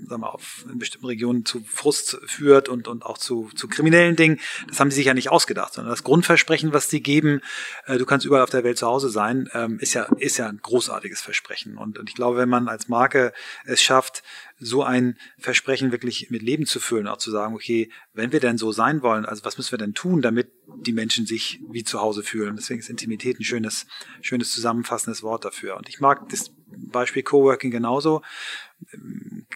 sag 0.07 0.19
mal, 0.19 0.27
auf 0.27 0.65
in 0.71 0.77
bestimmten 0.77 1.07
Regionen 1.07 1.43
zu 1.43 1.61
Frust 1.65 2.19
führt 2.27 2.69
und, 2.69 2.87
und 2.87 3.03
auch 3.03 3.17
zu, 3.17 3.49
zu 3.55 3.67
kriminellen 3.67 4.15
Dingen, 4.15 4.39
das 4.67 4.79
haben 4.79 4.91
sie 4.91 4.97
sich 4.97 5.07
ja 5.07 5.15
nicht 5.15 5.31
ausgedacht, 5.31 5.73
sondern 5.73 5.91
das 5.91 6.03
Grundversprechen, 6.03 6.71
was 6.71 6.89
sie 6.89 7.01
geben, 7.01 7.41
äh, 7.87 7.97
du 7.97 8.05
kannst 8.05 8.27
überall 8.27 8.43
auf 8.43 8.51
der 8.51 8.63
Welt 8.63 8.77
zu 8.77 8.85
Hause 8.85 9.09
sein, 9.09 9.49
ähm, 9.53 9.79
ist 9.79 9.95
ja 9.95 10.03
ist 10.19 10.37
ja 10.37 10.47
ein 10.47 10.59
großartiges 10.61 11.21
Versprechen. 11.21 11.77
Und, 11.77 11.97
und 11.97 12.09
ich 12.09 12.15
glaube, 12.15 12.37
wenn 12.37 12.49
man 12.49 12.67
als 12.67 12.89
Marke 12.89 13.33
es 13.65 13.81
schafft, 13.81 14.21
so 14.59 14.83
ein 14.83 15.17
Versprechen 15.37 15.91
wirklich 15.91 16.29
mit 16.29 16.41
Leben 16.41 16.65
zu 16.65 16.79
füllen, 16.79 17.07
auch 17.07 17.17
zu 17.17 17.31
sagen, 17.31 17.55
okay, 17.55 17.89
wenn 18.13 18.31
wir 18.31 18.39
denn 18.39 18.57
so 18.57 18.71
sein 18.71 19.01
wollen, 19.01 19.25
also 19.25 19.45
was 19.45 19.57
müssen 19.57 19.71
wir 19.71 19.77
denn 19.77 19.93
tun, 19.93 20.21
damit 20.21 20.51
die 20.81 20.91
Menschen 20.91 21.25
sich 21.25 21.61
wie 21.69 21.83
zu 21.83 22.01
Hause 22.01 22.23
fühlen? 22.23 22.55
Deswegen 22.57 22.79
ist 22.79 22.89
Intimität 22.89 23.39
ein 23.39 23.43
schönes, 23.43 23.87
schönes 24.21 24.51
zusammenfassendes 24.51 25.23
Wort 25.23 25.45
dafür. 25.45 25.77
Und 25.77 25.87
ich 25.87 25.99
mag 25.99 26.27
das 26.29 26.51
Beispiel 26.67 27.23
Coworking 27.23 27.71
genauso. 27.71 28.21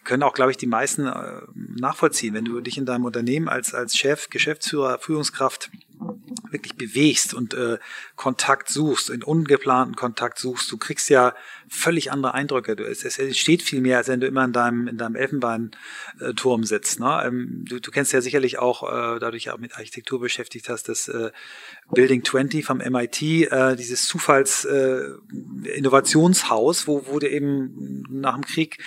Können 0.04 0.24
auch, 0.24 0.34
glaube 0.34 0.52
ich, 0.52 0.58
die 0.58 0.68
meisten 0.68 1.08
äh, 1.08 1.42
nachvollziehen. 1.56 2.34
Wenn 2.34 2.46
du 2.46 2.62
dich 2.62 2.78
in 2.78 2.86
deinem 2.86 3.06
Unternehmen 3.06 3.50
als, 3.50 3.74
als 3.74 3.98
Chef, 3.98 4.30
Geschäftsführer, 4.30 5.00
Führungskraft 5.00 5.70
wirklich 6.52 6.76
bewegst 6.76 7.34
und 7.34 7.54
äh, 7.54 7.78
Kontakt 8.16 8.70
suchst, 8.70 9.10
in 9.10 9.24
ungeplanten 9.24 9.96
Kontakt 9.96 10.40
suchst, 10.40 10.72
du 10.72 10.78
kriegst 10.78 11.10
ja 11.10 11.34
völlig 11.74 12.12
andere 12.12 12.36
Eindrücke. 12.36 12.74
Es, 12.84 13.04
es 13.04 13.18
entsteht 13.18 13.64
viel 13.64 13.82
mehr, 13.82 13.98
als 13.98 14.08
wenn 14.08 14.22
du 14.22 14.28
immer 14.28 14.46
in 14.46 14.54
deinem, 14.54 14.88
in 14.88 14.98
deinem 14.98 15.16
Elfenbeinturm 15.16 16.64
sitzt. 16.64 17.00
Ne? 17.00 17.24
Ähm, 17.26 17.66
du, 17.68 17.80
du 17.80 17.90
kennst 17.92 18.14
ja 18.14 18.22
sicherlich 18.22 18.60
auch, 18.60 18.84
äh, 18.84 19.18
dadurch 19.20 19.50
auch 19.50 19.58
mit 19.58 19.76
Architektur 19.76 20.20
beschäftigt 20.20 20.70
hast, 20.70 20.88
das 20.88 21.08
äh, 21.08 21.32
Building 21.92 22.24
20 22.24 22.64
vom 22.64 22.78
MIT, 22.78 23.22
äh, 23.22 23.76
dieses 23.76 24.06
Zufalls-Innovationshaus, 24.08 26.84
äh, 26.84 26.88
wo, 26.88 27.08
wo 27.08 27.18
du 27.20 27.28
eben 27.28 28.04
nach 28.10 28.36
dem 28.36 28.46
Krieg 28.46 28.78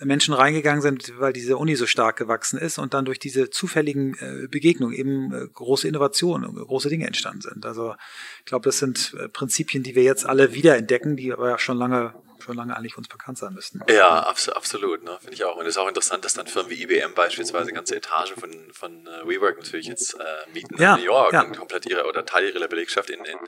Menschen 0.00 0.34
reingegangen 0.34 0.82
sind, 0.82 1.20
weil 1.20 1.32
diese 1.32 1.56
Uni 1.56 1.76
so 1.76 1.86
stark 1.86 2.16
gewachsen 2.16 2.58
ist 2.58 2.78
und 2.78 2.92
dann 2.92 3.04
durch 3.04 3.20
diese 3.20 3.50
zufälligen 3.50 4.16
Begegnungen 4.50 4.96
eben 4.96 5.48
große 5.52 5.86
Innovationen, 5.86 6.56
große 6.56 6.88
Dinge 6.88 7.06
entstanden 7.06 7.42
sind. 7.42 7.64
Also 7.64 7.94
ich 8.40 8.46
glaube, 8.46 8.64
das 8.64 8.78
sind 8.78 9.14
Prinzipien, 9.32 9.84
die 9.84 9.94
wir 9.94 10.02
jetzt 10.02 10.26
alle 10.26 10.54
wiederentdecken, 10.54 11.16
die 11.16 11.32
aber 11.32 11.50
ja 11.50 11.58
schon 11.58 11.78
lange 11.78 12.14
schon 12.42 12.56
lange 12.56 12.76
eigentlich 12.76 12.96
uns 12.98 13.08
bekannt 13.08 13.38
sein 13.38 13.54
müssten. 13.54 13.80
Ja, 13.88 14.20
abs 14.24 14.48
absolut, 14.48 15.02
ne? 15.02 15.18
finde 15.20 15.34
ich 15.34 15.44
auch. 15.44 15.56
Und 15.56 15.66
es 15.66 15.76
ist 15.76 15.78
auch 15.78 15.88
interessant, 15.88 16.24
dass 16.24 16.34
dann 16.34 16.46
Firmen 16.46 16.70
wie 16.70 16.82
IBM 16.82 17.14
beispielsweise 17.14 17.72
ganze 17.72 17.96
Etagen 17.96 18.34
von, 18.38 18.72
von 18.72 19.06
uh, 19.06 19.28
WeWork 19.28 19.58
natürlich 19.58 19.86
jetzt 19.86 20.14
äh, 20.14 20.50
mieten 20.52 20.80
ja, 20.80 20.94
in 20.94 21.00
New 21.00 21.06
York 21.06 21.32
ja. 21.32 21.42
und 21.42 21.56
komplett 21.56 21.86
ihre 21.86 22.06
oder 22.06 22.24
Teil 22.24 22.54
ihrer 22.54 22.68
Belegschaft 22.68 23.10
in, 23.10 23.24
in, 23.24 23.38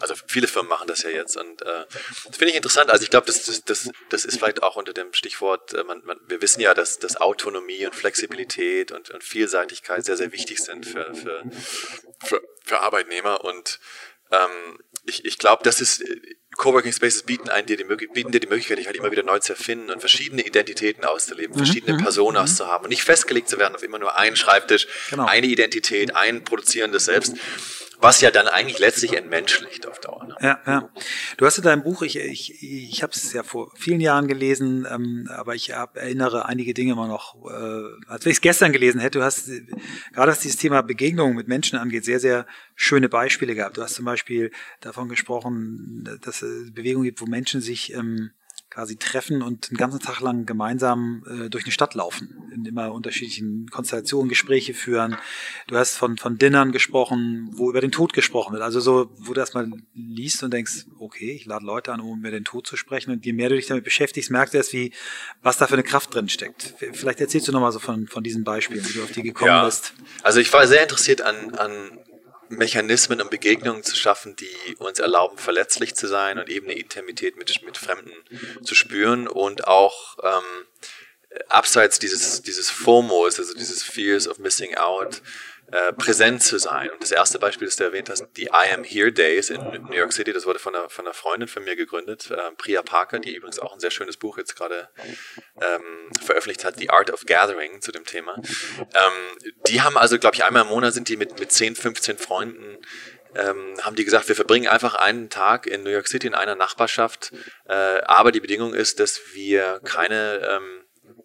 also 0.00 0.14
viele 0.26 0.46
Firmen 0.46 0.68
machen 0.68 0.86
das 0.86 1.02
ja 1.02 1.10
jetzt 1.10 1.36
und 1.36 1.62
äh, 1.62 1.84
das 2.26 2.36
finde 2.36 2.50
ich 2.50 2.56
interessant. 2.56 2.90
Also 2.90 3.04
ich 3.04 3.10
glaube, 3.10 3.26
das, 3.26 3.44
das, 3.44 3.64
das, 3.64 3.90
das 4.10 4.24
ist 4.24 4.38
vielleicht 4.38 4.62
auch 4.62 4.76
unter 4.76 4.92
dem 4.92 5.12
Stichwort, 5.12 5.74
äh, 5.74 5.84
man, 5.84 6.02
man, 6.04 6.18
wir 6.26 6.42
wissen 6.42 6.60
ja, 6.60 6.74
dass, 6.74 6.98
dass 6.98 7.16
Autonomie 7.16 7.86
und 7.86 7.94
Flexibilität 7.94 8.92
und, 8.92 9.10
und 9.10 9.24
Vielseitigkeit 9.24 10.04
sehr, 10.04 10.16
sehr 10.16 10.32
wichtig 10.32 10.62
sind 10.62 10.86
für, 10.86 11.14
für, 11.14 11.42
für, 12.22 12.42
für 12.64 12.80
Arbeitnehmer 12.80 13.44
und 13.44 13.78
ähm, 14.30 14.78
ich, 15.06 15.24
ich 15.24 15.38
glaube, 15.38 15.62
das 15.64 15.80
ist 15.80 16.02
Coworking 16.56 16.92
Spaces 16.92 17.24
bieten 17.24 17.48
einen 17.48 17.66
dir 17.66 17.76
die, 17.76 17.84
bieten 17.84 18.32
dir 18.32 18.40
die 18.40 18.46
Möglichkeit, 18.46 18.78
dich 18.78 18.86
halt 18.86 18.96
immer 18.96 19.10
wieder 19.10 19.22
neu 19.22 19.38
zu 19.38 19.52
erfinden 19.52 19.90
und 19.90 20.00
verschiedene 20.00 20.42
Identitäten 20.42 21.04
auszuleben, 21.04 21.54
mhm. 21.54 21.58
verschiedene 21.58 21.94
mhm. 21.94 22.02
Personas 22.02 22.52
mhm. 22.52 22.56
zu 22.56 22.66
haben 22.66 22.84
und 22.84 22.90
nicht 22.90 23.02
festgelegt 23.02 23.48
zu 23.48 23.58
werden 23.58 23.74
auf 23.74 23.82
immer 23.82 23.98
nur 23.98 24.16
einen 24.16 24.36
Schreibtisch, 24.36 24.86
genau. 25.10 25.26
eine 25.26 25.46
Identität, 25.46 26.14
ein 26.14 26.44
produzierendes 26.44 27.06
Selbst 27.06 27.34
was 28.04 28.20
ja 28.20 28.30
dann 28.30 28.48
eigentlich 28.48 28.78
letztlich 28.78 29.16
entmenschlicht 29.16 29.86
auf 29.86 29.98
Dauer. 29.98 30.26
Ne? 30.26 30.36
Ja, 30.38 30.60
ja. 30.66 30.90
Du 31.38 31.46
hast 31.46 31.56
in 31.56 31.64
deinem 31.64 31.82
Buch, 31.82 32.02
ich, 32.02 32.16
ich, 32.16 32.62
ich 32.62 33.02
habe 33.02 33.14
es 33.14 33.32
ja 33.32 33.42
vor 33.42 33.72
vielen 33.76 34.00
Jahren 34.00 34.28
gelesen, 34.28 34.86
ähm, 34.90 35.26
aber 35.34 35.54
ich 35.54 35.72
hab, 35.72 35.96
erinnere 35.96 36.44
einige 36.44 36.74
Dinge 36.74 36.92
immer 36.92 37.08
noch, 37.08 37.34
äh, 37.46 38.06
als 38.06 38.26
wenn 38.26 38.30
ich 38.30 38.36
es 38.36 38.40
gestern 38.42 38.72
gelesen 38.72 39.00
hätte. 39.00 39.20
Du 39.20 39.24
hast 39.24 39.50
gerade 40.12 40.30
was 40.30 40.40
dieses 40.40 40.58
Thema 40.58 40.82
Begegnung 40.82 41.34
mit 41.34 41.48
Menschen 41.48 41.78
angeht, 41.78 42.04
sehr, 42.04 42.20
sehr 42.20 42.46
schöne 42.74 43.08
Beispiele 43.08 43.54
gehabt. 43.54 43.78
Du 43.78 43.82
hast 43.82 43.94
zum 43.94 44.04
Beispiel 44.04 44.50
davon 44.82 45.08
gesprochen, 45.08 46.18
dass 46.20 46.42
es 46.42 46.74
Bewegungen 46.74 47.06
gibt, 47.06 47.22
wo 47.22 47.26
Menschen 47.26 47.62
sich 47.62 47.94
ähm, 47.94 48.32
quasi 48.74 48.96
treffen 48.96 49.40
und 49.40 49.70
den 49.70 49.76
ganzen 49.76 50.00
Tag 50.00 50.20
lang 50.20 50.46
gemeinsam 50.46 51.22
äh, 51.28 51.48
durch 51.48 51.64
eine 51.64 51.70
Stadt 51.70 51.94
laufen, 51.94 52.50
in 52.52 52.64
immer 52.64 52.92
unterschiedlichen 52.92 53.68
Konstellationen 53.70 54.28
Gespräche 54.28 54.74
führen. 54.74 55.16
Du 55.68 55.76
hast 55.76 55.96
von, 55.96 56.18
von 56.18 56.38
Dinnern 56.38 56.72
gesprochen, 56.72 57.50
wo 57.52 57.70
über 57.70 57.80
den 57.80 57.92
Tod 57.92 58.12
gesprochen 58.12 58.52
wird. 58.52 58.64
Also 58.64 58.80
so, 58.80 59.12
wo 59.18 59.32
du 59.32 59.34
das 59.34 59.54
mal 59.54 59.70
liest 59.94 60.42
und 60.42 60.52
denkst, 60.52 60.86
okay, 60.98 61.30
ich 61.30 61.46
lade 61.46 61.64
Leute 61.64 61.92
an, 61.92 62.00
um 62.00 62.18
über 62.18 62.32
den 62.32 62.44
Tod 62.44 62.66
zu 62.66 62.76
sprechen. 62.76 63.12
Und 63.12 63.24
je 63.24 63.32
mehr 63.32 63.48
du 63.48 63.54
dich 63.54 63.68
damit 63.68 63.84
beschäftigst, 63.84 64.32
merkst 64.32 64.54
du 64.54 64.58
erst, 64.58 64.72
wie, 64.72 64.92
was 65.40 65.56
da 65.56 65.68
für 65.68 65.74
eine 65.74 65.84
Kraft 65.84 66.12
drin 66.12 66.28
steckt. 66.28 66.74
Vielleicht 66.94 67.20
erzählst 67.20 67.46
du 67.46 67.52
nochmal 67.52 67.70
so 67.70 67.78
von, 67.78 68.08
von 68.08 68.24
diesen 68.24 68.42
Beispielen, 68.42 68.84
wie 68.88 68.92
du 68.92 69.04
auf 69.04 69.12
die 69.12 69.22
gekommen 69.22 69.50
ja. 69.50 69.64
bist. 69.64 69.94
Also 70.24 70.40
ich 70.40 70.52
war 70.52 70.66
sehr 70.66 70.82
interessiert 70.82 71.22
an, 71.22 71.54
an 71.54 72.00
Mechanismen 72.48 73.20
und 73.20 73.30
Begegnungen 73.30 73.82
zu 73.82 73.96
schaffen, 73.96 74.36
die 74.36 74.74
uns 74.78 74.98
erlauben, 74.98 75.38
verletzlich 75.38 75.94
zu 75.94 76.06
sein 76.06 76.38
und 76.38 76.48
eben 76.48 76.66
eine 76.66 76.78
Intimität 76.78 77.36
mit, 77.36 77.62
mit 77.64 77.78
Fremden 77.78 78.12
zu 78.62 78.74
spüren 78.74 79.28
und 79.28 79.66
auch 79.66 80.18
ähm, 80.22 80.66
abseits 81.48 81.98
dieses, 81.98 82.42
dieses 82.42 82.70
FOMOs, 82.70 83.38
also 83.38 83.54
dieses 83.54 83.82
Fears 83.82 84.28
of 84.28 84.38
Missing 84.38 84.76
Out, 84.76 85.22
äh, 85.74 85.92
präsent 85.92 86.40
zu 86.40 86.58
sein. 86.58 86.88
Und 86.90 87.02
das 87.02 87.10
erste 87.10 87.40
Beispiel, 87.40 87.66
das 87.66 87.74
du 87.74 87.82
erwähnt 87.82 88.08
hast, 88.08 88.24
die 88.36 88.44
I 88.44 88.72
Am 88.72 88.84
Here 88.84 89.10
Days 89.10 89.50
in 89.50 89.60
New 89.60 89.96
York 89.96 90.12
City, 90.12 90.32
das 90.32 90.46
wurde 90.46 90.60
von 90.60 90.72
einer, 90.72 90.88
von 90.88 91.04
einer 91.04 91.14
Freundin 91.14 91.48
von 91.48 91.64
mir 91.64 91.74
gegründet, 91.74 92.30
äh, 92.30 92.52
Priya 92.56 92.82
Parker, 92.82 93.18
die 93.18 93.34
übrigens 93.34 93.58
auch 93.58 93.72
ein 93.72 93.80
sehr 93.80 93.90
schönes 93.90 94.16
Buch 94.16 94.38
jetzt 94.38 94.54
gerade 94.54 94.88
ähm, 95.60 96.12
veröffentlicht 96.24 96.64
hat, 96.64 96.76
The 96.78 96.90
Art 96.90 97.10
of 97.10 97.26
Gathering 97.26 97.80
zu 97.80 97.90
dem 97.90 98.04
Thema. 98.04 98.40
Ähm, 98.78 99.38
die 99.66 99.82
haben 99.82 99.96
also, 99.96 100.16
glaube 100.16 100.36
ich, 100.36 100.44
einmal 100.44 100.62
im 100.62 100.68
Monat 100.68 100.94
sind 100.94 101.08
die 101.08 101.16
mit, 101.16 101.40
mit 101.40 101.50
10, 101.50 101.74
15 101.74 102.18
Freunden 102.18 102.78
ähm, 103.36 103.74
haben 103.82 103.96
die 103.96 104.04
gesagt, 104.04 104.28
wir 104.28 104.36
verbringen 104.36 104.68
einfach 104.68 104.94
einen 104.94 105.28
Tag 105.28 105.66
in 105.66 105.82
New 105.82 105.90
York 105.90 106.06
City 106.06 106.28
in 106.28 106.34
einer 106.34 106.54
Nachbarschaft, 106.54 107.32
äh, 107.68 107.72
aber 107.72 108.30
die 108.30 108.38
Bedingung 108.40 108.74
ist, 108.74 109.00
dass 109.00 109.20
wir 109.34 109.80
keine 109.82 110.40
ähm, 110.48 110.73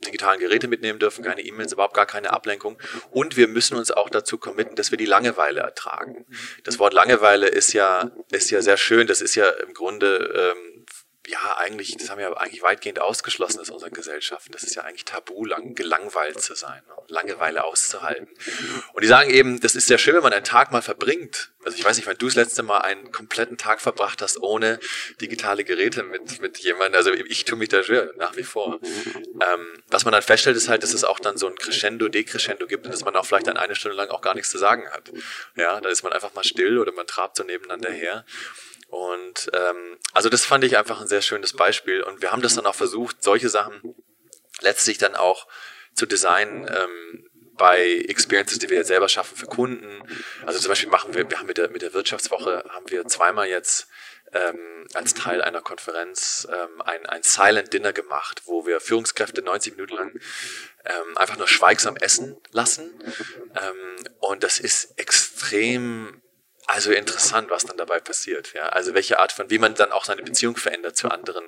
digitalen 0.10 0.40
Geräte 0.40 0.68
mitnehmen 0.68 1.00
dürfen, 1.00 1.24
keine 1.24 1.42
E-Mails, 1.42 1.74
überhaupt 1.74 1.94
gar 1.94 2.06
keine 2.06 2.32
Ablenkung. 2.32 2.78
Und 3.12 3.38
wir 3.38 3.48
müssen 3.48 3.78
uns 3.78 3.92
auch 3.92 4.10
dazu 4.10 4.38
committen, 4.38 4.76
dass 4.76 4.92
wir 4.92 4.98
die 4.98 5.06
Langeweile 5.06 5.62
ertragen. 5.62 6.26
Das 6.64 6.80
Wort 6.80 6.94
Langeweile 6.94 7.48
ist 7.48 7.74
ja, 7.74 8.12
ist 8.32 8.52
ja 8.52 8.62
sehr 8.62 8.78
schön. 8.78 9.08
Das 9.08 9.22
ist 9.22 9.36
ja 9.36 9.50
im 9.50 9.74
Grunde, 9.74 10.54
ähm, 10.56 10.69
ja 11.30 11.58
eigentlich, 11.58 11.96
das 11.98 12.10
haben 12.10 12.20
wir 12.20 12.40
eigentlich 12.40 12.62
weitgehend 12.62 13.00
ausgeschlossen 13.00 13.60
aus 13.60 13.70
unseren 13.70 13.92
Gesellschaften. 13.92 14.52
Das 14.52 14.64
ist 14.64 14.76
ja 14.76 14.84
eigentlich 14.84 15.06
tabu, 15.06 15.46
lang, 15.46 15.76
gelangweilt 15.76 16.42
zu 16.42 16.56
sein? 16.56 16.82
Langeweile 17.08 17.64
auszuhalten. 17.64 18.28
Und 18.94 19.04
die 19.04 19.08
sagen 19.08 19.30
eben, 19.30 19.60
das 19.60 19.76
ist 19.76 19.88
sehr 19.88 19.98
schön, 19.98 20.16
wenn 20.16 20.24
man 20.24 20.34
einen 20.34 20.44
Tag 20.44 20.72
mal 20.72 20.82
verbringt. 20.82 21.52
Also 21.64 21.78
ich 21.78 21.84
weiß 21.84 21.98
nicht, 21.98 22.08
wenn 22.08 22.18
du 22.18 22.26
das 22.26 22.36
letzte 22.36 22.64
Mal 22.64 22.80
einen 22.80 23.12
kompletten 23.12 23.58
Tag 23.58 23.82
verbracht 23.82 24.22
hast 24.22 24.42
ohne 24.42 24.80
digitale 25.20 25.64
Geräte 25.64 26.04
mit, 26.04 26.42
mit 26.42 26.58
jemandem. 26.60 26.96
Also 26.96 27.12
ich 27.14 27.46
tue 27.46 27.58
mich 27.58 27.70
da 27.70 27.84
schwer, 27.84 28.12
nach 28.18 28.36
wie 28.38 28.44
vor. 28.44 28.80
Ähm, 28.84 29.84
was 29.88 30.06
man 30.06 30.14
dann 30.14 30.22
feststellt, 30.22 30.56
ist 30.56 30.70
halt, 30.70 30.84
dass 30.84 30.94
es 30.94 31.04
auch 31.04 31.20
dann 31.20 31.38
so 31.38 31.48
ein 31.48 31.56
Crescendo, 31.56 32.08
Decrescendo 32.08 32.66
gibt 32.66 32.86
und 32.86 32.94
dass 32.94 33.04
man 33.04 33.16
auch 33.16 33.26
vielleicht 33.26 33.48
dann 33.48 33.58
eine 33.58 33.76
Stunde 33.76 33.98
lang 33.98 34.10
auch 34.10 34.22
gar 34.22 34.36
nichts 34.36 34.52
zu 34.52 34.58
sagen 34.58 34.90
hat. 34.92 35.12
Ja, 35.56 35.80
dann 35.82 35.92
ist 35.92 36.04
man 36.04 36.14
einfach 36.14 36.34
mal 36.34 36.44
still 36.44 36.80
oder 36.80 36.92
man 36.92 37.08
trabt 37.08 37.38
so 37.38 37.44
nebeneinander 37.44 37.92
her. 37.92 38.26
Und 38.90 39.50
ähm, 39.54 39.98
also 40.14 40.30
das 40.30 40.46
fand 40.46 40.64
ich 40.64 40.78
einfach 40.78 41.00
ein 41.02 41.08
sehr 41.08 41.22
schönes 41.22 41.54
Beispiel. 41.54 42.02
Und 42.02 42.22
wir 42.22 42.32
haben 42.32 42.42
das 42.42 42.56
dann 42.56 42.66
auch 42.66 42.76
versucht, 42.76 43.24
solche 43.24 43.50
Sachen 43.50 43.96
letztlich 44.62 44.98
dann 44.98 45.16
auch 45.16 45.48
zu 45.94 46.06
designen 46.06 46.68
ähm, 46.68 47.30
bei 47.54 48.06
Experiences, 48.08 48.58
die 48.58 48.70
wir 48.70 48.78
jetzt 48.78 48.88
selber 48.88 49.10
schaffen 49.10 49.38
für 49.38 49.46
Kunden. 49.46 50.02
Also 50.46 50.60
zum 50.60 50.70
Beispiel 50.70 50.90
machen 50.90 51.14
wir, 51.14 51.30
wir 51.30 51.38
haben 51.38 51.46
mit 51.46 51.58
der, 51.58 51.70
mit 51.70 51.82
der 51.82 51.94
Wirtschaftswoche 51.94 52.64
haben 52.70 52.90
wir 52.90 53.06
zweimal 53.08 53.48
jetzt 53.48 53.88
ähm, 54.32 54.88
als 54.94 55.14
Teil 55.14 55.42
einer 55.42 55.62
Konferenz 55.62 56.48
ähm, 56.52 56.82
ein, 56.82 57.06
ein 57.06 57.22
Silent 57.24 57.74
Dinner 57.74 57.94
gemacht, 57.94 58.44
wo 58.46 58.66
wir 58.66 58.80
Führungskräfte 58.80 59.42
90 59.42 59.76
Minuten 59.76 59.96
lang 59.96 60.20
ähm, 60.86 61.18
einfach 61.18 61.38
nur 61.38 61.48
schweigsam 61.48 61.98
essen 61.98 62.38
lassen. 62.52 62.92
Ähm, 63.62 64.08
und 64.20 64.44
das 64.44 64.60
ist 64.60 64.98
extrem 64.98 66.22
also 66.70 66.92
interessant, 66.92 67.50
was 67.50 67.66
dann 67.66 67.78
dabei 67.78 68.00
passiert. 68.00 68.54
Ja, 68.54 68.68
also 68.68 68.94
welche 68.94 69.20
Art 69.20 69.32
von, 69.32 69.50
wie 69.50 69.58
man 69.58 69.74
dann 69.74 69.92
auch 69.92 70.06
seine 70.06 70.22
Beziehung 70.22 70.56
verändert 70.56 70.96
zu 70.96 71.10
anderen 71.10 71.46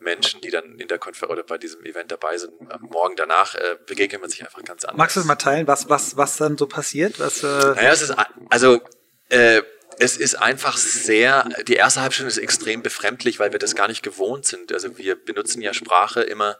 Menschen, 0.00 0.40
die 0.40 0.50
dann 0.50 0.78
in 0.78 0.88
der 0.88 0.98
Konferenz 0.98 1.30
oder 1.30 1.42
bei 1.42 1.58
diesem 1.58 1.84
Event 1.84 2.10
dabei 2.10 2.38
sind. 2.38 2.52
Morgen 2.80 3.14
danach 3.16 3.54
äh, 3.54 3.76
begegnet 3.86 4.22
man 4.22 4.30
sich 4.30 4.42
einfach 4.42 4.62
ganz 4.64 4.84
anders. 4.84 4.96
Magst 4.98 5.16
du 5.16 5.20
das 5.20 5.26
mal 5.26 5.36
teilen, 5.36 5.66
was 5.66 5.90
was 5.90 6.16
was 6.16 6.38
dann 6.38 6.56
so 6.56 6.66
passiert? 6.66 7.20
Was? 7.20 7.42
Äh 7.42 7.46
naja, 7.46 7.92
es 7.92 8.02
ist 8.02 8.14
also 8.48 8.80
äh, 9.28 9.62
es 9.98 10.16
ist 10.16 10.36
einfach 10.36 10.76
sehr, 10.76 11.48
die 11.66 11.74
erste 11.74 12.00
Halbstunde 12.00 12.28
ist 12.28 12.38
extrem 12.38 12.82
befremdlich, 12.82 13.38
weil 13.38 13.52
wir 13.52 13.58
das 13.58 13.74
gar 13.74 13.88
nicht 13.88 14.02
gewohnt 14.02 14.46
sind. 14.46 14.72
Also 14.72 14.96
wir 14.96 15.16
benutzen 15.16 15.60
ja 15.60 15.74
Sprache 15.74 16.22
immer, 16.22 16.58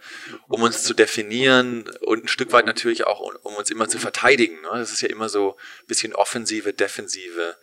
um 0.49 0.63
uns 0.63 0.83
zu 0.83 0.95
definieren 0.95 1.91
und 2.03 2.25
ein 2.25 2.29
Stück 2.29 2.53
weit 2.53 2.67
natürlich 2.67 3.07
auch, 3.07 3.21
um 3.43 3.55
uns 3.57 3.71
immer 3.71 3.89
zu 3.89 3.99
verteidigen. 3.99 4.61
Ne? 4.61 4.71
Das 4.75 4.93
ist 4.93 5.01
ja 5.01 5.09
immer 5.09 5.29
so 5.29 5.57
ein 5.81 5.87
bisschen 5.87 6.15
Offensive, 6.15 6.73
Defensive. 6.73 7.57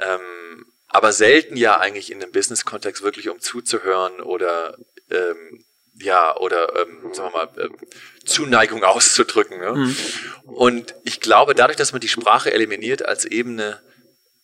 Ähm, 0.00 0.66
aber 0.88 1.12
selten 1.12 1.56
ja 1.56 1.78
eigentlich 1.78 2.10
in 2.10 2.22
einem 2.22 2.32
Business-Kontext 2.32 3.02
wirklich 3.02 3.28
um 3.28 3.40
zuzuhören 3.40 4.20
oder 4.20 4.76
ähm, 5.10 5.64
ja, 6.02 6.36
oder 6.36 6.68
ähm, 6.80 7.12
sagen 7.12 7.32
wir 7.32 7.46
mal, 7.46 7.48
äh, 7.56 7.68
Zuneigung 8.24 8.82
auszudrücken. 8.84 9.58
Ne? 9.58 9.72
Mhm. 9.72 9.96
Und 10.46 10.94
ich 11.04 11.20
glaube, 11.20 11.54
dadurch, 11.54 11.76
dass 11.76 11.92
man 11.92 12.00
die 12.00 12.08
Sprache 12.08 12.52
eliminiert 12.52 13.04
als 13.04 13.24
Ebene 13.24 13.80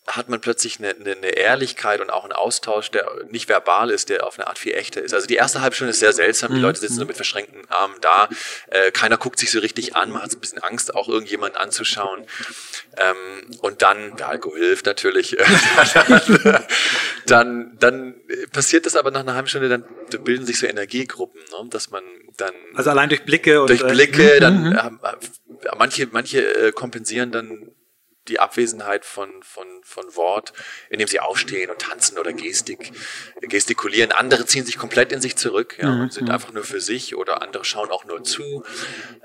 hat 0.06 0.28
man 0.28 0.40
plötzlich 0.40 0.78
eine, 0.78 0.90
eine, 0.90 1.16
eine, 1.16 1.28
Ehrlichkeit 1.30 2.00
und 2.00 2.10
auch 2.10 2.22
einen 2.22 2.32
Austausch, 2.32 2.90
der 2.90 3.10
nicht 3.30 3.48
verbal 3.48 3.90
ist, 3.90 4.08
der 4.08 4.24
auf 4.24 4.38
eine 4.38 4.46
Art 4.46 4.58
viel 4.58 4.72
echter 4.72 5.02
ist. 5.02 5.12
Also 5.12 5.26
die 5.26 5.34
erste 5.34 5.62
halbe 5.62 5.74
Stunde 5.74 5.90
ist 5.90 5.98
sehr 5.98 6.12
seltsam, 6.12 6.52
die 6.52 6.58
mhm. 6.58 6.62
Leute 6.62 6.80
sitzen 6.80 6.94
so 6.94 7.04
mit 7.04 7.16
verschränkten 7.16 7.62
Armen 7.68 7.96
da, 8.00 8.28
äh, 8.68 8.92
keiner 8.92 9.16
guckt 9.16 9.38
sich 9.38 9.50
so 9.50 9.58
richtig 9.58 9.96
an, 9.96 10.10
man 10.10 10.22
hat 10.22 10.30
so 10.30 10.36
ein 10.36 10.40
bisschen 10.40 10.62
Angst, 10.62 10.94
auch 10.94 11.08
irgendjemanden 11.08 11.60
anzuschauen. 11.60 12.24
Ähm, 12.96 13.16
und 13.62 13.82
dann, 13.82 14.16
der 14.16 14.28
Alkohol 14.28 14.58
hilft 14.58 14.86
natürlich, 14.86 15.36
dann, 17.26 17.76
dann 17.78 18.14
passiert 18.52 18.86
das 18.86 18.94
aber 18.94 19.10
nach 19.10 19.20
einer 19.20 19.34
halben 19.34 19.48
Stunde, 19.48 19.68
dann 19.68 19.84
bilden 20.22 20.46
sich 20.46 20.58
so 20.58 20.66
Energiegruppen, 20.66 21.40
ne? 21.40 21.68
dass 21.70 21.90
man 21.90 22.04
dann... 22.36 22.54
Also 22.74 22.90
allein 22.90 23.08
durch 23.08 23.24
Blicke 23.24 23.60
und... 23.60 23.70
Durch 23.70 23.82
äh, 23.82 23.90
Blicke, 23.90 24.34
äh, 24.36 24.40
dann 24.40 24.72
äh, 24.72 24.90
manche, 25.76 26.06
manche 26.12 26.68
äh, 26.68 26.72
kompensieren 26.72 27.32
dann 27.32 27.72
die 28.28 28.40
Abwesenheit 28.40 29.04
von, 29.04 29.30
von, 29.42 29.66
von 29.82 30.16
Wort, 30.16 30.52
indem 30.90 31.08
sie 31.08 31.20
aufstehen 31.20 31.70
und 31.70 31.80
tanzen 31.80 32.18
oder 32.18 32.32
Gestik, 32.32 32.92
gestikulieren. 33.40 34.12
Andere 34.12 34.46
ziehen 34.46 34.64
sich 34.64 34.78
komplett 34.78 35.12
in 35.12 35.20
sich 35.20 35.36
zurück 35.36 35.76
ja, 35.78 35.90
mhm. 35.90 36.00
und 36.02 36.12
sind 36.12 36.30
einfach 36.30 36.52
nur 36.52 36.64
für 36.64 36.80
sich 36.80 37.14
oder 37.16 37.42
andere 37.42 37.64
schauen 37.64 37.90
auch 37.90 38.04
nur 38.04 38.24
zu. 38.24 38.64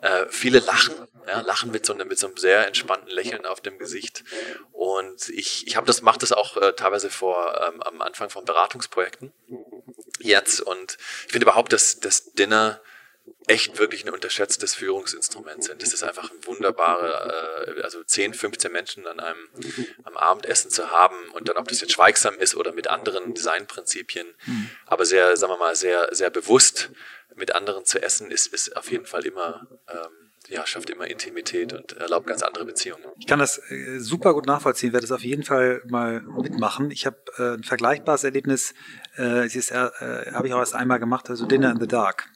Äh, 0.01 0.25
viele 0.29 0.59
lachen, 0.59 0.95
ja, 1.27 1.41
lachen 1.41 1.71
mit 1.71 1.85
so, 1.85 1.93
einem, 1.93 2.07
mit 2.07 2.19
so 2.19 2.27
einem 2.27 2.37
sehr 2.37 2.67
entspannten 2.67 3.09
Lächeln 3.09 3.45
auf 3.45 3.61
dem 3.61 3.77
Gesicht. 3.77 4.23
Und 4.71 5.29
ich, 5.29 5.67
ich 5.67 5.75
habe 5.75 5.87
das, 5.87 6.01
mache 6.01 6.19
das 6.19 6.31
auch 6.31 6.57
äh, 6.57 6.73
teilweise 6.73 7.09
vor 7.09 7.59
ähm, 7.67 7.81
am 7.81 8.01
Anfang 8.01 8.29
von 8.29 8.45
Beratungsprojekten 8.45 9.31
jetzt. 10.19 10.61
Und 10.61 10.97
ich 11.25 11.31
finde 11.31 11.45
überhaupt, 11.45 11.73
dass 11.73 11.99
das 11.99 12.33
Dinner 12.33 12.81
echt 13.51 13.79
wirklich 13.79 14.05
ein 14.05 14.13
unterschätztes 14.13 14.75
Führungsinstrument 14.75 15.63
sind. 15.63 15.81
Das 15.81 15.93
ist 15.93 16.03
einfach 16.03 16.31
ein 16.31 16.45
wunderbare, 16.45 17.65
äh, 17.67 17.81
also 17.81 18.01
10, 18.01 18.33
15 18.33 18.71
Menschen 18.71 19.05
an 19.07 19.19
einem 19.19 19.49
am 20.03 20.15
Abendessen 20.15 20.71
zu 20.71 20.89
haben 20.89 21.15
und 21.33 21.49
dann, 21.49 21.57
ob 21.57 21.67
das 21.67 21.81
jetzt 21.81 21.91
schweigsam 21.91 22.35
ist 22.39 22.55
oder 22.55 22.71
mit 22.71 22.87
anderen 22.87 23.33
Designprinzipien, 23.33 24.27
aber 24.85 25.05
sehr, 25.05 25.35
sagen 25.35 25.51
wir 25.51 25.57
mal, 25.57 25.75
sehr, 25.75 26.07
sehr 26.11 26.29
bewusst 26.29 26.91
mit 27.35 27.53
anderen 27.53 27.85
zu 27.85 28.01
essen, 28.01 28.31
ist, 28.31 28.47
ist 28.47 28.75
auf 28.77 28.89
jeden 28.89 29.05
Fall 29.05 29.25
immer, 29.25 29.67
ähm, 29.89 30.31
ja, 30.47 30.65
schafft 30.65 30.89
immer 30.89 31.07
Intimität 31.07 31.73
und 31.73 31.93
erlaubt 31.97 32.27
ganz 32.27 32.43
andere 32.43 32.65
Beziehungen. 32.65 33.03
Ich 33.19 33.27
kann 33.27 33.39
das 33.39 33.57
äh, 33.69 33.99
super 33.99 34.33
gut 34.33 34.45
nachvollziehen, 34.45 34.93
werde 34.93 35.05
das 35.05 35.11
auf 35.11 35.23
jeden 35.23 35.43
Fall 35.43 35.81
mal 35.85 36.21
mitmachen. 36.21 36.89
Ich 36.91 37.05
habe 37.05 37.17
äh, 37.37 37.55
ein 37.55 37.63
vergleichbares 37.63 38.23
Erlebnis, 38.23 38.73
äh, 39.17 39.45
äh, 39.45 40.31
habe 40.33 40.47
ich 40.47 40.53
auch 40.53 40.59
erst 40.59 40.75
einmal 40.75 40.99
gemacht, 40.99 41.29
also 41.29 41.45
Dinner 41.45 41.71
in 41.71 41.79
the 41.79 41.87
Dark. 41.87 42.29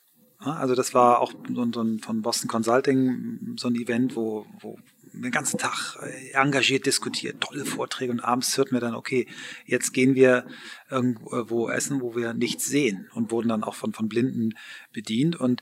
Also 0.45 0.75
das 0.75 0.93
war 0.93 1.19
auch 1.19 1.33
so, 1.53 1.63
ein, 1.63 1.99
von 1.99 2.21
Boston 2.21 2.47
Consulting 2.47 3.55
so 3.57 3.67
ein 3.67 3.75
Event, 3.75 4.15
wo, 4.15 4.45
wo 4.59 4.77
den 5.13 5.31
ganzen 5.31 5.57
Tag 5.57 5.97
äh, 6.01 6.31
engagiert 6.33 6.85
diskutiert, 6.85 7.41
tolle 7.41 7.65
Vorträge 7.65 8.11
und 8.11 8.19
abends 8.19 8.57
hörten 8.57 8.73
wir 8.73 8.81
dann, 8.81 8.95
okay, 8.95 9.27
jetzt 9.65 9.93
gehen 9.93 10.15
wir 10.15 10.45
irgendwo 10.89 11.69
essen, 11.69 12.01
wo 12.01 12.15
wir 12.15 12.33
nichts 12.33 12.65
sehen 12.65 13.09
und 13.13 13.31
wurden 13.31 13.49
dann 13.49 13.63
auch 13.63 13.75
von, 13.75 13.93
von 13.93 14.09
Blinden 14.09 14.55
bedient 14.91 15.35
und 15.35 15.61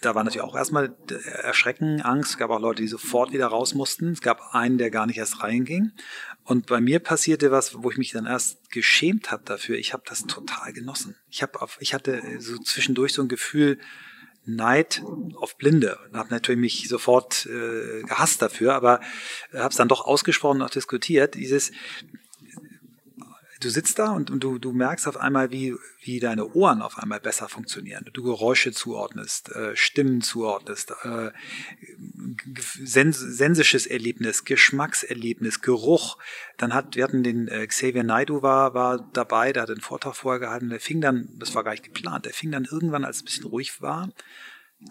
da 0.00 0.14
war 0.14 0.24
natürlich 0.24 0.46
auch 0.46 0.56
erstmal 0.56 0.94
Erschrecken, 1.42 2.02
Angst. 2.02 2.32
Es 2.32 2.36
gab 2.36 2.50
auch 2.50 2.60
Leute, 2.60 2.82
die 2.82 2.88
sofort 2.88 3.32
wieder 3.32 3.46
raus 3.46 3.74
mussten. 3.74 4.12
Es 4.12 4.20
gab 4.20 4.54
einen, 4.54 4.78
der 4.78 4.90
gar 4.90 5.06
nicht 5.06 5.18
erst 5.18 5.42
reinging. 5.42 5.92
Und 6.44 6.66
bei 6.66 6.80
mir 6.80 6.98
passierte 6.98 7.50
was, 7.50 7.82
wo 7.82 7.90
ich 7.90 7.96
mich 7.96 8.12
dann 8.12 8.26
erst 8.26 8.70
geschämt 8.70 9.30
habe 9.30 9.42
dafür. 9.44 9.78
Ich 9.78 9.92
habe 9.92 10.02
das 10.06 10.26
total 10.26 10.72
genossen. 10.72 11.16
Ich 11.30 11.42
habe, 11.42 11.58
ich 11.80 11.94
hatte 11.94 12.22
so 12.38 12.58
zwischendurch 12.58 13.14
so 13.14 13.22
ein 13.22 13.28
Gefühl 13.28 13.78
Neid 14.46 15.02
auf 15.36 15.56
Blinde 15.56 15.98
und 16.06 16.18
habe 16.18 16.28
natürlich 16.28 16.60
mich 16.60 16.88
sofort 16.88 17.46
äh, 17.46 18.02
gehasst 18.02 18.42
dafür, 18.42 18.74
aber 18.74 19.00
habe 19.54 19.70
es 19.70 19.76
dann 19.76 19.88
doch 19.88 20.04
ausgesprochen 20.04 20.60
und 20.60 20.66
auch 20.66 20.70
diskutiert. 20.70 21.34
Dieses 21.34 21.72
du 23.60 23.68
sitzt 23.68 23.98
da 23.98 24.10
und, 24.10 24.30
und 24.30 24.42
du, 24.42 24.58
du 24.58 24.72
merkst 24.72 25.06
auf 25.06 25.16
einmal, 25.16 25.50
wie, 25.50 25.74
wie 26.00 26.20
deine 26.20 26.52
Ohren 26.54 26.82
auf 26.82 26.98
einmal 26.98 27.20
besser 27.20 27.48
funktionieren. 27.48 28.08
Du 28.12 28.22
Geräusche 28.22 28.72
zuordnest, 28.72 29.50
äh, 29.52 29.76
Stimmen 29.76 30.20
zuordnest, 30.20 30.92
äh, 31.02 31.30
sens 32.82 33.18
sensisches 33.18 33.86
Erlebnis, 33.86 34.44
Geschmackserlebnis, 34.44 35.60
Geruch. 35.60 36.18
Dann 36.56 36.74
hat, 36.74 36.96
wir 36.96 37.04
hatten 37.04 37.22
den 37.22 37.48
äh, 37.48 37.66
Xavier 37.66 38.04
Naidu 38.04 38.42
war, 38.42 38.74
war 38.74 38.98
dabei, 39.12 39.52
der 39.52 39.62
hat 39.62 39.68
den 39.70 39.80
Vortrag 39.80 40.16
vorher 40.16 40.40
gehalten, 40.40 40.70
der 40.70 40.80
fing 40.80 41.00
dann, 41.00 41.28
das 41.38 41.54
war 41.54 41.64
gar 41.64 41.72
nicht 41.72 41.84
geplant, 41.84 42.26
der 42.26 42.32
fing 42.32 42.50
dann 42.50 42.64
irgendwann, 42.64 43.04
als 43.04 43.16
es 43.16 43.22
ein 43.22 43.26
bisschen 43.26 43.46
ruhig 43.46 43.80
war, 43.80 44.10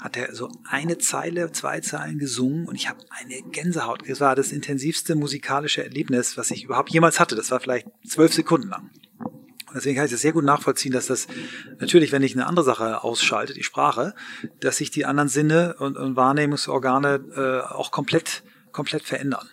hat 0.02 0.18
er 0.18 0.34
so 0.36 0.52
eine 0.70 0.98
Zeile, 0.98 1.52
zwei 1.52 1.80
Zeilen 1.80 2.20
gesungen 2.20 2.68
und 2.68 2.76
ich 2.76 2.90
habe 2.90 3.00
eine 3.10 3.42
Gänsehaut. 3.52 4.04
Das 4.08 4.20
war 4.20 4.36
das 4.36 4.52
intensivste 4.52 5.16
musikalische 5.16 5.84
Erlebnis, 5.84 6.38
was 6.38 6.52
ich 6.52 6.64
überhaupt 6.64 6.92
jemals 6.92 7.20
hatte. 7.20 7.36
Das 7.36 7.52
war 7.52 7.60
vielleicht 7.60 7.88
zwölf 8.08 8.34
Sekunden 8.34 8.70
lang. 8.70 8.90
Und 9.20 9.78
deswegen 9.78 9.96
kann 9.96 10.06
ich 10.06 10.12
das 10.12 10.22
sehr 10.22 10.34
gut 10.34 10.46
nachvollziehen, 10.46 10.92
dass 10.92 11.08
das 11.08 11.28
natürlich, 11.80 12.12
wenn 12.12 12.22
ich 12.22 12.36
eine 12.36 12.46
andere 12.46 12.66
Sache 12.66 13.04
ausschalte, 13.04 13.54
die 13.54 13.64
Sprache, 13.64 14.14
dass 14.60 14.78
sich 14.78 14.92
die 14.92 15.06
anderen 15.06 15.30
Sinne 15.30 15.76
und, 15.80 15.98
und 15.98 16.16
Wahrnehmungsorgane 16.16 17.24
äh, 17.36 17.74
auch 17.74 17.92
komplett, 17.92 18.44
komplett 18.72 19.04
verändern. 19.04 19.50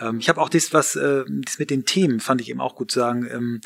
Ähm, 0.00 0.18
ich 0.18 0.28
habe 0.28 0.40
auch 0.40 0.48
das, 0.48 0.72
was 0.72 0.96
äh, 0.96 1.24
das 1.28 1.58
mit 1.58 1.70
den 1.70 1.84
Themen, 1.84 2.20
fand 2.20 2.40
ich 2.40 2.48
eben 2.48 2.60
auch 2.60 2.74
gut 2.74 2.90
sagen. 2.90 3.28
Ähm, 3.30 3.60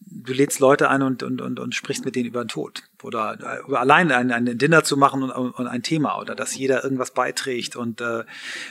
du 0.00 0.32
lädst 0.32 0.60
Leute 0.60 0.88
ein 0.88 1.02
und, 1.02 1.22
und, 1.22 1.40
und, 1.40 1.60
und 1.60 1.74
sprichst 1.74 2.04
mit 2.04 2.14
denen 2.16 2.28
über 2.28 2.44
den 2.44 2.48
Tod. 2.48 2.82
Oder 3.02 3.38
äh, 3.40 3.66
über 3.66 3.80
allein 3.80 4.10
ein, 4.12 4.30
ein 4.30 4.58
Dinner 4.58 4.84
zu 4.84 4.96
machen 4.96 5.22
und, 5.22 5.50
und 5.50 5.66
ein 5.66 5.82
Thema 5.82 6.18
oder 6.20 6.34
dass 6.34 6.56
jeder 6.56 6.82
irgendwas 6.82 7.12
beiträgt. 7.12 7.76
Und 7.76 8.00
äh, 8.00 8.24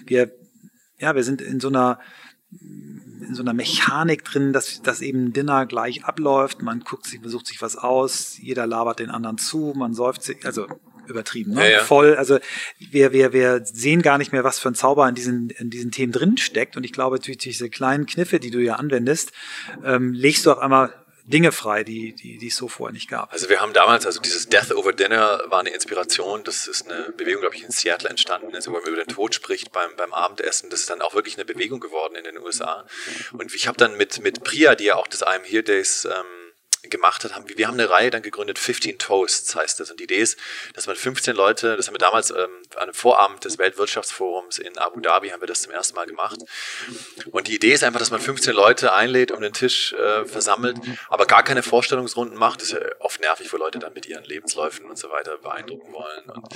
wir, 0.06 0.32
ja, 1.00 1.16
wir 1.16 1.24
sind 1.24 1.42
in 1.42 1.60
so 1.60 1.68
einer 1.68 2.00
in 2.50 3.36
so 3.36 3.42
einer 3.42 3.54
Mechanik 3.54 4.24
drin, 4.24 4.54
dass, 4.54 4.82
dass 4.82 5.02
eben 5.02 5.34
Dinner 5.34 5.66
gleich 5.66 6.06
abläuft. 6.06 6.62
Man 6.62 6.80
guckt 6.80 7.06
sich, 7.06 7.20
versucht 7.20 7.46
sich 7.46 7.62
was 7.62 7.76
aus, 7.76 8.38
jeder 8.38 8.66
labert 8.66 9.00
den 9.00 9.10
anderen 9.10 9.38
zu, 9.38 9.74
man 9.76 9.94
säuft 9.94 10.24
sich, 10.24 10.46
also 10.46 10.66
übertrieben, 11.08 11.54
ne? 11.54 11.64
Ja, 11.64 11.78
ja. 11.78 11.84
voll. 11.84 12.16
Also 12.16 12.40
wir, 12.80 13.12
wir, 13.14 13.34
wir 13.34 13.62
sehen 13.66 14.02
gar 14.02 14.18
nicht 14.18 14.32
mehr, 14.32 14.44
was 14.44 14.60
für 14.60 14.70
ein 14.70 14.76
Zauber 14.76 15.08
in 15.08 15.16
diesen, 15.16 15.50
in 15.50 15.70
diesen 15.70 15.92
Themen 15.92 16.12
drin 16.12 16.38
steckt. 16.38 16.78
Und 16.78 16.84
ich 16.84 16.94
glaube, 16.94 17.20
durch 17.20 17.38
diese 17.38 17.70
kleinen 17.70 18.06
Kniffe, 18.06 18.40
die 18.40 18.52
du 18.52 18.60
ja 18.60 18.76
anwendest, 18.76 19.32
ähm, 19.84 20.14
legst 20.14 20.46
du 20.46 20.52
auf 20.52 20.60
einmal 20.60 20.94
Dinge 21.28 21.52
frei, 21.52 21.84
die, 21.84 22.14
die, 22.14 22.38
die 22.38 22.48
es 22.48 22.56
so 22.56 22.70
vorher 22.70 22.94
nicht 22.94 23.10
gab. 23.10 23.34
Also 23.34 23.50
wir 23.50 23.60
haben 23.60 23.74
damals, 23.74 24.06
also 24.06 24.22
dieses 24.22 24.48
Death 24.48 24.72
over 24.72 24.94
Dinner 24.94 25.44
war 25.48 25.60
eine 25.60 25.72
Inspiration. 25.72 26.46
Das 26.46 26.68
ist 26.68 26.90
eine 26.90 27.12
Bewegung, 27.12 27.42
glaube 27.42 27.56
ich, 27.56 27.64
in 27.64 27.72
Seattle 27.72 28.10
entstanden. 28.10 28.56
Also 28.56 28.72
wenn 28.72 28.82
man 28.82 28.94
über 28.94 29.04
den 29.04 29.14
Tod 29.14 29.36
spricht 29.36 29.74
beim, 29.74 29.90
beim 29.98 30.14
Abendessen, 30.14 30.70
das 30.70 30.82
ist 30.82 30.90
dann 30.90 31.02
auch 31.02 31.14
wirklich 31.16 31.36
eine 31.36 31.44
Bewegung 31.44 31.82
geworden 31.82 32.16
in 32.16 32.24
den 32.24 32.38
USA. 32.38 32.86
Und 33.34 33.54
ich 33.54 33.68
habe 33.68 33.78
dann 33.78 33.98
mit, 33.98 34.22
mit 34.22 34.44
Priya, 34.46 34.76
die 34.76 34.86
ja 34.86 34.96
auch 34.96 35.08
das 35.08 35.26
I'm 35.26 35.44
Here 35.44 35.64
Days 35.64 36.06
ähm, 36.06 36.47
gemacht 36.84 37.24
hat, 37.24 37.36
haben 37.36 37.48
wir, 37.50 37.58
wir 37.58 37.68
haben 37.68 37.76
eine 37.76 37.90
Reihe 37.90 38.10
dann 38.10 38.22
gegründet, 38.22 38.60
15 38.60 38.98
Toasts 38.98 39.56
heißt 39.56 39.80
das. 39.80 39.92
Und 39.92 40.00
die 40.00 40.06
Idee 40.06 40.20
ist, 40.20 40.38
dass 40.74 40.88
man 40.88 40.96
15 40.96 41.36
Leute, 41.36 41.76
das 41.76 41.88
haben 41.88 41.96
wir 41.96 42.00
damals 42.00 42.32
ähm, 42.32 42.50
an 42.76 42.84
einem 42.84 42.94
Vorabend 42.94 43.44
des 43.44 43.58
Weltwirtschaftsforums 43.58 44.60
in 44.60 44.78
Abu 44.78 45.00
Dhabi, 45.00 45.30
haben 45.30 45.42
wir 45.42 45.48
das 45.48 45.62
zum 45.64 45.72
ersten 45.72 45.96
Mal 45.96 46.06
gemacht. 46.06 46.40
Und 47.32 47.48
die 47.48 47.56
Idee 47.56 47.74
ist 47.74 47.84
einfach, 47.84 48.00
dass 48.00 48.12
man 48.12 48.20
15 48.20 48.54
Leute 48.54 48.94
einlädt, 48.94 49.32
um 49.32 49.42
den 49.42 49.54
Tisch 49.54 49.94
äh, 49.94 50.26
versammelt, 50.26 50.78
aber 51.10 51.26
gar 51.26 51.44
keine 51.44 51.64
Vorstellungsrunden 51.64 52.38
macht. 52.38 52.62
Das 52.62 52.70
ist 52.70 52.74
ja 52.74 52.88
oft 53.00 53.20
nervig, 53.22 53.52
wo 53.52 53.58
Leute 53.58 53.80
dann 53.80 53.94
mit 53.94 54.06
ihren 54.06 54.24
Lebensläufen 54.24 54.86
und 54.86 54.98
so 54.98 55.10
weiter 55.10 55.38
beeindrucken 55.38 55.92
wollen. 55.94 56.30
Und, 56.30 56.48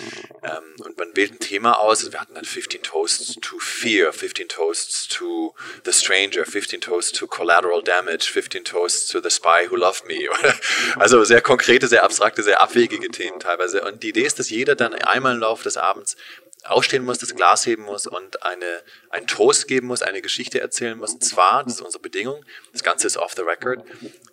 ähm, 0.43 0.85
und 0.85 0.97
man 0.97 1.15
wählt 1.15 1.33
ein 1.33 1.39
Thema 1.39 1.79
aus. 1.79 1.99
Also 1.99 2.13
wir 2.13 2.21
hatten 2.21 2.35
dann 2.35 2.45
15 2.45 2.83
Toasts 2.83 3.35
to 3.41 3.59
Fear, 3.59 4.13
15 4.13 4.47
Toasts 4.47 5.07
to 5.07 5.55
The 5.85 5.93
Stranger, 5.93 6.45
15 6.45 6.81
Toasts 6.81 7.11
to 7.11 7.27
Collateral 7.27 7.83
Damage, 7.83 8.29
15 8.31 8.63
Toasts 8.63 9.07
to 9.07 9.21
The 9.21 9.29
Spy 9.29 9.67
Who 9.69 9.75
Loved 9.75 10.05
Me. 10.05 10.10
Also 10.97 11.23
sehr 11.23 11.41
konkrete, 11.41 11.87
sehr 11.87 12.03
abstrakte, 12.03 12.43
sehr 12.43 12.61
abwegige 12.61 13.09
Themen 13.09 13.39
teilweise. 13.39 13.83
Und 13.83 14.03
die 14.03 14.09
Idee 14.09 14.23
ist, 14.23 14.39
dass 14.39 14.49
jeder 14.49 14.75
dann 14.75 14.93
einmal 14.93 15.33
im 15.33 15.39
Laufe 15.39 15.63
des 15.63 15.77
Abends 15.77 16.15
aufstehen 16.63 17.03
muss, 17.03 17.17
das 17.17 17.35
Glas 17.35 17.65
heben 17.65 17.83
muss 17.83 18.05
und 18.07 18.43
eine, 18.43 18.83
einen 19.09 19.27
Toast 19.27 19.67
geben 19.67 19.87
muss, 19.87 20.01
eine 20.01 20.21
Geschichte 20.21 20.61
erzählen 20.61 20.97
muss. 20.97 21.13
Und 21.13 21.23
zwar, 21.23 21.63
das 21.63 21.75
ist 21.75 21.81
unsere 21.81 22.01
Bedingung, 22.01 22.45
das 22.71 22.83
Ganze 22.83 23.07
ist 23.07 23.17
off 23.17 23.33
the 23.35 23.41
record, 23.41 23.83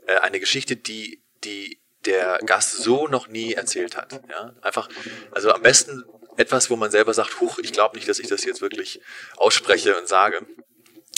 äh, 0.07 0.17
eine 0.17 0.41
Geschichte, 0.41 0.77
die, 0.77 1.23
die 1.45 1.81
der 2.05 2.39
Gast 2.45 2.79
so 2.79 3.09
noch 3.09 3.29
nie 3.29 3.55
erzählt 3.55 3.97
hat. 3.97 4.21
Ja? 4.29 4.55
Einfach, 4.63 4.89
also 5.31 5.53
am 5.53 5.63
besten 5.63 6.05
etwas, 6.37 6.71
wo 6.71 6.77
man 6.77 6.91
selber 6.91 7.15
sagt, 7.15 7.41
huch, 7.41 7.59
ich 7.59 7.73
glaube 7.73 7.97
nicht, 7.97 8.09
dass 8.09 8.19
ich 8.19 8.29
das 8.29 8.45
jetzt 8.45 8.61
wirklich 8.61 9.01
ausspreche 9.37 9.99
und 9.99 10.07
sage. 10.07 10.47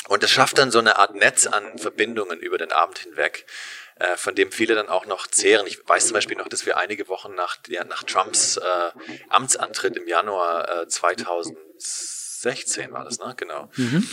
Und 0.09 0.23
das 0.23 0.31
schafft 0.31 0.59
dann 0.59 0.71
so 0.71 0.79
eine 0.79 0.97
Art 0.97 1.15
Netz 1.15 1.47
an 1.47 1.79
Verbindungen 1.79 2.41
über 2.41 2.57
den 2.59 2.73
Abend 2.73 2.99
hinweg, 2.99 3.47
äh, 4.01 4.17
von 4.17 4.35
dem 4.35 4.51
viele 4.51 4.75
dann 4.75 4.89
auch 4.89 5.05
noch 5.05 5.27
zehren. 5.27 5.67
Ich 5.67 5.87
weiß 5.87 6.07
zum 6.07 6.15
Beispiel 6.15 6.39
noch, 6.39 6.49
dass 6.49 6.65
wir 6.65 6.79
einige 6.79 7.09
Wochen 7.09 7.35
nach, 7.35 7.59
ja, 7.69 7.85
nach 7.85 8.03
Trumps 8.03 8.57
äh, 8.57 8.91
Amtsantritt 9.29 9.99
im 9.99 10.09
Januar 10.09 10.85
äh, 10.85 10.89
2016 10.89 12.93
war 12.93 13.05
das, 13.05 13.19
ne? 13.19 13.35
Genau. 13.37 13.69
Mhm. 13.77 14.09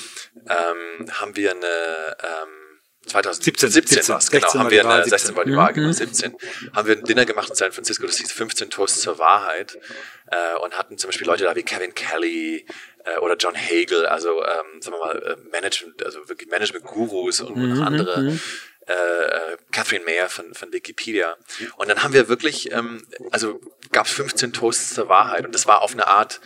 Ähm, 0.49 1.09
haben 1.13 1.37
wir 1.37 1.51
eine 1.51 2.17
ähm, 2.21 2.81
2017 3.05 3.69
17 3.69 4.09
war 4.09 4.17
es, 4.17 4.29
genau, 4.29 4.53
haben 4.53 4.69
wir 4.69 4.85
eine, 4.85 5.05
16 5.05 5.37
war 5.37 5.45
die 5.45 5.55
Wahl, 5.55 5.71
genau, 5.71 5.93
17, 5.93 6.35
haben 6.73 6.87
wir 6.89 6.97
ein 6.97 7.05
Dinner 7.05 7.25
gemacht 7.25 7.49
in 7.49 7.55
San 7.55 7.71
Francisco, 7.71 8.05
das 8.05 8.17
hieß 8.17 8.33
15 8.33 8.69
Toasts 8.69 8.99
zur 8.99 9.17
Wahrheit 9.17 9.79
äh, 10.29 10.57
und 10.57 10.77
hatten 10.77 10.97
zum 10.97 11.07
Beispiel 11.07 11.25
Leute 11.25 11.45
da 11.45 11.55
wie 11.55 11.63
Kevin 11.63 11.95
Kelly 11.95 12.65
äh, 13.05 13.19
oder 13.19 13.37
John 13.37 13.55
Hagel, 13.55 14.07
also 14.07 14.43
ähm, 14.43 14.81
sagen 14.81 14.97
wir 14.97 15.05
mal 15.05 15.23
äh, 15.23 15.37
Management, 15.49 16.03
also 16.03 16.27
wirklich 16.27 16.49
Management-Gurus 16.49 17.39
und, 17.39 17.53
und 17.53 17.75
mhm, 17.75 17.81
andere 17.81 18.23
mhm 18.23 18.41
äh, 18.87 19.57
Catherine 19.71 20.05
Mayer 20.05 20.29
von, 20.29 20.53
von 20.53 20.71
Wikipedia. 20.71 21.35
Und 21.77 21.89
dann 21.89 22.03
haben 22.03 22.13
wir 22.13 22.27
wirklich, 22.27 22.71
ähm, 22.71 23.05
also 23.31 23.59
gab 23.91 24.05
es 24.07 24.13
15 24.13 24.53
Toasts 24.53 24.93
zur 24.95 25.09
Wahrheit 25.09 25.45
und 25.45 25.53
das 25.53 25.67
war 25.67 25.81
auf 25.81 25.93
eine 25.93 26.07
Art, 26.07 26.41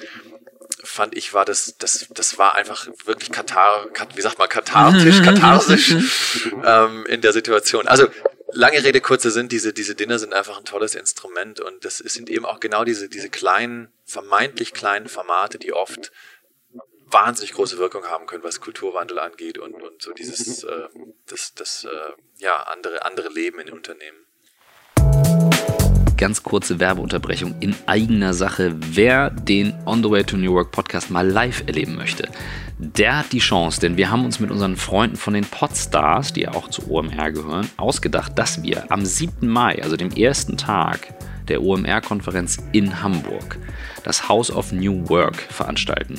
fand 0.83 1.15
ich, 1.15 1.33
war 1.33 1.45
das, 1.45 1.75
das, 1.77 2.07
das 2.09 2.37
war 2.37 2.55
einfach 2.55 2.87
wirklich 3.05 3.31
katar, 3.31 3.87
wie 4.15 4.21
sagt 4.21 4.39
man, 4.39 4.49
kathartisch, 4.49 5.21
katharsisch 5.23 5.95
ähm, 6.65 7.05
in 7.05 7.21
der 7.21 7.33
Situation. 7.33 7.87
Also 7.87 8.07
lange 8.51 8.83
Rede, 8.83 9.01
kurze 9.01 9.31
sind, 9.31 9.51
diese, 9.51 9.73
diese 9.73 9.95
Dinner 9.95 10.19
sind 10.19 10.33
einfach 10.33 10.57
ein 10.57 10.65
tolles 10.65 10.95
Instrument 10.95 11.59
und 11.59 11.85
das 11.85 11.97
sind 11.97 12.29
eben 12.29 12.45
auch 12.45 12.59
genau 12.59 12.83
diese, 12.83 13.09
diese 13.09 13.29
kleinen, 13.29 13.91
vermeintlich 14.05 14.73
kleinen 14.73 15.07
Formate, 15.07 15.57
die 15.57 15.73
oft 15.73 16.11
wahnsinnig 17.11 17.53
große 17.53 17.77
Wirkung 17.77 18.05
haben 18.05 18.25
können, 18.25 18.43
was 18.43 18.61
Kulturwandel 18.61 19.19
angeht 19.19 19.57
und, 19.57 19.73
und 19.73 20.01
so 20.01 20.13
dieses, 20.13 20.63
äh, 20.63 20.87
das, 21.27 21.53
das 21.53 21.83
äh, 21.83 21.89
ja, 22.37 22.63
andere, 22.63 23.05
andere 23.05 23.29
Leben 23.29 23.59
in 23.59 23.71
Unternehmen. 23.71 24.25
Ganz 26.17 26.43
kurze 26.43 26.79
Werbeunterbrechung 26.79 27.55
in 27.61 27.75
eigener 27.87 28.35
Sache. 28.35 28.75
Wer 28.75 29.31
den 29.31 29.73
On 29.87 30.03
the 30.03 30.11
Way 30.11 30.23
to 30.23 30.37
New 30.37 30.53
Work 30.53 30.71
Podcast 30.71 31.09
mal 31.09 31.27
live 31.27 31.63
erleben 31.65 31.95
möchte, 31.95 32.29
der 32.77 33.17
hat 33.17 33.31
die 33.31 33.39
Chance, 33.39 33.81
denn 33.81 33.97
wir 33.97 34.11
haben 34.11 34.23
uns 34.25 34.39
mit 34.39 34.51
unseren 34.51 34.77
Freunden 34.77 35.15
von 35.15 35.33
den 35.33 35.45
Podstars, 35.45 36.33
die 36.33 36.41
ja 36.41 36.53
auch 36.53 36.69
zu 36.69 36.91
OMR 36.91 37.31
gehören, 37.31 37.69
ausgedacht, 37.77 38.37
dass 38.37 38.61
wir 38.61 38.91
am 38.91 39.03
7. 39.03 39.47
Mai, 39.47 39.81
also 39.81 39.97
dem 39.97 40.11
ersten 40.11 40.57
Tag 40.57 41.13
der 41.51 41.61
OMR-Konferenz 41.61 42.59
in 42.71 43.03
Hamburg, 43.03 43.57
das 44.05 44.29
House 44.29 44.49
of 44.49 44.71
New 44.71 45.09
Work 45.09 45.35
veranstalten. 45.35 46.15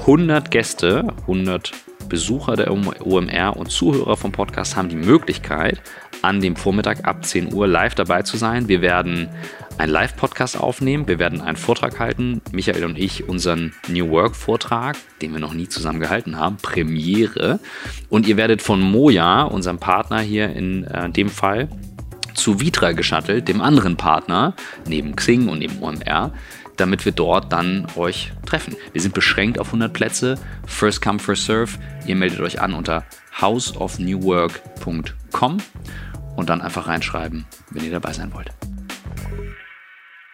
100 0.00 0.50
Gäste, 0.50 1.08
100 1.22 1.72
Besucher 2.10 2.56
der 2.56 2.70
OMR 2.70 3.56
und 3.56 3.70
Zuhörer 3.70 4.18
vom 4.18 4.32
Podcast 4.32 4.76
haben 4.76 4.90
die 4.90 4.96
Möglichkeit, 4.96 5.80
an 6.22 6.42
dem 6.42 6.56
Vormittag 6.56 7.06
ab 7.06 7.24
10 7.24 7.54
Uhr 7.54 7.66
live 7.66 7.94
dabei 7.94 8.22
zu 8.22 8.36
sein. 8.36 8.68
Wir 8.68 8.82
werden 8.82 9.30
einen 9.78 9.92
Live-Podcast 9.92 10.58
aufnehmen, 10.60 11.08
wir 11.08 11.18
werden 11.18 11.40
einen 11.40 11.56
Vortrag 11.56 11.98
halten, 11.98 12.42
Michael 12.52 12.84
und 12.84 12.98
ich 12.98 13.26
unseren 13.28 13.72
New 13.88 14.10
Work-Vortrag, 14.10 14.96
den 15.22 15.32
wir 15.32 15.40
noch 15.40 15.54
nie 15.54 15.68
zusammen 15.68 16.00
gehalten 16.00 16.36
haben, 16.36 16.58
Premiere. 16.60 17.60
Und 18.10 18.28
ihr 18.28 18.36
werdet 18.36 18.60
von 18.60 18.82
Moja, 18.82 19.44
unserem 19.44 19.78
Partner 19.78 20.20
hier 20.20 20.50
in 20.50 20.84
äh, 20.84 21.08
dem 21.08 21.30
Fall, 21.30 21.70
zu 22.34 22.60
Vitra 22.60 22.92
geschattelt, 22.92 23.48
dem 23.48 23.60
anderen 23.60 23.96
Partner, 23.96 24.54
neben 24.86 25.16
Xing 25.16 25.48
und 25.48 25.58
neben 25.58 25.82
OMR, 25.82 26.32
damit 26.76 27.04
wir 27.04 27.10
dort 27.12 27.52
dann 27.52 27.86
euch 27.96 28.32
treffen. 28.46 28.76
Wir 28.92 29.02
sind 29.02 29.14
beschränkt 29.14 29.58
auf 29.58 29.66
100 29.68 29.92
Plätze. 29.92 30.38
First 30.66 31.02
come, 31.02 31.18
first 31.18 31.44
serve. 31.44 31.78
Ihr 32.06 32.16
meldet 32.16 32.40
euch 32.40 32.60
an 32.60 32.74
unter 32.74 33.04
houseofnewwork.com 33.40 35.58
und 36.36 36.48
dann 36.48 36.60
einfach 36.60 36.88
reinschreiben, 36.88 37.46
wenn 37.70 37.84
ihr 37.84 37.90
dabei 37.90 38.12
sein 38.12 38.32
wollt. 38.32 38.50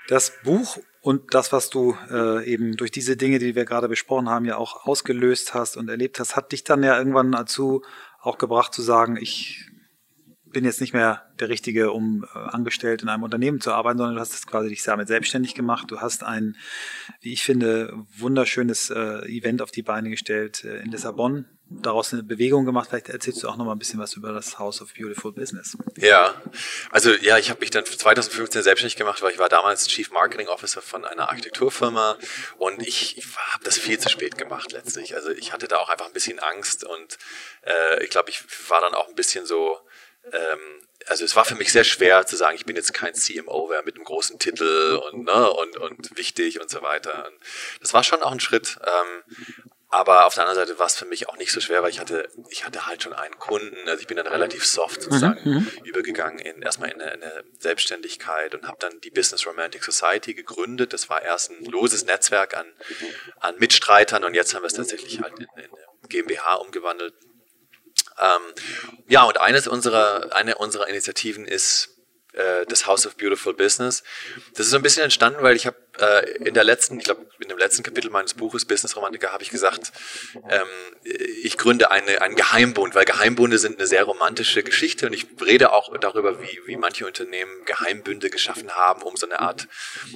Das 0.09 0.32
Buch 0.44 0.78
und 1.01 1.34
das, 1.34 1.53
was 1.53 1.70
du 1.70 1.97
äh, 2.11 2.44
eben 2.44 2.76
durch 2.76 2.90
diese 2.90 3.16
Dinge, 3.16 3.38
die 3.38 3.55
wir 3.55 3.64
gerade 3.64 3.88
besprochen 3.88 4.28
haben, 4.28 4.44
ja 4.44 4.57
auch 4.57 4.86
ausgelöst 4.86 5.55
hast 5.55 5.76
und 5.76 5.88
erlebt 5.88 6.20
hast, 6.20 6.36
hat 6.36 6.53
dich 6.53 6.64
dann 6.64 6.82
ja 6.82 6.99
irgendwann 6.99 7.32
dazu 7.32 7.82
auch 8.20 8.38
gebracht 8.38 8.74
zu 8.74 8.82
sagen, 8.82 9.16
ich 9.20 9.66
bin 10.57 10.65
jetzt 10.65 10.81
nicht 10.81 10.95
mehr 10.95 11.23
der 11.39 11.51
Richtige, 11.51 11.93
um 11.93 12.25
äh, 12.35 12.39
angestellt 12.39 13.03
in 13.03 13.11
einem 13.11 13.25
Unternehmen 13.25 13.61
zu 13.61 13.73
arbeiten, 13.73 13.99
sondern 13.99 14.15
du 14.15 14.23
hast 14.23 14.33
es 14.33 14.47
quasi 14.47 14.71
dich 14.71 14.83
damit 14.85 15.07
selbstständig 15.07 15.55
gemacht. 15.55 15.91
Du 15.91 16.01
hast 16.01 16.25
ein, 16.25 16.57
wie 17.21 17.35
ich 17.35 17.45
finde, 17.45 17.93
wunderschönes 18.17 18.89
äh, 18.89 19.19
Event 19.27 19.61
auf 19.61 19.71
die 19.71 19.83
Beine 19.83 20.09
gestellt 20.09 20.65
äh, 20.65 20.79
in 20.79 20.91
Lissabon, 20.91 21.45
daraus 21.69 22.15
eine 22.15 22.23
Bewegung 22.23 22.65
gemacht. 22.65 22.89
Vielleicht 22.89 23.11
erzählst 23.11 23.43
du 23.43 23.51
auch 23.51 23.59
noch 23.59 23.67
mal 23.67 23.73
ein 23.73 23.79
bisschen 23.79 23.99
was 23.99 24.15
über 24.15 24.33
das 24.33 24.59
House 24.59 24.81
of 24.81 24.95
Beautiful 24.95 25.31
Business. 25.31 25.77
Ja, 25.99 26.35
also 26.91 27.13
ja, 27.13 27.37
ich 27.37 27.51
habe 27.51 27.61
mich 27.61 27.69
dann 27.69 27.85
2015 27.85 28.63
selbstständig 28.63 28.97
gemacht, 28.97 29.21
weil 29.21 29.33
ich 29.33 29.39
war 29.39 29.51
damals 29.51 29.89
Chief 29.89 30.11
Marketing 30.11 30.49
Officer 30.49 30.81
von 30.81 31.05
einer 31.05 31.29
Architekturfirma 31.29 32.17
und 32.57 32.81
ich, 32.81 33.19
ich 33.19 33.27
habe 33.53 33.63
das 33.63 33.77
viel 33.77 33.99
zu 33.99 34.09
spät 34.09 34.39
gemacht 34.39 34.73
letztlich. 34.73 35.15
Also 35.15 35.29
ich 35.33 35.53
hatte 35.53 35.69
da 35.69 35.77
auch 35.77 35.91
einfach 35.91 36.07
ein 36.07 36.15
bisschen 36.15 36.39
Angst 36.39 36.83
und 36.85 37.19
äh, 37.61 38.03
ich 38.03 38.09
glaube, 38.09 38.31
ich 38.31 38.43
war 38.71 38.81
dann 38.81 38.95
auch 38.95 39.09
ein 39.09 39.15
bisschen 39.15 39.45
so 39.45 39.77
ähm, 40.33 40.87
also 41.07 41.24
es 41.24 41.37
war 41.37 41.45
für 41.45 41.55
mich 41.55 41.72
sehr 41.72 41.85
schwer 41.85 42.27
zu 42.27 42.37
sagen, 42.37 42.57
ich 42.57 42.66
bin 42.66 42.77
jetzt 42.77 42.93
kein 42.93 43.14
CMO 43.14 43.68
wer 43.70 43.83
mit 43.85 43.95
einem 43.95 44.05
großen 44.05 44.39
Titel 44.39 45.01
und, 45.11 45.24
ne, 45.24 45.51
und, 45.53 45.77
und 45.77 46.16
wichtig 46.16 46.61
und 46.61 46.68
so 46.68 46.83
weiter. 46.83 47.27
Und 47.27 47.39
das 47.81 47.95
war 47.95 48.03
schon 48.03 48.22
auch 48.22 48.33
ein 48.33 48.41
Schritt. 48.41 48.79
Ähm, 48.85 49.22
aber 49.89 50.27
auf 50.27 50.35
der 50.35 50.47
anderen 50.47 50.66
Seite 50.66 50.79
war 50.81 50.87
es 50.87 50.97
für 50.97 51.05
mich 51.05 51.29
auch 51.29 51.37
nicht 51.37 51.53
so 51.53 51.61
schwer, 51.61 51.83
weil 51.83 51.91
ich 51.91 52.01
hatte, 52.01 52.29
ich 52.51 52.66
hatte 52.66 52.87
halt 52.87 53.05
schon 53.05 53.12
einen 53.12 53.39
Kunden. 53.39 53.77
Also 53.89 54.01
ich 54.01 54.09
bin 54.09 54.16
dann 54.16 54.27
relativ 54.27 54.66
soft 54.66 55.03
sozusagen 55.03 55.41
mhm. 55.49 55.57
mhm. 55.59 55.85
übergegangen 55.85 56.41
in 56.41 56.61
erstmal 56.61 56.91
in 56.91 57.01
eine, 57.01 57.12
in 57.14 57.22
eine 57.22 57.45
Selbstständigkeit 57.61 58.55
und 58.57 58.66
habe 58.66 58.77
dann 58.81 59.01
die 59.01 59.11
Business 59.11 59.47
Romantic 59.47 59.85
Society 59.85 60.35
gegründet. 60.35 60.93
Das 60.93 61.09
war 61.09 61.22
erst 61.22 61.53
ein 61.53 61.64
loses 61.64 62.05
Netzwerk 62.05 62.57
an, 62.57 62.66
an 63.39 63.57
Mitstreitern 63.59 64.24
und 64.24 64.35
jetzt 64.35 64.55
haben 64.55 64.62
wir 64.62 64.66
es 64.66 64.74
tatsächlich 64.74 65.22
halt 65.22 65.39
in, 65.39 65.47
in 65.57 65.64
eine 65.64 66.09
GmbH 66.09 66.57
umgewandelt 66.57 67.14
ähm, 68.21 68.43
ja, 69.09 69.25
und 69.25 69.39
eines 69.39 69.69
unserer, 69.69 70.35
eine 70.35 70.57
unserer 70.57 70.89
Initiativen 70.89 71.47
ist 71.47 71.97
äh, 72.37 72.67
das 72.67 72.87
House 72.87 73.07
of 73.07 73.17
Beautiful 73.17 73.55
Business. 73.55 74.03
Das 74.55 74.67
ist 74.67 74.71
so 74.71 74.77
ein 74.77 74.83
bisschen 74.83 75.05
entstanden, 75.05 75.43
weil 75.43 75.57
ich 75.57 75.67
habe 75.67 75.77
äh, 75.99 76.31
in 76.47 76.53
der 76.53 76.64
letzten, 76.64 76.99
ich 76.99 77.05
glaube, 77.05 77.27
in 77.41 77.49
dem 77.49 77.57
letzten 77.57 77.83
Kapitel 77.83 78.11
meines 78.11 78.35
Buches 78.35 78.67
Business 78.67 78.95
Romantiker 78.95 79.33
habe 79.33 79.43
ich 79.43 79.51
gesagt, 79.51 79.93
ähm, 80.51 80.69
ich 81.43 81.57
gründe 81.57 81.91
eine, 81.91 82.21
einen 82.21 82.37
Geheimbund, 82.37 82.95
weil 82.95 83.07
Geheimbunde 83.07 83.59
sind 83.59 83.79
eine 83.79 83.87
sehr 83.87 84.05
romantische 84.05 84.62
Geschichte 84.62 85.07
und 85.07 85.14
ich 85.14 85.27
rede 85.45 85.73
auch 85.73 85.97
darüber, 85.99 86.43
wie, 86.43 86.61
wie 86.67 86.77
manche 86.77 87.07
Unternehmen 87.07 87.64
Geheimbünde 87.64 88.29
geschaffen 88.29 88.71
haben, 88.73 89.03
um 89.03 89.17
so 89.17 89.27
eine 89.27 89.41
Art, 89.41 89.67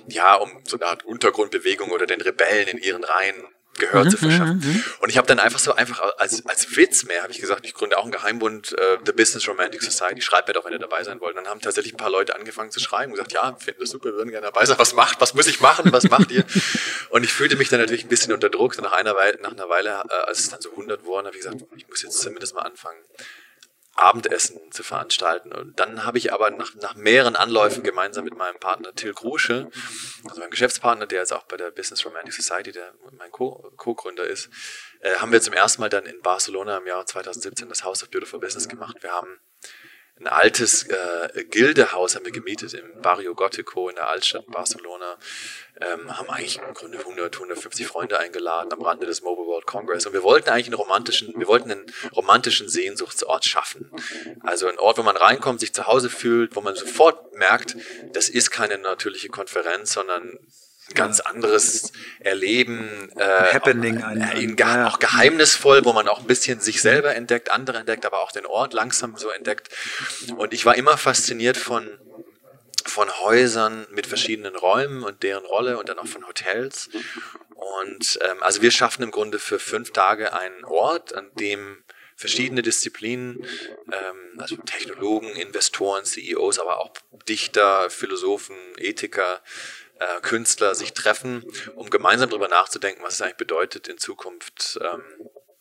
ja, 0.07 0.35
um 0.35 0.63
so 0.67 0.77
eine 0.77 0.87
Art 0.87 1.05
Untergrundbewegung 1.05 1.91
oder 1.91 2.07
den 2.07 2.21
Rebellen 2.21 2.69
in 2.69 2.79
ihren 2.79 3.05
Reihen 3.05 3.47
Gehör 3.81 4.05
mhm, 4.05 4.11
zu 4.11 4.17
verschaffen. 4.17 4.61
Mhm, 4.63 4.73
mhm. 4.73 4.85
Und 5.01 5.09
ich 5.09 5.19
habe 5.19 5.27
dann 5.27 5.41
einfach 5.41 5.59
so 5.59 5.75
einfach 5.75 6.01
als, 6.19 6.47
als 6.47 6.77
Witz 6.77 7.05
mehr, 7.05 7.23
habe 7.23 7.33
ich 7.33 7.41
gesagt, 7.41 7.67
ich 7.67 7.75
gründe 7.75 7.99
auch 7.99 8.05
einen 8.05 8.13
Geheimbund, 8.13 8.79
äh, 8.79 8.99
The 9.05 9.13
Business 9.13 9.49
Romantic 9.49 9.83
Society, 9.83 10.23
schreibt 10.23 10.49
mir 10.49 10.55
doch, 10.55 10.65
wenn 10.65 10.73
ihr 10.73 10.79
dabei 10.79 11.03
sein 11.03 11.21
wollt. 11.21 11.37
Und 11.37 11.45
dann 11.45 11.51
haben 11.51 11.61
tatsächlich 11.61 11.95
ein 11.95 11.97
paar 11.97 12.11
Leute 12.11 12.37
angefangen 12.37 12.71
zu 12.71 12.81
schreiben 12.81 13.13
und 13.13 13.17
gesagt, 13.17 13.33
ja, 13.33 13.57
finden 13.59 13.81
das 13.81 13.91
super, 13.91 14.07
wir 14.07 14.15
würden 14.15 14.31
gerne 14.31 14.47
dabei 14.47 14.65
sein. 14.65 14.79
Was 14.79 14.95
macht, 14.95 15.21
was 15.21 15.35
muss 15.35 15.47
ich 15.47 15.61
machen, 15.61 15.93
was 15.93 16.09
macht 16.09 16.31
ihr? 16.31 16.45
und 17.11 17.25
ich 17.25 17.33
fühlte 17.33 17.57
mich 17.57 17.69
dann 17.69 17.81
natürlich 17.81 18.05
ein 18.05 18.09
bisschen 18.09 18.33
unter 18.33 18.51
Druck. 18.51 18.75
So 18.75 18.83
nach 18.83 18.93
einer 18.93 19.17
Weile, 19.17 19.39
nach 19.43 19.53
einer 19.53 19.69
Weile, 19.69 19.89
äh, 20.09 20.15
als 20.27 20.41
es 20.41 20.51
dann 20.51 20.61
so 20.61 20.71
100 20.71 21.05
wurden, 21.05 21.27
habe 21.27 21.37
ich 21.37 21.43
gesagt, 21.43 21.63
ich 21.77 21.89
muss 21.89 22.03
jetzt 22.03 22.21
zumindest 22.21 22.55
mal 22.55 22.63
anfangen. 22.63 22.99
Abendessen 24.01 24.61
zu 24.73 24.83
veranstalten. 24.83 25.53
Und 25.53 25.79
dann 25.79 26.05
habe 26.05 26.19
ich 26.19 26.33
aber 26.33 26.51
nach, 26.51 26.75
nach 26.77 26.95
mehreren 26.95 27.37
Anläufen 27.37 27.83
gemeinsam 27.83 28.25
mit 28.25 28.37
meinem 28.37 28.59
Partner 28.59 28.95
Till 28.95 29.13
Grusche, 29.13 29.71
also 30.29 30.41
meinem 30.41 30.51
Geschäftspartner, 30.51 31.07
der 31.07 31.21
jetzt 31.21 31.33
auch 31.33 31.45
bei 31.45 31.57
der 31.57 31.71
Business 31.71 32.05
Romantic 32.05 32.33
Society, 32.33 32.73
der 32.73 32.95
mein 33.13 33.31
Co-Gründer 33.31 34.25
ist, 34.25 34.49
äh, 35.01 35.17
haben 35.17 35.33
wir 35.33 35.41
zum 35.41 35.55
ersten 35.55 35.81
Mal 35.83 35.89
dann 35.89 36.07
in 36.07 36.21
Barcelona 36.23 36.79
im 36.79 36.87
Jahr 36.87 37.07
2017 37.07 37.69
das 37.69 37.85
House 37.85 38.03
of 38.03 38.11
Beautiful 38.11 38.41
Business 38.41 38.69
gemacht. 38.69 38.97
Wir 39.03 39.13
haben 39.13 39.41
ein 40.21 40.27
altes 40.27 40.83
äh, 40.85 41.45
Gildehaus 41.45 42.15
haben 42.15 42.27
wir 42.27 42.33
gemietet 42.33 42.75
im 42.75 43.01
Barrio 43.01 43.35
Gótico 43.35 43.89
in 43.89 43.97
der 43.97 44.09
Altstadt 44.09 44.47
Barcelona. 44.49 45.17
Ähm, 45.81 46.15
haben 46.15 46.29
eigentlich 46.29 46.59
im 46.59 46.75
Grunde 46.75 46.99
100, 46.99 47.35
150 47.37 47.87
Freunde 47.87 48.19
eingeladen 48.19 48.71
am 48.71 48.83
Rande 48.83 49.07
des 49.07 49.23
Mobile 49.23 49.47
World 49.47 49.67
Congress. 49.67 50.05
Und 50.05 50.13
wir 50.13 50.23
wollten 50.23 50.51
eigentlich 50.51 50.67
einen 50.67 50.75
romantischen, 50.75 51.33
wir 51.39 51.47
wollten 51.47 51.71
einen 51.71 51.87
romantischen 52.15 52.69
Sehnsuchtsort 52.69 53.47
schaffen. 53.47 53.91
Also 54.41 54.67
ein 54.67 54.79
Ort, 54.79 54.99
wo 54.99 55.03
man 55.03 55.17
reinkommt, 55.17 55.61
sich 55.61 55.73
zu 55.73 55.87
Hause 55.87 56.11
fühlt, 56.11 56.55
wo 56.55 56.61
man 56.61 56.75
sofort 56.75 57.35
merkt, 57.37 57.77
das 58.13 58.29
ist 58.29 58.51
keine 58.51 58.77
natürliche 58.77 59.31
Konferenz, 59.31 59.95
sondern 59.95 60.39
ganz 60.95 61.21
anderes 61.21 61.93
Erleben. 62.21 63.11
Äh, 63.17 63.53
Happening. 63.55 64.03
Auch, 64.03 64.11
äh, 64.11 64.43
in, 64.43 64.57
ja. 64.57 64.89
auch 64.89 64.99
geheimnisvoll, 64.99 65.85
wo 65.85 65.93
man 65.93 66.09
auch 66.09 66.21
ein 66.21 66.27
bisschen 66.27 66.61
sich 66.61 66.83
selber 66.83 67.15
entdeckt, 67.15 67.51
andere 67.51 67.79
entdeckt, 67.79 68.07
aber 68.07 68.21
auch 68.21 68.33
den 68.33 68.47
Ort 68.47 68.73
langsam 68.75 69.17
so 69.17 69.31
entdeckt. 69.31 69.69
Und 70.37 70.53
ich 70.53 70.67
war 70.67 70.77
immer 70.77 70.97
fasziniert 70.97 71.57
von 71.57 71.89
von 72.87 73.09
Häusern 73.21 73.87
mit 73.91 74.07
verschiedenen 74.07 74.57
Räumen 74.57 75.05
und 75.05 75.23
deren 75.23 75.45
Rolle 75.45 75.79
und 75.79 75.89
dann 75.89 75.99
auch 75.99 76.07
von 76.07 76.27
Hotels. 76.27 76.89
Und 77.55 78.19
ähm, 78.23 78.43
also 78.43 78.63
wir 78.63 78.71
schaffen 78.71 79.03
im 79.03 79.11
Grunde 79.11 79.39
für 79.39 79.59
fünf 79.59 79.93
Tage 79.93 80.33
einen 80.33 80.65
Ort, 80.65 81.15
an 81.15 81.31
dem 81.35 81.85
verschiedene 82.17 82.63
Disziplinen, 82.63 83.47
ähm, 83.93 84.39
also 84.39 84.57
Technologen, 84.57 85.29
Investoren, 85.37 86.05
CEOs, 86.05 86.59
aber 86.59 86.81
auch 86.81 86.93
Dichter, 87.29 87.89
Philosophen, 87.89 88.57
Ethiker, 88.77 89.41
äh, 90.01 90.21
Künstler 90.23 90.75
sich 90.75 90.93
treffen, 90.95 91.45
um 91.77 91.91
gemeinsam 91.91 92.31
darüber 92.31 92.49
nachzudenken, 92.49 93.03
was 93.03 93.15
es 93.15 93.23
eigentlich 93.23 93.37
bedeutet 93.37 93.87
in 93.87 93.99
Zukunft, 93.99 94.79
ähm, 94.83 95.05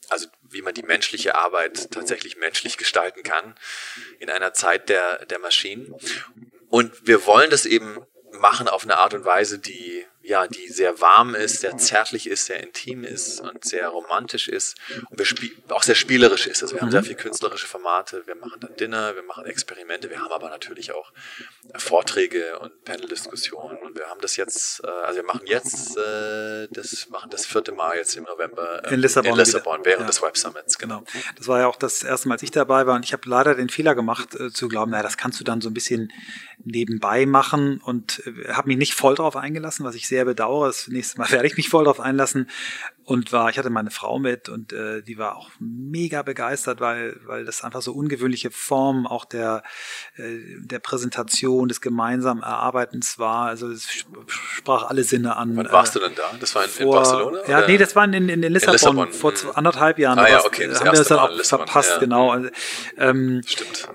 also 0.09 0.27
wie 0.49 0.61
man 0.61 0.73
die 0.73 0.83
menschliche 0.83 1.35
Arbeit 1.35 1.91
tatsächlich 1.91 2.37
menschlich 2.37 2.77
gestalten 2.77 3.21
kann 3.21 3.55
in 4.19 4.29
einer 4.29 4.53
Zeit 4.53 4.89
der, 4.89 5.25
der 5.25 5.39
Maschinen. 5.39 5.93
Und 6.69 7.07
wir 7.07 7.25
wollen 7.25 7.49
das 7.49 7.65
eben 7.65 7.99
machen 8.31 8.67
auf 8.67 8.83
eine 8.83 8.97
Art 8.97 9.13
und 9.13 9.25
Weise, 9.25 9.59
die 9.59 10.05
ja, 10.21 10.47
die 10.47 10.67
sehr 10.67 10.99
warm 10.99 11.33
ist, 11.33 11.61
sehr 11.61 11.77
zärtlich 11.77 12.27
ist, 12.27 12.45
sehr 12.45 12.61
intim 12.61 13.03
ist 13.03 13.39
und 13.39 13.63
sehr 13.63 13.87
romantisch 13.87 14.49
ist 14.49 14.75
und 15.09 15.17
wir 15.17 15.25
auch 15.75 15.83
sehr 15.83 15.95
spielerisch 15.95 16.45
ist. 16.45 16.61
Also 16.61 16.75
wir 16.75 16.81
haben 16.81 16.91
sehr 16.91 17.01
mhm. 17.01 17.05
viel 17.05 17.15
künstlerische 17.15 17.67
Formate, 17.67 18.23
wir 18.25 18.35
machen 18.35 18.59
dann 18.59 18.75
Dinner, 18.75 19.15
wir 19.15 19.23
machen 19.23 19.45
Experimente, 19.45 20.09
wir 20.09 20.19
haben 20.19 20.31
aber 20.31 20.49
natürlich 20.49 20.91
auch 20.91 21.11
Vorträge 21.77 22.59
und 22.59 22.83
Panel-Diskussionen 22.83 23.77
und 23.77 23.97
wir 23.97 24.07
haben 24.07 24.19
das 24.19 24.35
jetzt, 24.35 24.83
äh, 24.83 24.87
also 24.87 25.17
wir 25.17 25.25
machen 25.25 25.45
jetzt 25.45 25.97
äh, 25.97 26.67
das 26.71 27.09
machen 27.09 27.29
das 27.29 27.45
vierte 27.45 27.71
Mal 27.71 27.95
jetzt 27.95 28.15
im 28.17 28.25
November 28.25 28.83
in 28.91 28.99
Lissabon, 28.99 29.31
in 29.31 29.37
Lissabon 29.37 29.85
während 29.85 30.01
ja. 30.01 30.07
des 30.07 30.21
Web 30.21 30.37
Summits. 30.37 30.77
Genau. 30.77 30.99
genau. 30.99 31.25
Das 31.37 31.47
war 31.47 31.59
ja 31.59 31.67
auch 31.67 31.77
das 31.77 32.03
erste 32.03 32.27
Mal, 32.27 32.35
als 32.35 32.43
ich 32.43 32.51
dabei 32.51 32.85
war 32.85 32.95
und 32.95 33.05
ich 33.05 33.13
habe 33.13 33.27
leider 33.27 33.55
den 33.55 33.69
Fehler 33.69 33.95
gemacht 33.95 34.35
äh, 34.35 34.51
zu 34.51 34.67
glauben, 34.67 34.91
naja, 34.91 35.03
das 35.03 35.15
kannst 35.15 35.39
du 35.39 35.45
dann 35.45 35.61
so 35.61 35.69
ein 35.69 35.73
bisschen 35.73 36.11
nebenbei 36.63 37.25
machen 37.25 37.79
und 37.79 38.21
habe 38.49 38.67
mich 38.67 38.77
nicht 38.77 38.93
voll 38.93 39.15
darauf 39.15 39.37
eingelassen, 39.37 39.85
was 39.85 39.95
ich 39.95 40.09
sehr 40.09 40.18
bedauere. 40.25 40.67
Das 40.67 40.87
nächste 40.87 41.19
Mal 41.19 41.29
werde 41.31 41.47
ich 41.47 41.57
mich 41.57 41.69
voll 41.69 41.83
darauf 41.83 41.99
einlassen 41.99 42.47
und 43.09 43.31
war, 43.31 43.49
ich 43.49 43.57
hatte 43.57 43.71
meine 43.71 43.89
Frau 43.89 44.19
mit 44.19 44.49
und 44.49 44.71
äh, 44.71 45.01
die 45.01 45.17
war 45.17 45.35
auch 45.35 45.49
mega 45.59 46.21
begeistert, 46.21 46.79
weil 46.79 47.19
weil 47.25 47.43
das 47.43 47.63
einfach 47.63 47.81
so 47.81 47.91
ungewöhnliche 47.93 48.51
Form 48.51 49.07
auch 49.07 49.25
der 49.25 49.63
äh, 50.17 50.37
der 50.59 50.77
Präsentation 50.77 51.67
des 51.67 51.81
gemeinsamen 51.81 52.43
Erarbeitens 52.43 53.17
war. 53.17 53.47
Also 53.47 53.71
es 53.71 53.87
sprach 54.27 54.83
alle 54.89 55.03
Sinne 55.03 55.37
an. 55.37 55.57
Wann 55.57 55.71
warst 55.71 55.95
äh, 55.95 55.99
du 55.99 56.05
denn 56.05 56.15
da? 56.15 56.37
Das 56.39 56.53
war 56.53 56.65
in, 56.65 56.69
vor, 56.69 56.85
in 56.85 56.91
Barcelona? 56.91 57.39
Ja, 57.47 57.57
oder? 57.57 57.67
nee, 57.67 57.77
das 57.79 57.95
war 57.95 58.05
in, 58.05 58.13
in, 58.13 58.29
in 58.29 58.41
Lissabon, 58.53 58.97
in 58.99 59.05
Lissabon. 59.07 59.35
vor 59.37 59.57
anderthalb 59.57 59.97
Jahren. 59.97 60.19
Ah, 60.19 60.29
ja, 60.29 60.45
okay, 60.45 60.67
das 60.67 60.79
haben 60.79 60.91
wir 60.91 60.99
das 60.99 61.07
dann 61.07 61.19
auch 61.19 61.43
verpasst, 61.43 61.93
ja. 61.93 61.97
genau. 61.97 62.29
Also, 62.29 62.49
ähm, 62.97 63.41
Stimmt 63.43 63.89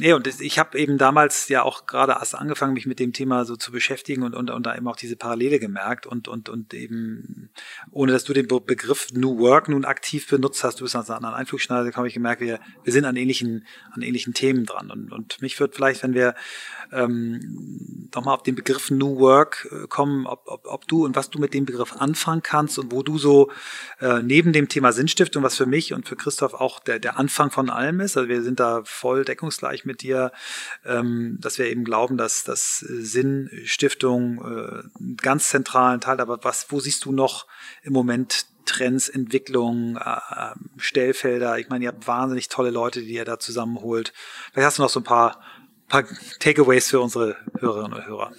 nee, 0.00 0.12
und 0.12 0.26
ich 0.40 0.58
habe 0.58 0.78
eben 0.78 0.96
damals 0.98 1.48
ja 1.48 1.62
auch 1.62 1.86
gerade 1.86 2.12
erst 2.12 2.34
angefangen, 2.34 2.72
mich 2.72 2.86
mit 2.86 2.98
dem 2.98 3.12
Thema 3.12 3.44
so 3.44 3.56
zu 3.56 3.72
beschäftigen 3.72 4.22
und, 4.22 4.34
und, 4.34 4.50
und 4.50 4.64
da 4.64 4.76
eben 4.76 4.86
auch 4.88 4.96
diese 4.96 5.16
Parallele 5.16 5.58
gemerkt 5.58 6.06
und, 6.06 6.28
und, 6.28 6.48
und 6.48 6.72
eben, 6.72 7.50
ohne 7.90 8.12
dass 8.12 8.24
du 8.24 8.32
den 8.32 8.46
Begriff 8.46 9.08
New 9.12 9.38
Work 9.38 9.68
nun 9.68 9.84
aktiv 9.84 10.28
benutzt 10.28 10.64
hast, 10.64 10.80
du 10.80 10.84
bist 10.84 10.94
an 10.94 11.04
einer 11.08 11.34
Einflugschneide, 11.34 11.92
habe 11.94 12.08
ich 12.08 12.14
gemerkt, 12.14 12.40
wir, 12.40 12.60
wir 12.84 12.92
sind 12.92 13.04
an 13.04 13.16
ähnlichen, 13.16 13.66
an 13.90 14.02
ähnlichen 14.02 14.34
Themen 14.34 14.66
dran. 14.66 14.90
Und, 14.90 15.12
und 15.12 15.42
mich 15.42 15.58
wird 15.58 15.74
vielleicht, 15.74 16.02
wenn 16.02 16.14
wir 16.14 16.34
ähm, 16.92 18.08
nochmal 18.14 18.34
auf 18.34 18.42
den 18.42 18.54
Begriff 18.54 18.90
New 18.90 19.18
Work 19.18 19.68
äh, 19.70 19.86
kommen, 19.88 20.26
ob, 20.26 20.42
ob, 20.46 20.66
ob 20.66 20.88
du 20.88 21.04
und 21.04 21.16
was 21.16 21.30
du 21.30 21.38
mit 21.38 21.54
dem 21.54 21.66
Begriff 21.66 21.96
anfangen 21.96 22.42
kannst 22.42 22.78
und 22.78 22.92
wo 22.92 23.02
du 23.02 23.18
so 23.18 23.50
äh, 24.00 24.22
neben 24.22 24.52
dem 24.52 24.68
Thema 24.68 24.92
Sinnstiftung, 24.92 25.42
was 25.42 25.56
für 25.56 25.66
mich 25.66 25.92
und 25.92 26.08
für 26.08 26.16
Christoph 26.16 26.54
auch 26.54 26.80
der, 26.80 26.98
der 26.98 27.18
Anfang 27.18 27.50
von 27.50 27.68
allem 27.68 28.00
ist, 28.00 28.16
also 28.16 28.28
wir 28.28 28.42
sind 28.42 28.60
da 28.60 28.82
voll 28.84 29.24
deckungsgleich 29.24 29.84
mit 29.88 30.02
dir, 30.02 30.30
ähm, 30.84 31.38
dass 31.40 31.58
wir 31.58 31.66
eben 31.66 31.84
glauben, 31.84 32.16
dass, 32.16 32.44
dass 32.44 32.78
Sinnstiftung 32.78 34.38
äh, 34.38 34.98
einen 35.00 35.16
ganz 35.16 35.48
zentralen 35.48 36.00
Teil, 36.00 36.20
aber 36.20 36.38
was, 36.42 36.66
wo 36.70 36.78
siehst 36.78 37.04
du 37.04 37.12
noch 37.12 37.46
im 37.82 37.92
Moment 37.92 38.46
Trends, 38.66 39.08
Entwicklungen, 39.08 39.96
äh, 39.96 40.52
Stellfelder. 40.76 41.58
Ich 41.58 41.70
meine, 41.70 41.84
ihr 41.84 41.88
habt 41.88 42.06
wahnsinnig 42.06 42.48
tolle 42.48 42.70
Leute, 42.70 43.00
die 43.00 43.14
ihr 43.14 43.24
da 43.24 43.38
zusammenholt. 43.38 44.12
Vielleicht 44.52 44.66
hast 44.66 44.78
du 44.78 44.82
noch 44.82 44.90
so 44.90 45.00
ein 45.00 45.04
paar 45.04 45.40
paar 45.88 46.04
Takeaways 46.38 46.90
für 46.90 47.00
unsere 47.00 47.36
Hörerinnen 47.58 47.94
und 47.94 48.06
Hörer? 48.06 48.32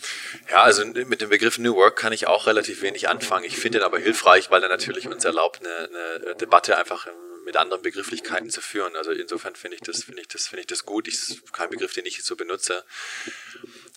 Ja, 0.49 0.63
also 0.63 0.85
mit 0.85 1.21
dem 1.21 1.29
Begriff 1.29 1.57
New 1.57 1.75
Work 1.75 1.97
kann 1.97 2.13
ich 2.13 2.27
auch 2.27 2.47
relativ 2.47 2.81
wenig 2.81 3.09
anfangen. 3.09 3.43
Ich 3.43 3.57
finde 3.57 3.79
ihn 3.79 3.83
aber 3.83 3.99
hilfreich, 3.99 4.51
weil 4.51 4.63
er 4.63 4.69
natürlich 4.69 5.07
uns 5.07 5.25
erlaubt, 5.25 5.59
eine, 5.59 6.23
eine 6.23 6.35
Debatte 6.35 6.77
einfach 6.77 7.07
mit 7.49 7.57
anderen 7.57 7.81
Begrifflichkeiten 7.81 8.51
zu 8.51 8.61
führen. 8.61 8.95
Also 8.95 9.09
insofern 9.09 9.55
finde 9.55 9.73
ich 9.73 9.81
das, 9.81 10.03
finde 10.03 10.21
ich 10.21 10.27
das, 10.27 10.47
finde 10.47 10.61
ich 10.61 10.67
das 10.67 10.85
gut. 10.85 11.07
Ich 11.07 11.15
ist 11.15 11.51
kein 11.51 11.71
Begriff, 11.71 11.93
den 11.93 12.05
ich 12.05 12.23
so 12.23 12.35
benutze. 12.35 12.85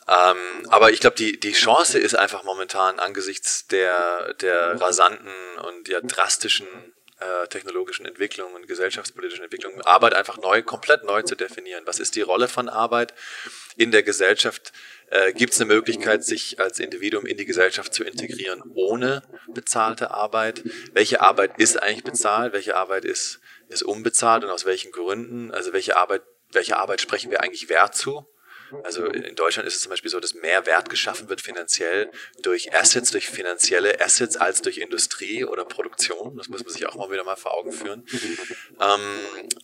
Ähm, 0.09 0.38
aber 0.68 0.90
ich 0.90 1.00
glaube, 1.00 1.16
die, 1.16 1.38
die 1.38 1.53
Chance 1.53 1.98
ist 1.98 2.14
einfach 2.14 2.44
momentan 2.44 2.98
angesichts 2.98 3.66
der, 3.66 4.32
der 4.40 4.80
rasanten 4.80 5.34
und 5.68 5.86
ja 5.86 6.00
drastischen 6.00 6.66
äh, 7.20 7.46
technologischen 7.48 8.07
Entwicklungen 8.07 8.55
und 8.55 8.66
gesellschaftspolitischen 8.66 9.44
Entwicklungen, 9.44 9.82
Arbeit 9.82 10.14
einfach 10.14 10.38
neu, 10.38 10.62
komplett 10.62 11.05
neu 11.05 11.20
zu 11.20 11.34
definieren. 11.34 11.86
Was 11.86 11.98
ist 11.98 12.16
die 12.16 12.22
Rolle 12.22 12.48
von 12.48 12.70
Arbeit 12.70 13.12
in 13.76 13.90
der 13.90 14.03
Gesellschaft? 14.03 14.72
Äh, 15.12 15.34
Gibt 15.34 15.52
es 15.52 15.60
eine 15.60 15.70
Möglichkeit, 15.70 16.24
sich 16.24 16.58
als 16.58 16.78
Individuum 16.78 17.26
in 17.26 17.36
die 17.36 17.44
Gesellschaft 17.44 17.92
zu 17.92 18.02
integrieren 18.02 18.62
ohne 18.74 19.22
bezahlte 19.52 20.10
Arbeit? 20.10 20.64
Welche 20.94 21.20
Arbeit 21.20 21.58
ist 21.58 21.82
eigentlich 21.82 22.02
bezahlt? 22.02 22.54
Welche 22.54 22.76
Arbeit 22.76 23.04
ist, 23.04 23.40
ist 23.68 23.82
unbezahlt 23.82 24.42
und 24.42 24.48
aus 24.48 24.64
welchen 24.64 24.90
Gründen? 24.90 25.50
Also 25.50 25.74
welche 25.74 25.98
Arbeit, 25.98 26.22
welche 26.52 26.78
Arbeit 26.78 27.02
sprechen 27.02 27.30
wir 27.30 27.42
eigentlich 27.42 27.68
Wert 27.68 27.94
zu? 27.94 28.26
Also 28.84 29.06
in 29.06 29.34
Deutschland 29.34 29.66
ist 29.66 29.76
es 29.76 29.82
zum 29.82 29.90
Beispiel 29.90 30.10
so, 30.10 30.20
dass 30.20 30.34
mehr 30.34 30.66
Wert 30.66 30.90
geschaffen 30.90 31.28
wird 31.28 31.40
finanziell 31.40 32.10
durch 32.42 32.74
Assets, 32.74 33.10
durch 33.10 33.28
finanzielle 33.28 34.00
Assets 34.00 34.36
als 34.36 34.62
durch 34.62 34.78
Industrie 34.78 35.44
oder 35.44 35.64
Produktion. 35.64 36.36
Das 36.36 36.48
muss 36.48 36.64
man 36.64 36.72
sich 36.72 36.86
auch 36.86 36.94
mal 36.94 37.10
wieder 37.10 37.24
mal 37.24 37.36
vor 37.36 37.54
Augen 37.54 37.72
führen. 37.72 38.06
Ähm, 38.80 39.00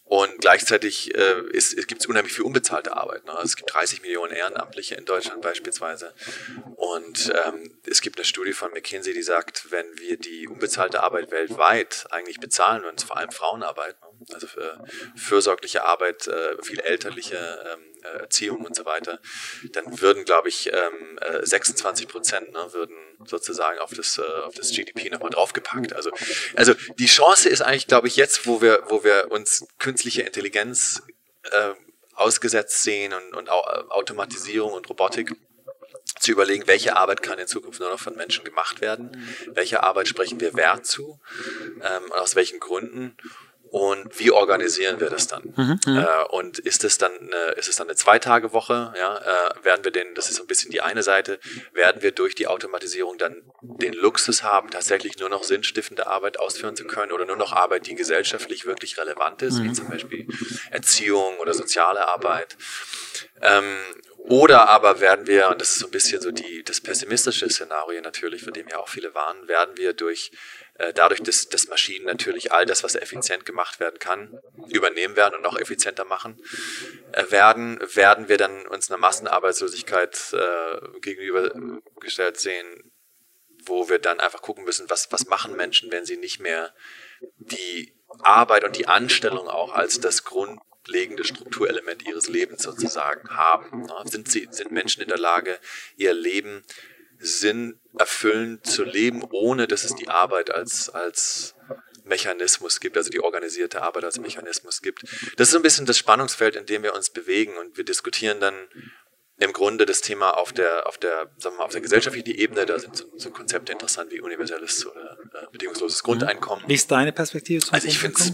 und 0.04 0.38
gleichzeitig 0.38 1.14
äh, 1.14 1.42
gibt 1.86 2.00
es 2.00 2.06
unheimlich 2.06 2.32
viel 2.32 2.44
unbezahlte 2.44 2.96
Arbeit. 2.96 3.24
Ne? 3.26 3.32
Es 3.42 3.56
gibt 3.56 3.72
30 3.72 4.02
Millionen 4.02 4.32
Ehrenamtliche 4.32 4.94
in 4.94 5.04
Deutschland 5.04 5.42
beispielsweise. 5.42 6.14
Und 6.76 7.32
ähm, 7.46 7.78
es 7.86 8.00
gibt 8.00 8.18
eine 8.18 8.24
Studie 8.24 8.52
von 8.52 8.70
McKinsey, 8.72 9.12
die 9.12 9.22
sagt, 9.22 9.70
wenn 9.70 9.86
wir 9.98 10.16
die 10.18 10.48
unbezahlte 10.48 11.02
Arbeit 11.02 11.30
weltweit 11.30 12.06
eigentlich 12.10 12.40
bezahlen 12.40 12.82
würden, 12.82 12.98
vor 12.98 13.16
allem 13.16 13.30
Frauenarbeit, 13.30 14.00
ne? 14.00 14.08
also 14.32 14.46
für 14.46 14.84
fürsorgliche 15.16 15.84
Arbeit, 15.84 16.26
äh, 16.26 16.62
viel 16.62 16.80
elterliche 16.80 17.36
ähm, 17.36 17.80
äh, 17.97 17.97
Erziehung 18.20 18.64
und 18.64 18.74
so 18.74 18.84
weiter, 18.84 19.20
dann 19.72 20.00
würden, 20.00 20.24
glaube 20.24 20.48
ich, 20.48 20.70
ähm, 20.72 21.18
26 21.42 22.06
äh, 22.06 22.08
Prozent 22.08 22.52
ne, 22.52 22.72
würden 22.72 22.96
sozusagen 23.26 23.78
auf 23.78 23.92
das, 23.94 24.18
äh, 24.18 24.22
auf 24.22 24.54
das 24.54 24.70
GDP 24.70 25.10
nochmal 25.10 25.30
draufgepackt. 25.30 25.92
Also, 25.92 26.10
also 26.56 26.74
die 26.98 27.06
Chance 27.06 27.48
ist 27.48 27.62
eigentlich, 27.62 27.86
glaube 27.86 28.08
ich, 28.08 28.16
jetzt, 28.16 28.46
wo 28.46 28.60
wir, 28.62 28.82
wo 28.88 29.04
wir 29.04 29.30
uns 29.30 29.66
künstliche 29.78 30.22
Intelligenz 30.22 31.02
äh, 31.50 31.72
ausgesetzt 32.14 32.82
sehen 32.82 33.12
und, 33.12 33.34
und 33.34 33.48
Automatisierung 33.48 34.72
und 34.72 34.88
Robotik, 34.88 35.34
zu 36.20 36.32
überlegen, 36.32 36.66
welche 36.66 36.96
Arbeit 36.96 37.22
kann 37.22 37.38
in 37.38 37.46
Zukunft 37.46 37.80
nur 37.80 37.90
noch 37.90 38.00
von 38.00 38.16
Menschen 38.16 38.44
gemacht 38.44 38.80
werden, 38.80 39.28
welche 39.48 39.82
Arbeit 39.82 40.08
sprechen 40.08 40.40
wir 40.40 40.54
Wert 40.54 40.86
zu 40.86 41.20
ähm, 41.82 42.04
und 42.04 42.18
aus 42.18 42.34
welchen 42.34 42.60
Gründen 42.60 43.16
und 43.70 44.18
wie 44.18 44.30
organisieren 44.30 45.00
wir 45.00 45.10
das 45.10 45.26
dann? 45.26 45.42
Mhm, 45.56 45.80
mhm, 45.86 45.98
äh, 45.98 46.24
und 46.30 46.58
ist 46.58 46.84
es 46.84 46.98
dann 46.98 47.12
eine, 47.12 47.52
ist 47.52 47.68
es 47.68 47.76
dann 47.76 47.86
eine 47.86 47.96
Zweitagewoche? 47.96 48.94
Ja, 48.96 49.18
äh, 49.18 49.64
werden 49.64 49.84
wir 49.84 49.90
den, 49.90 50.14
das 50.14 50.30
ist 50.30 50.36
so 50.36 50.44
ein 50.44 50.46
bisschen 50.46 50.70
die 50.70 50.80
eine 50.80 51.02
Seite, 51.02 51.38
werden 51.72 52.02
wir 52.02 52.12
durch 52.12 52.34
die 52.34 52.46
Automatisierung 52.46 53.18
dann 53.18 53.42
den 53.60 53.92
Luxus 53.92 54.42
haben, 54.42 54.70
tatsächlich 54.70 55.18
nur 55.18 55.28
noch 55.28 55.44
sinnstiftende 55.44 56.06
Arbeit 56.06 56.38
ausführen 56.38 56.76
zu 56.76 56.84
können 56.84 57.12
oder 57.12 57.26
nur 57.26 57.36
noch 57.36 57.52
Arbeit, 57.52 57.86
die 57.86 57.94
gesellschaftlich 57.94 58.64
wirklich 58.64 58.96
relevant 58.96 59.42
ist, 59.42 59.58
mhm. 59.58 59.64
wie 59.64 59.72
zum 59.72 59.88
Beispiel 59.88 60.26
Erziehung 60.70 61.38
oder 61.38 61.52
soziale 61.52 62.08
Arbeit? 62.08 62.56
Ähm, 63.42 63.76
oder 64.28 64.68
aber 64.68 65.00
werden 65.00 65.26
wir, 65.26 65.48
und 65.48 65.60
das 65.60 65.70
ist 65.70 65.78
so 65.78 65.86
ein 65.86 65.90
bisschen 65.90 66.20
so 66.20 66.30
die, 66.30 66.62
das 66.62 66.82
pessimistische 66.82 67.48
Szenario 67.48 68.00
natürlich, 68.02 68.42
für 68.42 68.52
dem 68.52 68.68
ja 68.68 68.78
auch 68.78 68.88
viele 68.88 69.14
warnen, 69.14 69.48
werden 69.48 69.76
wir 69.76 69.94
durch 69.94 70.32
dadurch, 70.94 71.22
dass, 71.22 71.48
dass 71.48 71.68
Maschinen 71.68 72.06
natürlich 72.06 72.52
all 72.52 72.64
das, 72.64 72.84
was 72.84 72.94
effizient 72.94 73.44
gemacht 73.44 73.80
werden 73.80 73.98
kann, 73.98 74.38
übernehmen 74.68 75.16
werden 75.16 75.34
und 75.34 75.42
noch 75.42 75.58
effizienter 75.58 76.04
machen 76.04 76.40
äh, 77.12 77.30
werden, 77.30 77.78
werden 77.94 78.28
wir 78.28 78.36
dann 78.36 78.66
uns 78.66 78.90
einer 78.90 78.98
Massenarbeitslosigkeit 78.98 80.32
äh, 80.32 81.00
gegenübergestellt 81.00 82.38
sehen, 82.38 82.92
wo 83.64 83.88
wir 83.88 83.98
dann 83.98 84.20
einfach 84.20 84.40
gucken 84.40 84.64
müssen, 84.64 84.88
was, 84.88 85.10
was 85.10 85.26
machen 85.26 85.56
Menschen, 85.56 85.90
wenn 85.90 86.06
sie 86.06 86.16
nicht 86.16 86.40
mehr 86.40 86.72
die 87.38 87.94
Arbeit 88.20 88.64
und 88.64 88.76
die 88.76 88.86
Anstellung 88.86 89.48
auch 89.48 89.72
als 89.72 90.00
das 90.00 90.24
grundlegende 90.24 91.24
Strukturelement 91.24 92.06
ihres 92.06 92.28
Lebens 92.28 92.62
sozusagen 92.62 93.28
haben. 93.30 93.88
Sind, 94.04 94.30
sie, 94.30 94.48
sind 94.50 94.70
Menschen 94.70 95.02
in 95.02 95.08
der 95.08 95.18
Lage, 95.18 95.58
ihr 95.96 96.14
Leben 96.14 96.64
Sinn 97.18 97.78
erfüllend 97.98 98.66
zu 98.66 98.84
leben, 98.84 99.22
ohne 99.30 99.66
dass 99.66 99.84
es 99.84 99.94
die 99.94 100.08
Arbeit 100.08 100.50
als, 100.50 100.88
als 100.88 101.54
Mechanismus 102.04 102.80
gibt, 102.80 102.96
also 102.96 103.10
die 103.10 103.20
organisierte 103.20 103.82
Arbeit 103.82 104.04
als 104.04 104.18
Mechanismus 104.18 104.82
gibt. 104.82 105.02
Das 105.36 105.48
ist 105.48 105.52
so 105.52 105.58
ein 105.58 105.62
bisschen 105.62 105.86
das 105.86 105.98
Spannungsfeld, 105.98 106.56
in 106.56 106.66
dem 106.66 106.82
wir 106.82 106.94
uns 106.94 107.10
bewegen 107.10 107.56
und 107.58 107.76
wir 107.76 107.84
diskutieren 107.84 108.40
dann 108.40 108.54
im 109.40 109.52
Grunde 109.52 109.86
das 109.86 110.00
Thema 110.00 110.30
auf 110.30 110.52
der, 110.52 110.86
auf 110.86 110.98
der, 110.98 111.30
sagen 111.38 111.54
wir 111.54 111.58
mal, 111.58 111.64
auf 111.64 111.72
der 111.72 111.80
gesellschaftlichen 111.80 112.30
Ebene, 112.30 112.66
da 112.66 112.78
sind 112.78 112.96
so, 112.96 113.04
so 113.16 113.30
Konzepte 113.30 113.72
interessant 113.72 114.10
wie 114.10 114.20
universelles 114.20 114.84
oder 114.84 115.16
äh, 115.32 115.46
bedingungsloses 115.52 116.02
Grundeinkommen. 116.02 116.64
Wie 116.66 116.74
ist 116.74 116.90
deine 116.90 117.12
Perspektive 117.12 117.64
zum 117.64 117.74
Also 117.74 117.86
ich 117.86 117.98
finde 117.98 118.18
es 118.18 118.32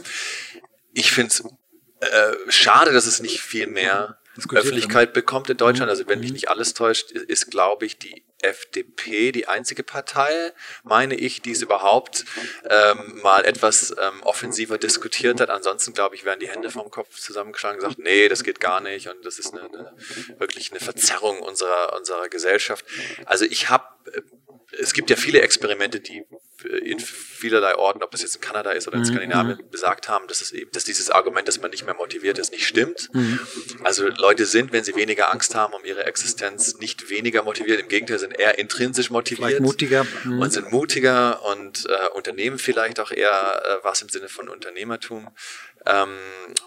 ich 0.94 1.10
find's, 1.10 1.42
äh, 2.00 2.32
schade, 2.48 2.92
dass 2.92 3.06
es 3.06 3.20
nicht 3.20 3.40
viel 3.40 3.66
mehr 3.66 4.18
Öffentlichkeit 4.50 5.12
bekommt 5.12 5.50
in 5.50 5.56
Deutschland. 5.56 5.90
Also 5.90 6.06
wenn 6.06 6.20
mich 6.20 6.30
mhm. 6.30 6.34
nicht 6.34 6.48
alles 6.48 6.74
täuscht, 6.74 7.10
ist, 7.12 7.50
glaube 7.50 7.86
ich, 7.86 7.98
die 7.98 8.24
FDP 8.42 9.32
die 9.32 9.48
einzige 9.48 9.82
Partei, 9.82 10.52
meine 10.82 11.14
ich, 11.14 11.40
die 11.40 11.52
es 11.52 11.62
überhaupt 11.62 12.24
ähm, 12.68 13.20
mal 13.22 13.44
etwas 13.44 13.94
ähm, 13.98 14.22
offensiver 14.22 14.76
diskutiert 14.76 15.40
hat. 15.40 15.50
Ansonsten, 15.50 15.94
glaube 15.94 16.14
ich, 16.14 16.24
werden 16.24 16.40
die 16.40 16.48
Hände 16.48 16.70
vom 16.70 16.90
Kopf 16.90 17.18
zusammengeschlagen 17.18 17.78
und 17.78 17.84
gesagt, 17.84 17.98
nee, 17.98 18.28
das 18.28 18.44
geht 18.44 18.60
gar 18.60 18.80
nicht 18.80 19.08
und 19.08 19.24
das 19.24 19.38
ist 19.38 19.54
eine, 19.54 19.62
eine 19.62 19.94
wirklich 20.38 20.70
eine 20.70 20.80
Verzerrung 20.80 21.40
unserer, 21.40 21.96
unserer 21.96 22.28
Gesellschaft. 22.28 22.84
Also 23.24 23.46
ich 23.46 23.70
habe 23.70 23.84
äh, 24.12 24.20
es 24.78 24.92
gibt 24.92 25.10
ja 25.10 25.16
viele 25.16 25.40
Experimente, 25.40 26.00
die 26.00 26.24
in 26.64 26.98
vielerlei 26.98 27.76
Orten, 27.76 28.02
ob 28.02 28.10
das 28.10 28.22
jetzt 28.22 28.34
in 28.36 28.40
Kanada 28.40 28.70
ist 28.70 28.88
oder 28.88 28.96
in 28.96 29.02
mhm, 29.02 29.06
Skandinavien, 29.06 29.58
mhm. 29.58 29.70
besagt 29.70 30.08
haben, 30.08 30.26
dass 30.28 30.40
es 30.40 30.52
eben, 30.52 30.70
dass 30.72 30.84
dieses 30.84 31.10
Argument, 31.10 31.46
dass 31.46 31.60
man 31.60 31.70
nicht 31.70 31.84
mehr 31.84 31.94
motiviert 31.94 32.38
ist, 32.38 32.52
nicht 32.52 32.66
stimmt. 32.66 33.10
Mhm. 33.12 33.38
Also 33.82 34.08
Leute 34.08 34.46
sind, 34.46 34.72
wenn 34.72 34.84
sie 34.84 34.96
weniger 34.96 35.32
Angst 35.32 35.54
haben 35.54 35.74
um 35.74 35.84
ihre 35.84 36.04
Existenz, 36.06 36.78
nicht 36.78 37.10
weniger 37.10 37.42
motiviert. 37.42 37.80
Im 37.80 37.88
Gegenteil, 37.88 38.18
sind 38.18 38.38
eher 38.38 38.58
intrinsisch 38.58 39.10
motiviert. 39.10 39.48
Vielleicht 39.48 39.60
mutiger. 39.62 40.06
Mhm. 40.24 40.40
Und 40.40 40.52
sind 40.52 40.72
mutiger 40.72 41.44
und 41.44 41.86
äh, 41.86 42.08
unternehmen 42.14 42.58
vielleicht 42.58 43.00
auch 43.00 43.10
eher 43.10 43.62
äh, 43.64 43.84
was 43.84 44.02
im 44.02 44.08
Sinne 44.08 44.28
von 44.28 44.48
Unternehmertum. 44.48 45.28
Ähm, 45.86 46.16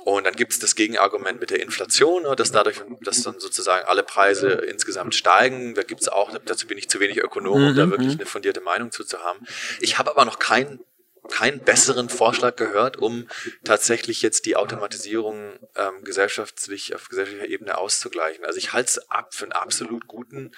und 0.04 0.26
dann 0.26 0.36
gibt 0.36 0.54
es 0.54 0.60
das 0.60 0.76
Gegenargument 0.76 1.40
mit 1.40 1.50
der 1.50 1.62
Inflation, 1.62 2.24
ne, 2.24 2.36
dass 2.36 2.52
dadurch, 2.52 2.82
dass 3.02 3.24
dann 3.24 3.40
sozusagen 3.40 3.86
alle 3.88 4.04
Preise 4.04 4.50
insgesamt 4.50 5.16
steigen. 5.16 5.76
Da 5.76 5.84
gibt 5.84 6.02
es 6.02 6.08
auch, 6.08 6.38
dazu 6.46 6.68
bin 6.68 6.78
ich 6.78 6.90
zu 6.90 7.00
wenig 7.00 7.18
Ökonom, 7.18 7.68
um 7.68 7.76
da 7.76 7.86
mhm, 7.86 7.92
wirklich 7.92 8.14
mhm. 8.14 8.20
eine 8.20 8.26
fundierte 8.26 8.62
Meinung 8.62 8.92
zu, 8.92 9.04
zu 9.04 9.20
haben. 9.20 9.46
Ich 9.82 9.98
habe 9.98 10.12
aber 10.12 10.26
noch 10.26 10.40
keinen 10.40 10.80
keinen 11.30 11.60
besseren 11.60 12.10
Vorschlag 12.10 12.56
gehört, 12.56 12.98
um 12.98 13.28
tatsächlich 13.64 14.22
jetzt 14.22 14.46
die 14.46 14.56
Automatisierung 14.56 15.60
ähm, 15.76 16.04
gesellschaftlich 16.04 16.96
auf 16.96 17.10
gesellschaftlicher 17.10 17.52
Ebene 17.52 17.78
auszugleichen. 17.78 18.46
Also 18.46 18.58
ich 18.58 18.74
halte 18.74 18.88
es 18.88 19.12
ab 19.12 19.34
für 19.34 19.46
einen 19.46 19.52
absolut 19.52 20.08
guten 20.08 20.54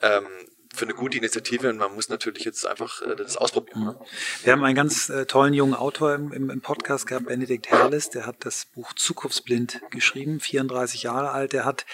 ähm, 0.00 0.26
für 0.74 0.84
eine 0.84 0.94
gute 0.94 1.18
Initiative 1.18 1.68
und 1.68 1.78
man 1.78 1.94
muss 1.94 2.08
natürlich 2.08 2.44
jetzt 2.44 2.66
einfach 2.66 3.02
äh, 3.02 3.16
das 3.16 3.36
ausprobieren. 3.36 3.84
Ne? 3.84 3.96
Wir 4.42 4.52
haben 4.52 4.64
einen 4.64 4.74
ganz 4.74 5.08
äh, 5.08 5.26
tollen 5.26 5.54
jungen 5.54 5.74
Autor 5.74 6.14
im, 6.14 6.32
im, 6.32 6.50
im, 6.50 6.60
Podcast 6.60 7.06
gehabt, 7.06 7.26
Benedikt 7.26 7.68
Herrlis, 7.68 8.10
der 8.10 8.26
hat 8.26 8.44
das 8.44 8.66
Buch 8.66 8.92
Zukunftsblind 8.94 9.80
geschrieben, 9.90 10.40
34 10.40 11.04
Jahre 11.04 11.30
alt. 11.30 11.52
Der 11.52 11.64
hat 11.64 11.86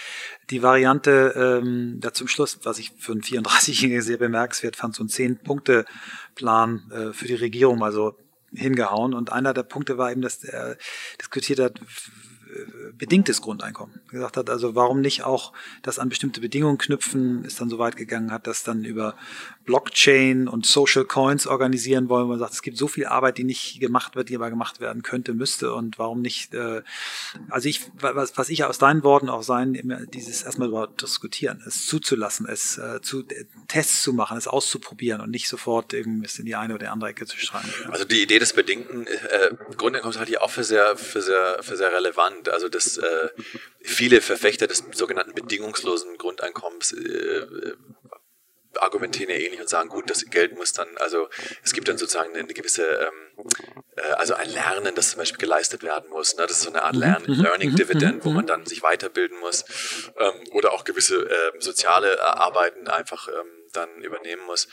die 0.49 0.63
Variante 0.63 1.61
ähm, 1.63 1.99
da 1.99 2.13
zum 2.13 2.27
Schluss, 2.27 2.59
was 2.63 2.79
ich 2.79 2.91
für 2.97 3.13
einen 3.13 3.21
34-Jährigen 3.21 4.01
sehr 4.01 4.17
bemerkenswert 4.17 4.75
fand, 4.75 4.95
so 4.95 5.03
einen 5.03 5.09
Zehn-Punkte-Plan 5.09 6.91
äh, 6.91 7.13
für 7.13 7.27
die 7.27 7.35
Regierung, 7.35 7.83
also 7.83 8.17
hingehauen. 8.53 9.13
Und 9.13 9.31
einer 9.31 9.53
der 9.53 9.63
Punkte 9.63 9.97
war 9.97 10.11
eben, 10.11 10.21
dass 10.21 10.43
er 10.43 10.77
diskutiert 11.19 11.59
hat, 11.59 11.79
bedingtes 12.97 13.41
Grundeinkommen. 13.41 14.01
Gesagt 14.09 14.37
hat, 14.37 14.49
also 14.49 14.75
warum 14.75 15.01
nicht 15.01 15.23
auch 15.23 15.53
das 15.81 15.99
an 15.99 16.09
bestimmte 16.09 16.41
Bedingungen 16.41 16.77
knüpfen, 16.77 17.43
ist 17.45 17.59
dann 17.59 17.69
so 17.69 17.79
weit 17.79 17.95
gegangen, 17.95 18.31
hat 18.31 18.47
das 18.47 18.63
dann 18.63 18.83
über 18.83 19.15
Blockchain 19.65 20.47
und 20.47 20.65
Social 20.65 21.05
Coins 21.05 21.47
organisieren 21.47 22.09
wollen. 22.09 22.27
Man 22.27 22.39
sagt, 22.39 22.53
es 22.53 22.61
gibt 22.61 22.77
so 22.77 22.87
viel 22.87 23.05
Arbeit, 23.05 23.37
die 23.37 23.43
nicht 23.43 23.79
gemacht 23.79 24.15
wird, 24.15 24.29
die 24.29 24.35
aber 24.35 24.49
gemacht 24.49 24.79
werden 24.79 25.03
könnte, 25.03 25.33
müsste 25.33 25.73
und 25.73 25.97
warum 25.97 26.21
nicht, 26.21 26.53
äh, 26.53 26.81
also 27.49 27.69
ich, 27.69 27.81
was, 27.99 28.37
was 28.37 28.49
ich 28.49 28.63
aus 28.63 28.77
deinen 28.77 29.03
Worten 29.03 29.29
auch 29.29 29.43
sein, 29.43 30.07
dieses 30.13 30.43
erstmal 30.43 30.67
überhaupt 30.69 31.01
diskutieren, 31.01 31.63
es 31.65 31.85
zuzulassen, 31.85 32.47
es 32.47 32.77
äh, 32.77 33.01
zu 33.01 33.21
äh, 33.21 33.45
Tests 33.67 34.01
zu 34.01 34.13
machen, 34.13 34.37
es 34.37 34.47
auszuprobieren 34.47 35.21
und 35.21 35.29
nicht 35.29 35.47
sofort 35.47 35.93
irgendwie 35.93 36.29
in 36.37 36.45
die 36.45 36.55
eine 36.55 36.75
oder 36.75 36.91
andere 36.91 37.11
Ecke 37.11 37.25
zu 37.25 37.37
schreiben. 37.37 37.69
Also 37.89 38.05
die 38.05 38.21
Idee 38.21 38.39
des 38.39 38.53
bedingten 38.53 39.07
äh, 39.07 39.51
Grundeinkommens 39.77 40.17
halte 40.17 40.31
ich 40.31 40.41
auch 40.41 40.49
für 40.49 40.63
sehr, 40.63 40.97
für 40.97 41.21
sehr, 41.21 41.59
für 41.61 41.77
sehr 41.77 41.91
relevant. 41.91 42.49
Also 42.49 42.69
dass 42.69 42.97
äh, 42.97 43.29
viele 43.81 44.21
Verfechter 44.21 44.67
des 44.67 44.83
sogenannten 44.93 45.33
bedingungslosen 45.33 46.17
Grundeinkommens 46.17 46.93
äh, 46.93 47.45
argumentieren 48.79 49.29
ja 49.29 49.37
ähnlich 49.37 49.61
und 49.61 49.69
sagen, 49.69 49.89
gut, 49.89 50.09
das 50.09 50.25
Geld 50.25 50.55
muss 50.55 50.73
dann, 50.73 50.87
also 50.97 51.29
es 51.63 51.73
gibt 51.73 51.87
dann 51.87 51.97
sozusagen 51.97 52.35
eine 52.35 52.47
gewisse, 52.47 52.83
ähm, 52.85 53.47
äh, 53.95 54.01
also 54.13 54.33
ein 54.33 54.49
Lernen, 54.49 54.95
das 54.95 55.11
zum 55.11 55.19
Beispiel 55.19 55.39
geleistet 55.39 55.83
werden 55.83 56.09
muss. 56.09 56.35
Ne? 56.35 56.45
Das 56.47 56.57
ist 56.57 56.63
so 56.63 56.69
eine 56.69 56.83
Art 56.83 56.95
Lern 56.95 57.23
mhm. 57.25 57.41
Learning 57.41 57.71
mhm. 57.71 57.75
Dividend, 57.75 58.25
wo 58.25 58.29
mhm. 58.29 58.35
man 58.35 58.47
dann 58.47 58.65
sich 58.65 58.83
weiterbilden 58.83 59.39
muss 59.39 59.65
ähm, 60.17 60.33
oder 60.53 60.73
auch 60.73 60.83
gewisse 60.83 61.29
äh, 61.29 61.51
soziale 61.59 62.21
Arbeiten 62.21 62.87
einfach 62.87 63.27
ähm, 63.27 63.63
dann 63.73 63.89
übernehmen 64.01 64.45
muss. 64.45 64.67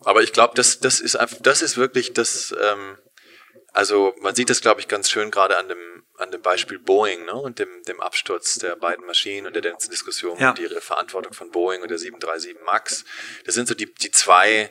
Aber 0.00 0.22
ich 0.22 0.32
glaube, 0.32 0.54
das, 0.56 0.80
das 0.80 1.00
ist 1.00 1.16
einfach, 1.16 1.38
das 1.42 1.62
ist 1.62 1.76
wirklich 1.76 2.12
das, 2.12 2.54
ähm, 2.60 2.98
also 3.72 4.14
man 4.20 4.34
sieht 4.34 4.50
das, 4.50 4.60
glaube 4.60 4.80
ich, 4.80 4.88
ganz 4.88 5.10
schön 5.10 5.30
gerade 5.30 5.56
an 5.56 5.68
dem, 5.68 6.04
an 6.18 6.30
dem 6.30 6.42
Beispiel 6.42 6.78
Boeing 6.78 7.24
ne? 7.24 7.34
und 7.34 7.58
dem, 7.58 7.82
dem 7.84 8.00
Absturz 8.00 8.56
der 8.56 8.76
beiden 8.76 9.06
Maschinen 9.06 9.46
und 9.46 9.54
der 9.54 9.62
ganzen 9.62 9.90
Diskussion 9.90 10.38
ja. 10.38 10.50
um 10.50 10.54
die 10.54 10.68
Verantwortung 10.80 11.32
von 11.32 11.50
Boeing 11.50 11.82
und 11.82 11.90
der 11.90 11.98
737 11.98 12.64
MAX. 12.64 13.04
Das 13.44 13.54
sind 13.54 13.68
so 13.68 13.74
die, 13.74 13.92
die 13.92 14.10
zwei 14.10 14.70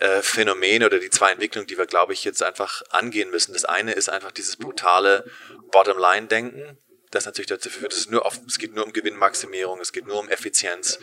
äh, 0.00 0.22
Phänomene 0.22 0.86
oder 0.86 0.98
die 0.98 1.10
zwei 1.10 1.30
Entwicklungen, 1.30 1.68
die 1.68 1.78
wir, 1.78 1.86
glaube 1.86 2.12
ich, 2.12 2.24
jetzt 2.24 2.42
einfach 2.42 2.82
angehen 2.90 3.30
müssen. 3.30 3.52
Das 3.52 3.64
eine 3.64 3.92
ist 3.92 4.08
einfach 4.08 4.32
dieses 4.32 4.56
brutale 4.56 5.30
Bottom-Line-Denken, 5.70 6.76
das 7.10 7.26
natürlich 7.26 7.48
dazu 7.48 7.68
führt, 7.70 7.92
es 7.92 8.08
nur 8.08 8.24
auf, 8.24 8.40
es 8.46 8.58
geht 8.58 8.74
nur 8.74 8.84
um 8.84 8.92
Gewinnmaximierung, 8.92 9.80
es 9.80 9.92
geht 9.92 10.06
nur 10.06 10.18
um 10.18 10.28
Effizienz 10.28 10.98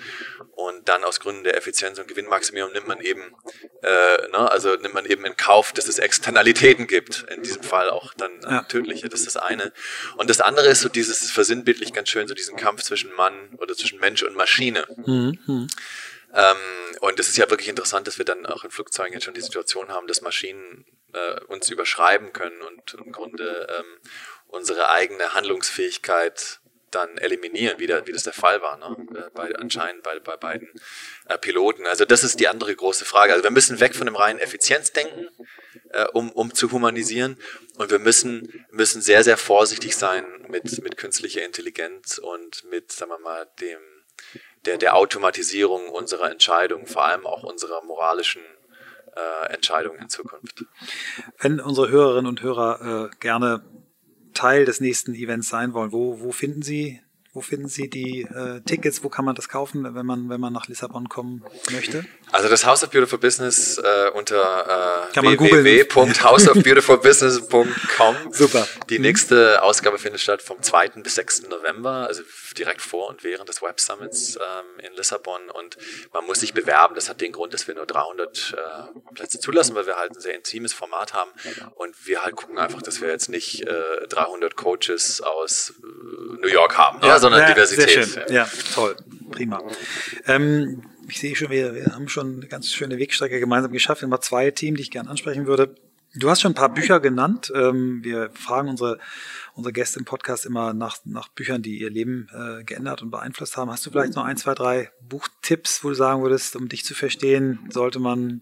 und 0.51 0.87
dann 0.87 1.03
aus 1.03 1.19
Gründen 1.19 1.43
der 1.43 1.57
Effizienz 1.57 1.99
und 1.99 2.07
Gewinnmaximierung 2.07 2.71
nimmt 2.71 2.87
man 2.87 3.01
eben, 3.01 3.35
äh, 3.81 4.27
ne, 4.29 4.49
also 4.51 4.75
nimmt 4.75 4.93
man 4.93 5.05
eben 5.05 5.25
in 5.25 5.35
Kauf, 5.35 5.73
dass 5.73 5.87
es 5.87 5.99
Externalitäten 5.99 6.87
gibt, 6.87 7.25
in 7.29 7.43
diesem 7.43 7.63
Fall 7.63 7.89
auch 7.89 8.13
dann 8.13 8.31
ja. 8.41 8.63
tödliche, 8.63 9.09
das 9.09 9.21
ist 9.21 9.35
das 9.35 9.43
eine. 9.43 9.73
Und 10.15 10.29
das 10.29 10.39
andere 10.39 10.67
ist 10.67 10.81
so 10.81 10.89
dieses 10.89 11.29
versinnbildlich 11.29 11.91
ganz 11.93 12.09
schön 12.09 12.27
so 12.27 12.33
diesen 12.33 12.55
Kampf 12.55 12.83
zwischen 12.83 13.13
Mann 13.13 13.55
oder 13.57 13.75
zwischen 13.75 13.99
Mensch 13.99 14.23
und 14.23 14.35
Maschine. 14.35 14.85
Mhm. 15.05 15.39
mhm. 15.45 15.67
Ähm, 16.33 16.57
und 16.99 17.19
es 17.19 17.29
ist 17.29 17.37
ja 17.37 17.49
wirklich 17.49 17.69
interessant, 17.69 18.05
dass 18.05 18.17
wir 18.17 18.25
dann 18.25 18.45
auch 18.45 18.63
in 18.63 18.69
Flugzeugen 18.69 19.13
jetzt 19.13 19.23
schon 19.23 19.33
die 19.33 19.41
Situation 19.41 19.89
haben, 19.89 20.07
dass 20.07 20.21
Maschinen 20.21 20.85
äh, 21.13 21.39
uns 21.45 21.69
überschreiben 21.69 22.33
können 22.33 22.61
und 22.61 22.93
im 22.93 23.11
Grunde 23.11 23.67
ähm, 23.79 23.85
unsere 24.47 24.89
eigene 24.89 25.33
Handlungsfähigkeit 25.33 26.59
dann 26.91 27.17
eliminieren, 27.17 27.79
wie, 27.79 27.87
da, 27.87 28.07
wie 28.07 28.13
das 28.13 28.23
der 28.23 28.33
Fall 28.33 28.61
war, 28.61 28.77
ne? 28.77 28.95
Äh, 29.13 29.29
bei, 29.33 29.53
anscheinend 29.55 30.03
bei, 30.03 30.19
bei 30.19 30.37
beiden 30.37 30.69
äh, 31.27 31.37
Piloten. 31.37 31.85
Also 31.85 32.05
das 32.05 32.23
ist 32.23 32.39
die 32.39 32.47
andere 32.47 32.73
große 32.73 33.03
Frage. 33.03 33.33
Also 33.33 33.43
wir 33.43 33.51
müssen 33.51 33.79
weg 33.79 33.93
von 33.93 34.05
dem 34.05 34.15
reinen 34.15 34.39
Effizienzdenken, 34.39 35.27
äh, 35.89 36.05
um, 36.13 36.31
um 36.31 36.53
zu 36.53 36.71
humanisieren. 36.71 37.37
Und 37.77 37.91
wir 37.91 37.99
müssen, 37.99 38.65
müssen 38.71 39.01
sehr, 39.01 39.23
sehr 39.23 39.37
vorsichtig 39.37 39.97
sein 39.97 40.25
mit, 40.47 40.81
mit 40.81 40.95
künstlicher 40.97 41.43
Intelligenz 41.43 42.17
und 42.17 42.63
mit, 42.71 42.91
sagen 42.91 43.11
wir 43.11 43.19
mal, 43.19 43.47
dem 43.59 43.79
der, 44.65 44.77
der 44.77 44.95
Automatisierung 44.95 45.87
unserer 45.89 46.31
Entscheidungen, 46.31 46.87
vor 46.87 47.05
allem 47.05 47.25
auch 47.25 47.43
unserer 47.43 47.83
moralischen 47.83 48.41
äh, 49.15 49.53
Entscheidungen 49.53 49.99
in 49.99 50.09
Zukunft. 50.09 50.65
Wenn 51.39 51.59
unsere 51.59 51.89
Hörerinnen 51.89 52.27
und 52.27 52.41
Hörer 52.41 53.09
äh, 53.11 53.15
gerne 53.19 53.63
Teil 54.37 54.65
des 54.65 54.79
nächsten 54.79 55.15
Events 55.15 55.49
sein 55.49 55.73
wollen, 55.73 55.91
wo, 55.91 56.19
wo 56.21 56.31
finden 56.31 56.61
Sie 56.61 57.01
wo 57.37 57.41
finden 57.41 57.67
Sie 57.67 57.87
die 57.87 58.21
äh, 58.23 58.61
Tickets? 58.61 59.03
Wo 59.03 59.09
kann 59.09 59.23
man 59.23 59.35
das 59.35 59.47
kaufen, 59.47 59.83
wenn 59.93 60.05
man, 60.07 60.27
wenn 60.27 60.41
man 60.41 60.51
nach 60.51 60.67
Lissabon 60.67 61.07
kommen 61.07 61.43
möchte? 61.71 62.03
Also 62.31 62.49
das 62.49 62.65
House 62.65 62.83
of 62.83 62.89
Beautiful 62.89 63.19
Business 63.19 63.77
äh, 63.77 64.09
unter 64.13 65.09
äh, 65.15 65.21
www.houseofbeautifulbusiness.com. 65.21 68.15
Super. 68.31 68.67
Die 68.89 68.99
nächste 68.99 69.63
Ausgabe 69.63 69.97
findet 69.97 70.19
statt 70.21 70.41
vom 70.41 70.61
2. 70.61 70.89
bis 71.03 71.15
6. 71.15 71.43
November, 71.49 72.05
also 72.07 72.23
direkt 72.57 72.81
vor 72.81 73.07
und 73.07 73.23
während 73.23 73.47
des 73.47 73.61
Web 73.61 73.79
Summits 73.79 74.35
ähm, 74.35 74.65
in 74.85 74.91
Lissabon. 74.93 75.49
Und 75.49 75.77
man 76.13 76.25
muss 76.25 76.41
sich 76.41 76.53
bewerben. 76.53 76.95
Das 76.95 77.07
hat 77.07 77.21
den 77.21 77.31
Grund, 77.31 77.53
dass 77.53 77.65
wir 77.67 77.75
nur 77.75 77.85
300 77.85 78.57
äh, 78.57 78.59
Plätze 79.13 79.39
zulassen, 79.39 79.73
weil 79.75 79.87
wir 79.87 79.95
halt 79.95 80.11
ein 80.11 80.19
sehr 80.19 80.35
intimes 80.35 80.73
Format 80.73 81.13
haben. 81.13 81.31
Und 81.75 81.95
wir 82.05 82.23
halt 82.23 82.35
gucken 82.35 82.57
einfach, 82.57 82.81
dass 82.81 82.99
wir 83.01 83.07
jetzt 83.09 83.29
nicht 83.29 83.61
äh, 83.61 84.05
300 84.09 84.57
Coaches 84.57 85.21
aus 85.21 85.75
äh, 85.81 85.85
New 86.41 86.49
York 86.49 86.77
haben. 86.77 86.99
Ja, 87.05 87.19
sondern 87.19 87.39
ja, 87.41 87.47
Diversität. 87.47 88.29
Ja, 88.29 88.49
toll, 88.73 88.97
prima. 89.31 89.61
Ähm, 90.25 90.83
ich 91.07 91.19
sehe 91.19 91.35
schon, 91.35 91.49
wir, 91.49 91.73
wir 91.73 91.85
haben 91.87 92.09
schon 92.09 92.35
eine 92.35 92.47
ganz 92.47 92.71
schöne 92.71 92.97
Wegstrecke 92.97 93.39
gemeinsam 93.39 93.71
geschafft. 93.71 94.01
Wir 94.01 94.09
haben 94.09 94.21
zwei 94.21 94.51
Themen, 94.51 94.77
die 94.77 94.83
ich 94.83 94.91
gerne 94.91 95.09
ansprechen 95.09 95.47
würde. 95.47 95.75
Du 96.15 96.29
hast 96.29 96.41
schon 96.41 96.51
ein 96.51 96.55
paar 96.55 96.73
Bücher 96.73 96.99
genannt. 96.99 97.51
Ähm, 97.53 98.03
wir 98.03 98.31
fragen 98.31 98.69
unsere, 98.69 98.97
unsere 99.53 99.73
Gäste 99.73 99.99
im 99.99 100.05
Podcast 100.05 100.45
immer 100.45 100.73
nach, 100.73 100.97
nach 101.05 101.27
Büchern, 101.29 101.61
die 101.61 101.79
ihr 101.79 101.89
Leben 101.89 102.27
äh, 102.33 102.63
geändert 102.63 103.01
und 103.01 103.11
beeinflusst 103.11 103.57
haben. 103.57 103.69
Hast 103.69 103.85
du 103.85 103.91
vielleicht 103.91 104.15
noch 104.15 104.23
ein, 104.23 104.37
zwei, 104.37 104.53
drei 104.53 104.89
Buchtipps, 105.01 105.83
wo 105.83 105.89
du 105.89 105.95
sagen 105.95 106.23
würdest, 106.23 106.55
um 106.55 106.69
dich 106.69 106.85
zu 106.85 106.95
verstehen, 106.95 107.59
sollte 107.69 107.99
man 107.99 108.41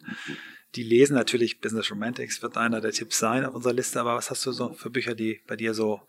die 0.75 0.83
lesen? 0.83 1.15
Natürlich 1.15 1.59
Business 1.59 1.91
Romantics 1.91 2.41
wird 2.41 2.55
einer 2.55 2.81
der 2.81 2.91
Tipps 2.91 3.19
sein 3.19 3.45
auf 3.45 3.55
unserer 3.55 3.73
Liste, 3.73 3.99
aber 3.99 4.15
was 4.15 4.29
hast 4.29 4.45
du 4.45 4.51
so 4.51 4.73
für 4.73 4.89
Bücher, 4.89 5.15
die 5.15 5.41
bei 5.47 5.55
dir 5.55 5.73
so 5.73 6.01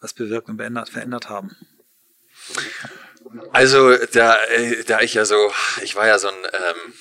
was 0.00 0.14
bewirkt 0.14 0.48
und 0.48 0.56
verändert, 0.56 0.88
verändert 0.88 1.28
haben? 1.28 1.56
Also, 3.52 3.96
da, 4.12 4.36
äh, 4.46 4.84
da 4.84 5.00
ich 5.00 5.14
ja 5.14 5.24
so, 5.24 5.52
ich 5.82 5.96
war 5.96 6.06
ja 6.06 6.18
so 6.18 6.28
ein, 6.28 6.34
ähm, 6.52 6.92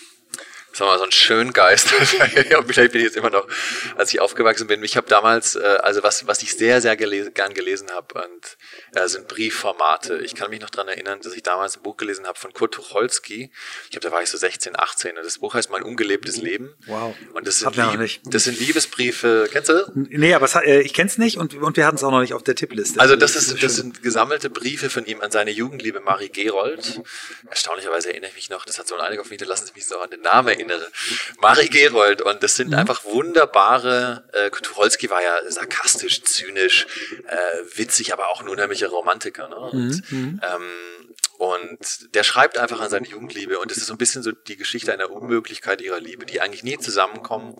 sagen 0.78 0.90
wir 0.90 0.94
mal, 0.94 1.00
so 1.00 1.06
ein 1.06 1.12
Schöngeist. 1.12 1.90
Vielleicht 2.68 2.92
bin 2.92 3.02
ich 3.02 3.08
jetzt 3.08 3.18
immer 3.18 3.32
noch, 3.32 3.48
als 3.96 4.14
ich 4.14 4.22
aufgewachsen 4.22 4.68
bin. 4.68 4.84
Ich 4.84 4.96
habe 4.96 5.08
damals, 5.08 5.56
äh, 5.56 5.60
also 5.82 6.04
was, 6.04 6.28
was 6.28 6.44
ich 6.44 6.56
sehr, 6.56 6.82
sehr 6.82 6.96
gelesen, 6.96 7.34
gern 7.34 7.54
gelesen 7.54 7.90
habe, 7.92 8.22
und 8.22 8.58
äh, 8.94 9.08
sind 9.08 9.28
Briefformate. 9.28 10.20
Ich 10.20 10.36
kann 10.36 10.52
mich 10.52 10.62
noch 10.62 10.70
dran 10.70 10.88
erinnern, 10.88 11.20
dass 11.22 11.34
ich 11.34 11.42
damals 11.42 11.78
ein 11.78 11.84
Buch 11.84 11.98
gelesen 11.98 12.28
habe 12.28 12.38
von 12.38 12.54
Kurt 12.54 12.76
Tucholsky. 12.76 13.52
Ich 13.86 13.90
glaube, 13.90 14.08
da 14.08 14.14
war 14.14 14.22
ich 14.22 14.30
so 14.30 14.38
16, 14.38 14.78
18. 14.78 15.18
Und 15.18 15.26
das 15.26 15.40
Buch 15.40 15.56
heißt 15.56 15.72
Mein 15.72 15.82
ungelebtes 15.82 16.38
Leben. 16.38 16.76
Wow. 16.86 17.16
Und 17.34 17.48
das 17.48 17.60
sind, 17.60 17.76
Lieb, 17.76 18.20
das 18.26 18.44
sind 18.44 18.60
Liebesbriefe. 18.60 19.50
Kennst 19.52 19.70
du? 19.70 19.92
Nee, 19.96 20.34
aber 20.36 20.48
hat, 20.48 20.64
äh, 20.64 20.82
ich 20.82 20.94
kenn's 20.94 21.18
nicht 21.18 21.38
und, 21.38 21.56
und 21.56 21.76
wir 21.76 21.86
hatten 21.86 21.98
es 21.98 22.04
auch 22.04 22.12
noch 22.12 22.22
nicht 22.22 22.34
auf 22.34 22.44
der 22.44 22.56
Tippliste. 22.56 23.00
Also 23.00 23.16
das, 23.16 23.36
ist, 23.36 23.62
das 23.64 23.76
sind 23.76 24.04
gesammelte 24.04 24.50
Briefe 24.50 24.90
von 24.90 25.06
ihm 25.06 25.22
an 25.22 25.32
seine 25.32 25.52
Jugendliebe 25.52 26.02
Marie 26.02 26.30
Gerold. 26.30 27.02
Erstaunlicherweise 27.50 28.10
erinnere 28.10 28.30
ich 28.30 28.36
mich 28.36 28.50
noch, 28.50 28.64
das 28.66 28.78
hat 28.78 28.88
so 28.88 28.96
ein 28.96 29.02
Einige 29.02 29.22
auf 29.22 29.30
mich, 29.30 29.40
lassen 29.44 29.66
Sie 29.66 29.74
mich 29.74 29.86
so 29.86 29.98
an 30.00 30.10
den 30.10 30.22
Namen 30.22 30.50
erinnern 30.50 30.67
erinnere. 30.70 30.92
Marie 31.40 31.70
Gerold. 31.70 32.22
Und 32.22 32.44
das 32.44 32.56
sind 32.56 32.70
mhm. 32.70 32.76
einfach 32.76 33.06
wunderbare, 33.06 34.28
äh, 34.34 34.50
Tucholsky 34.50 35.10
war 35.10 35.22
ja 35.22 35.40
sarkastisch, 35.50 36.24
zynisch, 36.24 36.88
äh, 37.28 37.78
witzig, 37.78 38.14
aber 38.14 38.30
auch 38.30 38.42
ein 38.42 38.50
unheimlicher 38.50 38.90
Romantiker. 38.90 39.50
Ne? 39.50 39.56
Und, 39.56 40.12
mhm. 40.12 40.18
mhm. 40.18 40.42
ähm, 40.44 41.08
und 41.38 42.16
der 42.16 42.24
schreibt 42.24 42.58
einfach 42.58 42.82
an 42.82 42.90
seine 42.90 43.08
Jugendliebe 43.08 43.60
und 43.60 43.72
es 43.72 43.78
ist 43.78 43.88
so 43.88 43.94
ein 43.94 44.00
bisschen 44.00 44.24
so 44.24 44.32
die 44.32 44.58
Geschichte 44.58 44.92
einer 44.92 45.12
Unmöglichkeit 45.12 45.82
ihrer 45.82 46.00
Liebe, 46.00 46.26
die 46.26 46.42
eigentlich 46.42 46.64
nie 46.64 46.80
zusammenkommen. 46.80 47.56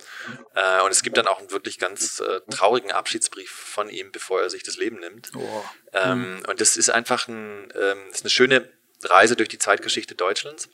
Äh, 0.54 0.82
und 0.82 0.90
es 0.90 1.04
gibt 1.04 1.16
dann 1.16 1.28
auch 1.28 1.38
einen 1.38 1.52
wirklich 1.52 1.78
ganz 1.78 2.18
äh, 2.18 2.40
traurigen 2.50 2.90
Abschiedsbrief 2.90 3.50
von 3.50 3.88
ihm, 3.88 4.10
bevor 4.10 4.42
er 4.42 4.50
sich 4.50 4.64
das 4.64 4.76
Leben 4.76 4.98
nimmt. 4.98 5.30
Oh. 5.36 5.64
Ähm, 5.92 6.42
und 6.48 6.60
das 6.60 6.76
ist 6.76 6.90
einfach 6.90 7.28
ein, 7.28 7.72
ähm, 7.80 7.98
ist 8.10 8.22
eine 8.22 8.30
schöne 8.30 8.68
Reise 9.04 9.36
durch 9.36 9.48
die 9.48 9.58
Zeitgeschichte 9.58 10.16
Deutschlands. 10.16 10.68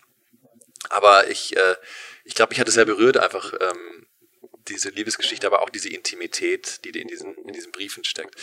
Aber 0.88 1.28
ich, 1.28 1.56
äh, 1.56 1.76
ich 2.24 2.34
glaube, 2.34 2.50
mich 2.50 2.60
hat 2.60 2.68
es 2.68 2.74
sehr 2.74 2.84
berührt, 2.84 3.16
einfach 3.16 3.52
ähm, 3.60 4.06
diese 4.68 4.88
Liebesgeschichte, 4.88 5.46
aber 5.46 5.62
auch 5.62 5.68
diese 5.68 5.88
Intimität, 5.90 6.84
die 6.84 6.98
in 6.98 7.08
diesen, 7.08 7.34
in 7.34 7.52
diesen 7.52 7.70
Briefen 7.70 8.04
steckt. 8.04 8.36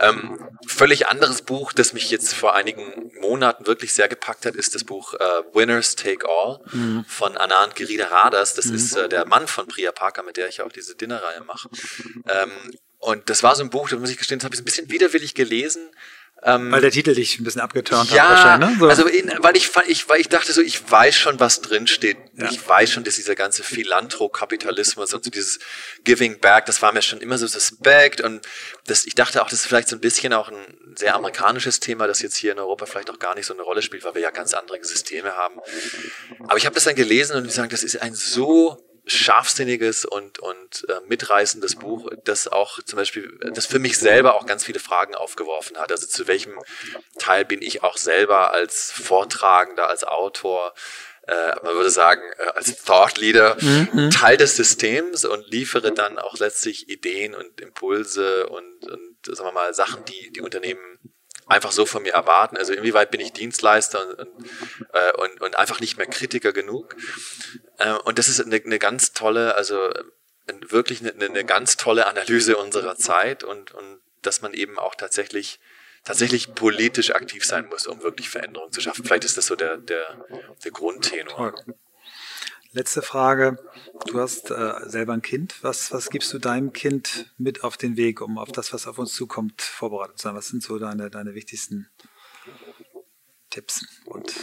Ähm, 0.00 0.48
völlig 0.66 1.08
anderes 1.08 1.42
Buch, 1.42 1.72
das 1.72 1.92
mich 1.92 2.10
jetzt 2.10 2.34
vor 2.34 2.54
einigen 2.54 3.10
Monaten 3.20 3.66
wirklich 3.66 3.92
sehr 3.92 4.08
gepackt 4.08 4.46
hat, 4.46 4.54
ist 4.54 4.74
das 4.74 4.84
Buch 4.84 5.14
äh, 5.14 5.18
Winners 5.52 5.96
Take 5.96 6.28
All 6.28 6.60
mhm. 6.72 7.04
von 7.08 7.36
Anand 7.36 7.74
Giridharadas. 7.74 8.54
Das 8.54 8.66
mhm. 8.66 8.74
ist 8.74 8.96
äh, 8.96 9.08
der 9.08 9.26
Mann 9.26 9.48
von 9.48 9.66
Priya 9.66 9.92
Parker, 9.92 10.22
mit 10.22 10.36
der 10.36 10.48
ich 10.48 10.62
auch 10.62 10.70
diese 10.70 10.94
Dinnerreihe 10.94 11.42
mache. 11.42 11.68
Ähm, 12.28 12.50
und 12.98 13.28
das 13.28 13.42
war 13.42 13.54
so 13.54 13.62
ein 13.62 13.70
Buch, 13.70 13.88
da 13.88 13.96
muss 13.96 14.10
ich 14.10 14.16
gestehen, 14.16 14.38
das 14.38 14.44
habe 14.44 14.54
ich 14.54 14.62
ein 14.62 14.64
bisschen 14.64 14.90
widerwillig 14.90 15.34
gelesen, 15.34 15.90
ähm, 16.46 16.70
weil 16.70 16.82
der 16.82 16.90
Titel 16.90 17.14
dich 17.14 17.38
ein 17.38 17.44
bisschen 17.44 17.62
abgeturnt 17.62 18.10
ja, 18.10 18.28
hat 18.28 18.30
wahrscheinlich, 18.30 18.70
ne? 18.70 18.76
So. 18.78 18.88
Also 18.88 19.06
in, 19.06 19.32
weil 19.38 19.56
ich, 19.56 19.70
ich, 19.86 20.08
weil 20.10 20.20
ich 20.20 20.28
dachte 20.28 20.52
so, 20.52 20.60
ich 20.60 20.90
weiß 20.90 21.16
schon, 21.16 21.40
was 21.40 21.62
drin 21.62 21.86
steht. 21.86 22.18
Ja. 22.36 22.50
Ich 22.50 22.68
weiß 22.68 22.90
schon, 22.90 23.02
dass 23.02 23.16
dieser 23.16 23.34
ganze 23.34 23.62
Philanthrokapitalismus 23.62 25.14
und 25.14 25.24
so 25.24 25.30
dieses 25.30 25.58
Giving 26.04 26.40
Back, 26.40 26.66
das 26.66 26.82
war 26.82 26.92
mir 26.92 27.00
schon 27.00 27.20
immer 27.20 27.38
so 27.38 27.46
suspekt 27.46 28.20
und 28.20 28.46
das, 28.86 29.06
ich 29.06 29.14
dachte 29.14 29.40
auch, 29.40 29.48
das 29.48 29.60
ist 29.60 29.66
vielleicht 29.66 29.88
so 29.88 29.96
ein 29.96 30.00
bisschen 30.00 30.34
auch 30.34 30.50
ein 30.50 30.94
sehr 30.96 31.14
amerikanisches 31.14 31.80
Thema, 31.80 32.06
das 32.06 32.20
jetzt 32.20 32.36
hier 32.36 32.52
in 32.52 32.58
Europa 32.58 32.84
vielleicht 32.84 33.08
auch 33.08 33.18
gar 33.18 33.34
nicht 33.34 33.46
so 33.46 33.54
eine 33.54 33.62
Rolle 33.62 33.80
spielt, 33.80 34.04
weil 34.04 34.14
wir 34.14 34.22
ja 34.22 34.30
ganz 34.30 34.52
andere 34.52 34.84
Systeme 34.84 35.32
haben. 35.36 35.60
Aber 36.40 36.58
ich 36.58 36.66
habe 36.66 36.74
das 36.74 36.84
dann 36.84 36.94
gelesen 36.94 37.36
und 37.36 37.46
ich 37.46 37.54
sage, 37.54 37.68
das 37.68 37.82
ist 37.82 38.02
ein 38.02 38.14
so 38.14 38.83
scharfsinniges 39.06 40.04
und, 40.04 40.38
und 40.38 40.86
äh, 40.88 41.00
mitreißendes 41.06 41.76
Buch, 41.76 42.10
das 42.24 42.48
auch 42.48 42.82
zum 42.82 42.96
Beispiel, 42.96 43.38
das 43.52 43.66
für 43.66 43.78
mich 43.78 43.98
selber 43.98 44.34
auch 44.34 44.46
ganz 44.46 44.64
viele 44.64 44.80
Fragen 44.80 45.14
aufgeworfen 45.14 45.76
hat. 45.78 45.92
Also 45.92 46.06
zu 46.06 46.26
welchem 46.26 46.58
Teil 47.18 47.44
bin 47.44 47.60
ich 47.60 47.82
auch 47.82 47.96
selber 47.96 48.52
als 48.52 48.90
Vortragender, 48.92 49.88
als 49.88 50.04
Autor, 50.04 50.74
äh, 51.26 51.54
man 51.62 51.74
würde 51.74 51.90
sagen, 51.90 52.22
äh, 52.38 52.50
als 52.54 52.82
Thought 52.82 53.18
Leader 53.18 53.56
mhm. 53.60 54.10
Teil 54.10 54.36
des 54.36 54.56
Systems 54.56 55.24
und 55.24 55.46
liefere 55.50 55.92
dann 55.92 56.18
auch 56.18 56.38
letztlich 56.38 56.88
Ideen 56.88 57.34
und 57.34 57.60
Impulse 57.60 58.46
und, 58.48 58.90
und 58.90 59.36
sagen 59.36 59.48
wir 59.48 59.52
mal, 59.52 59.74
Sachen, 59.74 60.04
die 60.04 60.32
die 60.32 60.40
Unternehmen 60.40 60.98
einfach 61.46 61.72
so 61.72 61.86
von 61.86 62.02
mir 62.02 62.12
erwarten. 62.12 62.56
Also 62.56 62.72
inwieweit 62.72 63.10
bin 63.10 63.20
ich 63.20 63.32
Dienstleister 63.32 64.18
und, 64.18 64.28
äh, 64.92 65.12
und, 65.12 65.40
und 65.40 65.58
einfach 65.58 65.80
nicht 65.80 65.96
mehr 65.98 66.06
Kritiker 66.06 66.52
genug. 66.52 66.96
Äh, 67.78 67.92
und 68.04 68.18
das 68.18 68.28
ist 68.28 68.40
eine, 68.40 68.56
eine 68.56 68.78
ganz 68.78 69.12
tolle, 69.12 69.54
also 69.54 69.90
wirklich 70.68 71.00
eine, 71.00 71.24
eine 71.24 71.44
ganz 71.44 71.76
tolle 71.76 72.06
Analyse 72.06 72.56
unserer 72.56 72.96
Zeit 72.96 73.44
und, 73.44 73.72
und 73.72 74.00
dass 74.22 74.42
man 74.42 74.54
eben 74.54 74.78
auch 74.78 74.94
tatsächlich 74.94 75.60
tatsächlich 76.04 76.54
politisch 76.54 77.14
aktiv 77.14 77.44
sein 77.44 77.66
muss, 77.66 77.86
um 77.86 78.02
wirklich 78.02 78.28
Veränderungen 78.28 78.72
zu 78.72 78.82
schaffen. 78.82 79.04
Vielleicht 79.04 79.24
ist 79.24 79.38
das 79.38 79.46
so 79.46 79.56
der, 79.56 79.78
der, 79.78 80.26
der 80.62 80.70
Grundtenor. 80.70 81.54
Toll. 81.54 81.74
Letzte 82.74 83.02
Frage. 83.02 83.56
Du 84.08 84.18
hast 84.18 84.50
äh, 84.50 84.72
selber 84.86 85.12
ein 85.12 85.22
Kind. 85.22 85.62
Was, 85.62 85.92
was 85.92 86.10
gibst 86.10 86.32
du 86.32 86.40
deinem 86.40 86.72
Kind 86.72 87.32
mit 87.38 87.62
auf 87.62 87.76
den 87.76 87.96
Weg, 87.96 88.20
um 88.20 88.36
auf 88.36 88.50
das, 88.50 88.72
was 88.72 88.88
auf 88.88 88.98
uns 88.98 89.14
zukommt, 89.14 89.62
vorbereitet 89.62 90.18
zu 90.18 90.24
sein? 90.24 90.34
Was 90.34 90.48
sind 90.48 90.60
so 90.60 90.76
deine, 90.80 91.08
deine 91.08 91.34
wichtigsten 91.34 91.88
Tipps 93.50 93.86
und 94.06 94.34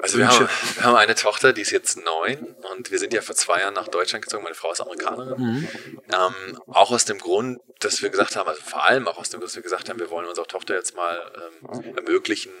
also 0.00 0.18
wir 0.18 0.28
haben, 0.28 0.48
wir 0.76 0.84
haben, 0.84 0.96
eine 0.96 1.14
Tochter, 1.14 1.52
die 1.52 1.62
ist 1.62 1.70
jetzt 1.70 1.98
neun 2.04 2.54
und 2.72 2.90
wir 2.90 2.98
sind 2.98 3.12
ja 3.12 3.20
vor 3.20 3.34
zwei 3.34 3.60
Jahren 3.60 3.74
nach 3.74 3.88
Deutschland 3.88 4.24
gezogen. 4.24 4.44
Meine 4.44 4.54
Frau 4.54 4.72
ist 4.72 4.80
Amerikanerin. 4.80 5.40
Mhm. 5.40 5.68
Ähm, 6.12 6.60
auch 6.68 6.90
aus 6.90 7.04
dem 7.04 7.18
Grund, 7.18 7.60
dass 7.80 8.02
wir 8.02 8.10
gesagt 8.10 8.36
haben, 8.36 8.48
also 8.48 8.60
vor 8.62 8.84
allem 8.84 9.08
auch 9.08 9.18
aus 9.18 9.30
dem 9.30 9.40
Grund, 9.40 9.50
dass 9.50 9.56
wir 9.56 9.62
gesagt 9.62 9.88
haben, 9.88 9.98
wir 9.98 10.10
wollen 10.10 10.26
unserer 10.26 10.46
Tochter 10.46 10.74
jetzt 10.74 10.94
mal 10.94 11.20
ähm, 11.72 11.96
ermöglichen, 11.96 12.52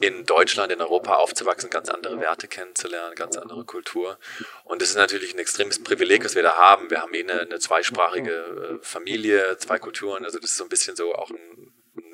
in 0.00 0.24
Deutschland, 0.24 0.72
in 0.72 0.80
Europa 0.80 1.16
aufzuwachsen, 1.16 1.70
ganz 1.70 1.88
andere 1.88 2.20
Werte 2.20 2.46
kennenzulernen, 2.46 3.14
ganz 3.14 3.36
andere 3.36 3.64
Kultur. 3.64 4.18
Und 4.64 4.80
das 4.80 4.90
ist 4.90 4.96
natürlich 4.96 5.34
ein 5.34 5.38
extremes 5.38 5.82
Privileg, 5.82 6.24
was 6.24 6.34
wir 6.34 6.42
da 6.42 6.56
haben. 6.56 6.90
Wir 6.90 7.02
haben 7.02 7.12
eh 7.14 7.22
eine, 7.22 7.40
eine 7.40 7.58
zweisprachige 7.58 8.30
äh, 8.30 8.84
Familie, 8.84 9.56
zwei 9.58 9.78
Kulturen. 9.78 10.24
Also 10.24 10.38
das 10.38 10.52
ist 10.52 10.56
so 10.56 10.64
ein 10.64 10.68
bisschen 10.68 10.94
so 10.94 11.14
auch 11.14 11.30
ein 11.30 11.38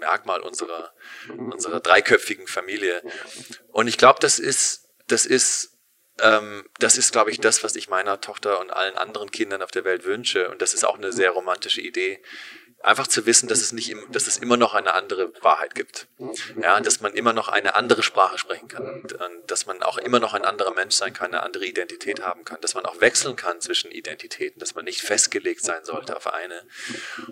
Merkmal 0.04 0.40
unserer, 0.42 0.92
unserer 1.28 1.80
dreiköpfigen 1.80 2.46
Familie. 2.46 3.02
Und 3.72 3.88
ich 3.88 3.96
glaube, 3.96 4.20
das 4.20 4.38
ist, 4.38 4.88
das 5.06 5.24
ist, 5.24 5.78
ähm, 6.20 6.68
das 6.78 6.98
ist, 6.98 7.12
glaube 7.12 7.30
ich, 7.30 7.40
das, 7.40 7.64
was 7.64 7.74
ich 7.74 7.88
meiner 7.88 8.20
Tochter 8.20 8.60
und 8.60 8.70
allen 8.70 8.96
anderen 8.96 9.30
Kindern 9.30 9.62
auf 9.62 9.70
der 9.70 9.84
Welt 9.84 10.04
wünsche. 10.04 10.50
Und 10.50 10.60
das 10.60 10.74
ist 10.74 10.84
auch 10.84 10.96
eine 10.96 11.12
sehr 11.12 11.30
romantische 11.30 11.80
Idee, 11.80 12.22
einfach 12.84 13.06
zu 13.06 13.26
wissen, 13.26 13.48
dass 13.48 13.60
es 13.60 13.72
nicht, 13.72 13.94
dass 14.10 14.26
es 14.26 14.36
immer 14.36 14.56
noch 14.56 14.74
eine 14.74 14.94
andere 14.94 15.32
Wahrheit 15.42 15.74
gibt. 15.74 16.06
Ja, 16.60 16.80
dass 16.80 17.00
man 17.00 17.14
immer 17.14 17.32
noch 17.32 17.48
eine 17.48 17.74
andere 17.74 18.02
Sprache 18.02 18.38
sprechen 18.38 18.68
kann, 18.68 18.86
und, 18.86 19.16
dass 19.46 19.66
man 19.66 19.82
auch 19.82 19.98
immer 19.98 20.20
noch 20.20 20.34
ein 20.34 20.44
anderer 20.44 20.72
Mensch 20.72 20.94
sein 20.94 21.12
kann, 21.12 21.28
eine 21.28 21.42
andere 21.42 21.64
Identität 21.64 22.22
haben 22.22 22.44
kann, 22.44 22.60
dass 22.60 22.74
man 22.74 22.84
auch 22.84 23.00
wechseln 23.00 23.36
kann 23.36 23.60
zwischen 23.60 23.90
Identitäten, 23.90 24.60
dass 24.60 24.74
man 24.74 24.84
nicht 24.84 25.00
festgelegt 25.00 25.62
sein 25.62 25.84
sollte 25.84 26.16
auf 26.16 26.32
eine. 26.32 26.62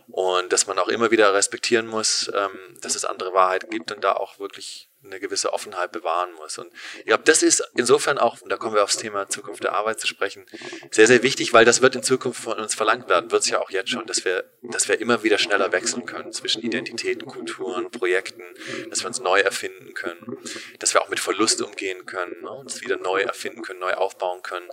Und 0.09 0.53
dass 0.53 0.67
man 0.67 0.79
auch 0.79 0.89
immer 0.89 1.11
wieder 1.11 1.35
respektieren 1.35 1.87
muss, 1.87 2.31
ähm, 2.35 2.79
dass 2.81 2.95
es 2.95 3.05
andere 3.05 3.35
Wahrheiten 3.35 3.71
gibt 3.71 3.93
und 3.93 4.03
da 4.03 4.13
auch 4.13 4.39
wirklich 4.39 4.89
eine 5.05 5.19
gewisse 5.21 5.53
Offenheit 5.53 5.93
bewahren 5.93 6.33
muss. 6.35 6.59
Und 6.59 6.73
ich 6.99 7.07
glaube, 7.07 7.25
das 7.25 7.43
ist 7.43 7.63
insofern 7.75 8.19
auch, 8.19 8.41
und 8.41 8.51
da 8.51 8.57
kommen 8.57 8.75
wir 8.75 8.85
aufs 8.85 8.97
Thema 8.97 9.29
Zukunft 9.29 9.65
der 9.65 9.75
Arbeit 9.75 10.01
zu 10.01 10.07
sprechen, 10.07 10.47
sehr, 10.91 11.07
sehr 11.07 11.23
wichtig, 11.23 11.53
weil 11.53 11.65
das 11.65 11.83
wird 11.83 11.97
in 11.97 12.03
Zukunft 12.03 12.43
von 12.43 12.59
uns 12.59 12.75
verlangt 12.75 13.09
werden, 13.09 13.31
wird 13.31 13.43
es 13.43 13.51
ja 13.51 13.61
auch 13.61 13.71
jetzt 13.71 13.91
schon, 13.91 14.07
dass 14.07 14.25
wir, 14.25 14.45
dass 14.63 14.89
wir 14.89 15.01
immer 15.01 15.23
wieder 15.23 15.39
schneller 15.39 15.73
wechseln 15.73 16.07
können 16.07 16.33
zwischen 16.33 16.63
Identitäten, 16.63 17.27
Kulturen, 17.27 17.91
Projekten, 17.91 18.45
dass 18.91 19.01
wir 19.01 19.09
uns 19.09 19.21
neu 19.21 19.41
erfinden 19.41 19.95
können, 19.95 20.39
dass 20.79 20.95
wir 20.95 21.03
auch 21.03 21.09
mit 21.09 21.21
Verlust 21.21 21.61
umgehen 21.63 22.07
können, 22.07 22.43
ne, 22.43 22.51
uns 22.51 22.81
wieder 22.81 22.97
neu 22.97 23.23
erfinden 23.23 23.63
können, 23.63 23.81
neu 23.81 23.95
aufbauen 23.95 24.43
können. 24.43 24.69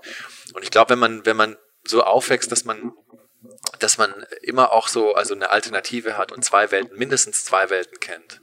Und 0.53 0.63
ich 0.63 0.71
glaube, 0.71 0.91
wenn 0.91 0.99
man, 0.99 1.25
wenn 1.25 1.37
man 1.37 1.57
so 1.83 2.03
aufwächst, 2.03 2.51
dass 2.51 2.65
man 2.65 2.93
dass 3.79 3.97
man 3.97 4.25
immer 4.41 4.73
auch 4.73 4.89
so 4.89 5.13
also 5.13 5.33
eine 5.33 5.49
Alternative 5.49 6.17
hat 6.17 6.31
und 6.31 6.43
zwei 6.43 6.71
Welten, 6.71 6.97
mindestens 6.97 7.45
zwei 7.45 7.69
Welten 7.69 7.99
kennt, 7.99 8.41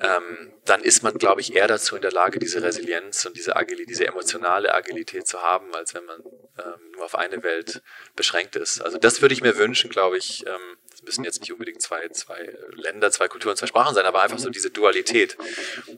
ähm, 0.00 0.52
dann 0.64 0.82
ist 0.82 1.02
man, 1.02 1.18
glaube 1.18 1.40
ich, 1.40 1.54
eher 1.54 1.66
dazu 1.66 1.96
in 1.96 2.02
der 2.02 2.12
Lage, 2.12 2.38
diese 2.38 2.62
Resilienz 2.62 3.24
und 3.26 3.36
diese, 3.36 3.56
Agil 3.56 3.84
diese 3.86 4.06
emotionale 4.06 4.74
Agilität 4.74 5.26
zu 5.26 5.42
haben, 5.42 5.74
als 5.74 5.94
wenn 5.94 6.04
man 6.04 6.20
ähm, 6.20 6.92
nur 6.94 7.04
auf 7.04 7.14
eine 7.14 7.42
Welt 7.42 7.82
beschränkt 8.16 8.56
ist. 8.56 8.80
Also 8.80 8.98
das 8.98 9.22
würde 9.22 9.34
ich 9.34 9.42
mir 9.42 9.56
wünschen, 9.56 9.90
glaube 9.90 10.18
ich. 10.18 10.44
Ähm, 10.46 10.76
das 10.90 11.02
müssen 11.02 11.24
jetzt 11.24 11.40
nicht 11.40 11.52
unbedingt 11.52 11.80
zwei, 11.80 12.08
zwei 12.08 12.56
Länder, 12.72 13.10
zwei 13.10 13.28
Kulturen, 13.28 13.56
zwei 13.56 13.66
Sprachen 13.66 13.94
sein, 13.94 14.04
aber 14.04 14.22
einfach 14.22 14.38
so 14.38 14.50
diese 14.50 14.70
Dualität. 14.70 15.36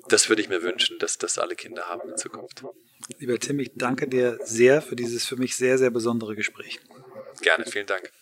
Das 0.09 0.29
würde 0.29 0.43
ich 0.43 0.49
mir 0.49 0.63
wünschen, 0.63 0.99
dass 0.99 1.19
das 1.19 1.39
alle 1.39 1.57
Kinder 1.57 1.89
haben 1.89 2.09
in 2.11 2.17
Zukunft. 2.17 2.63
Lieber 3.19 3.39
Tim, 3.39 3.59
ich 3.59 3.73
danke 3.75 4.07
dir 4.09 4.39
sehr 4.45 4.81
für 4.81 4.97
dieses 4.97 5.27
für 5.27 5.37
mich 5.37 5.57
sehr, 5.57 5.79
sehr 5.79 5.91
besondere 5.91 6.37
Gespräch. 6.37 6.81
Gerne, 7.41 7.65
vielen 7.65 7.87
Dank. 7.87 8.13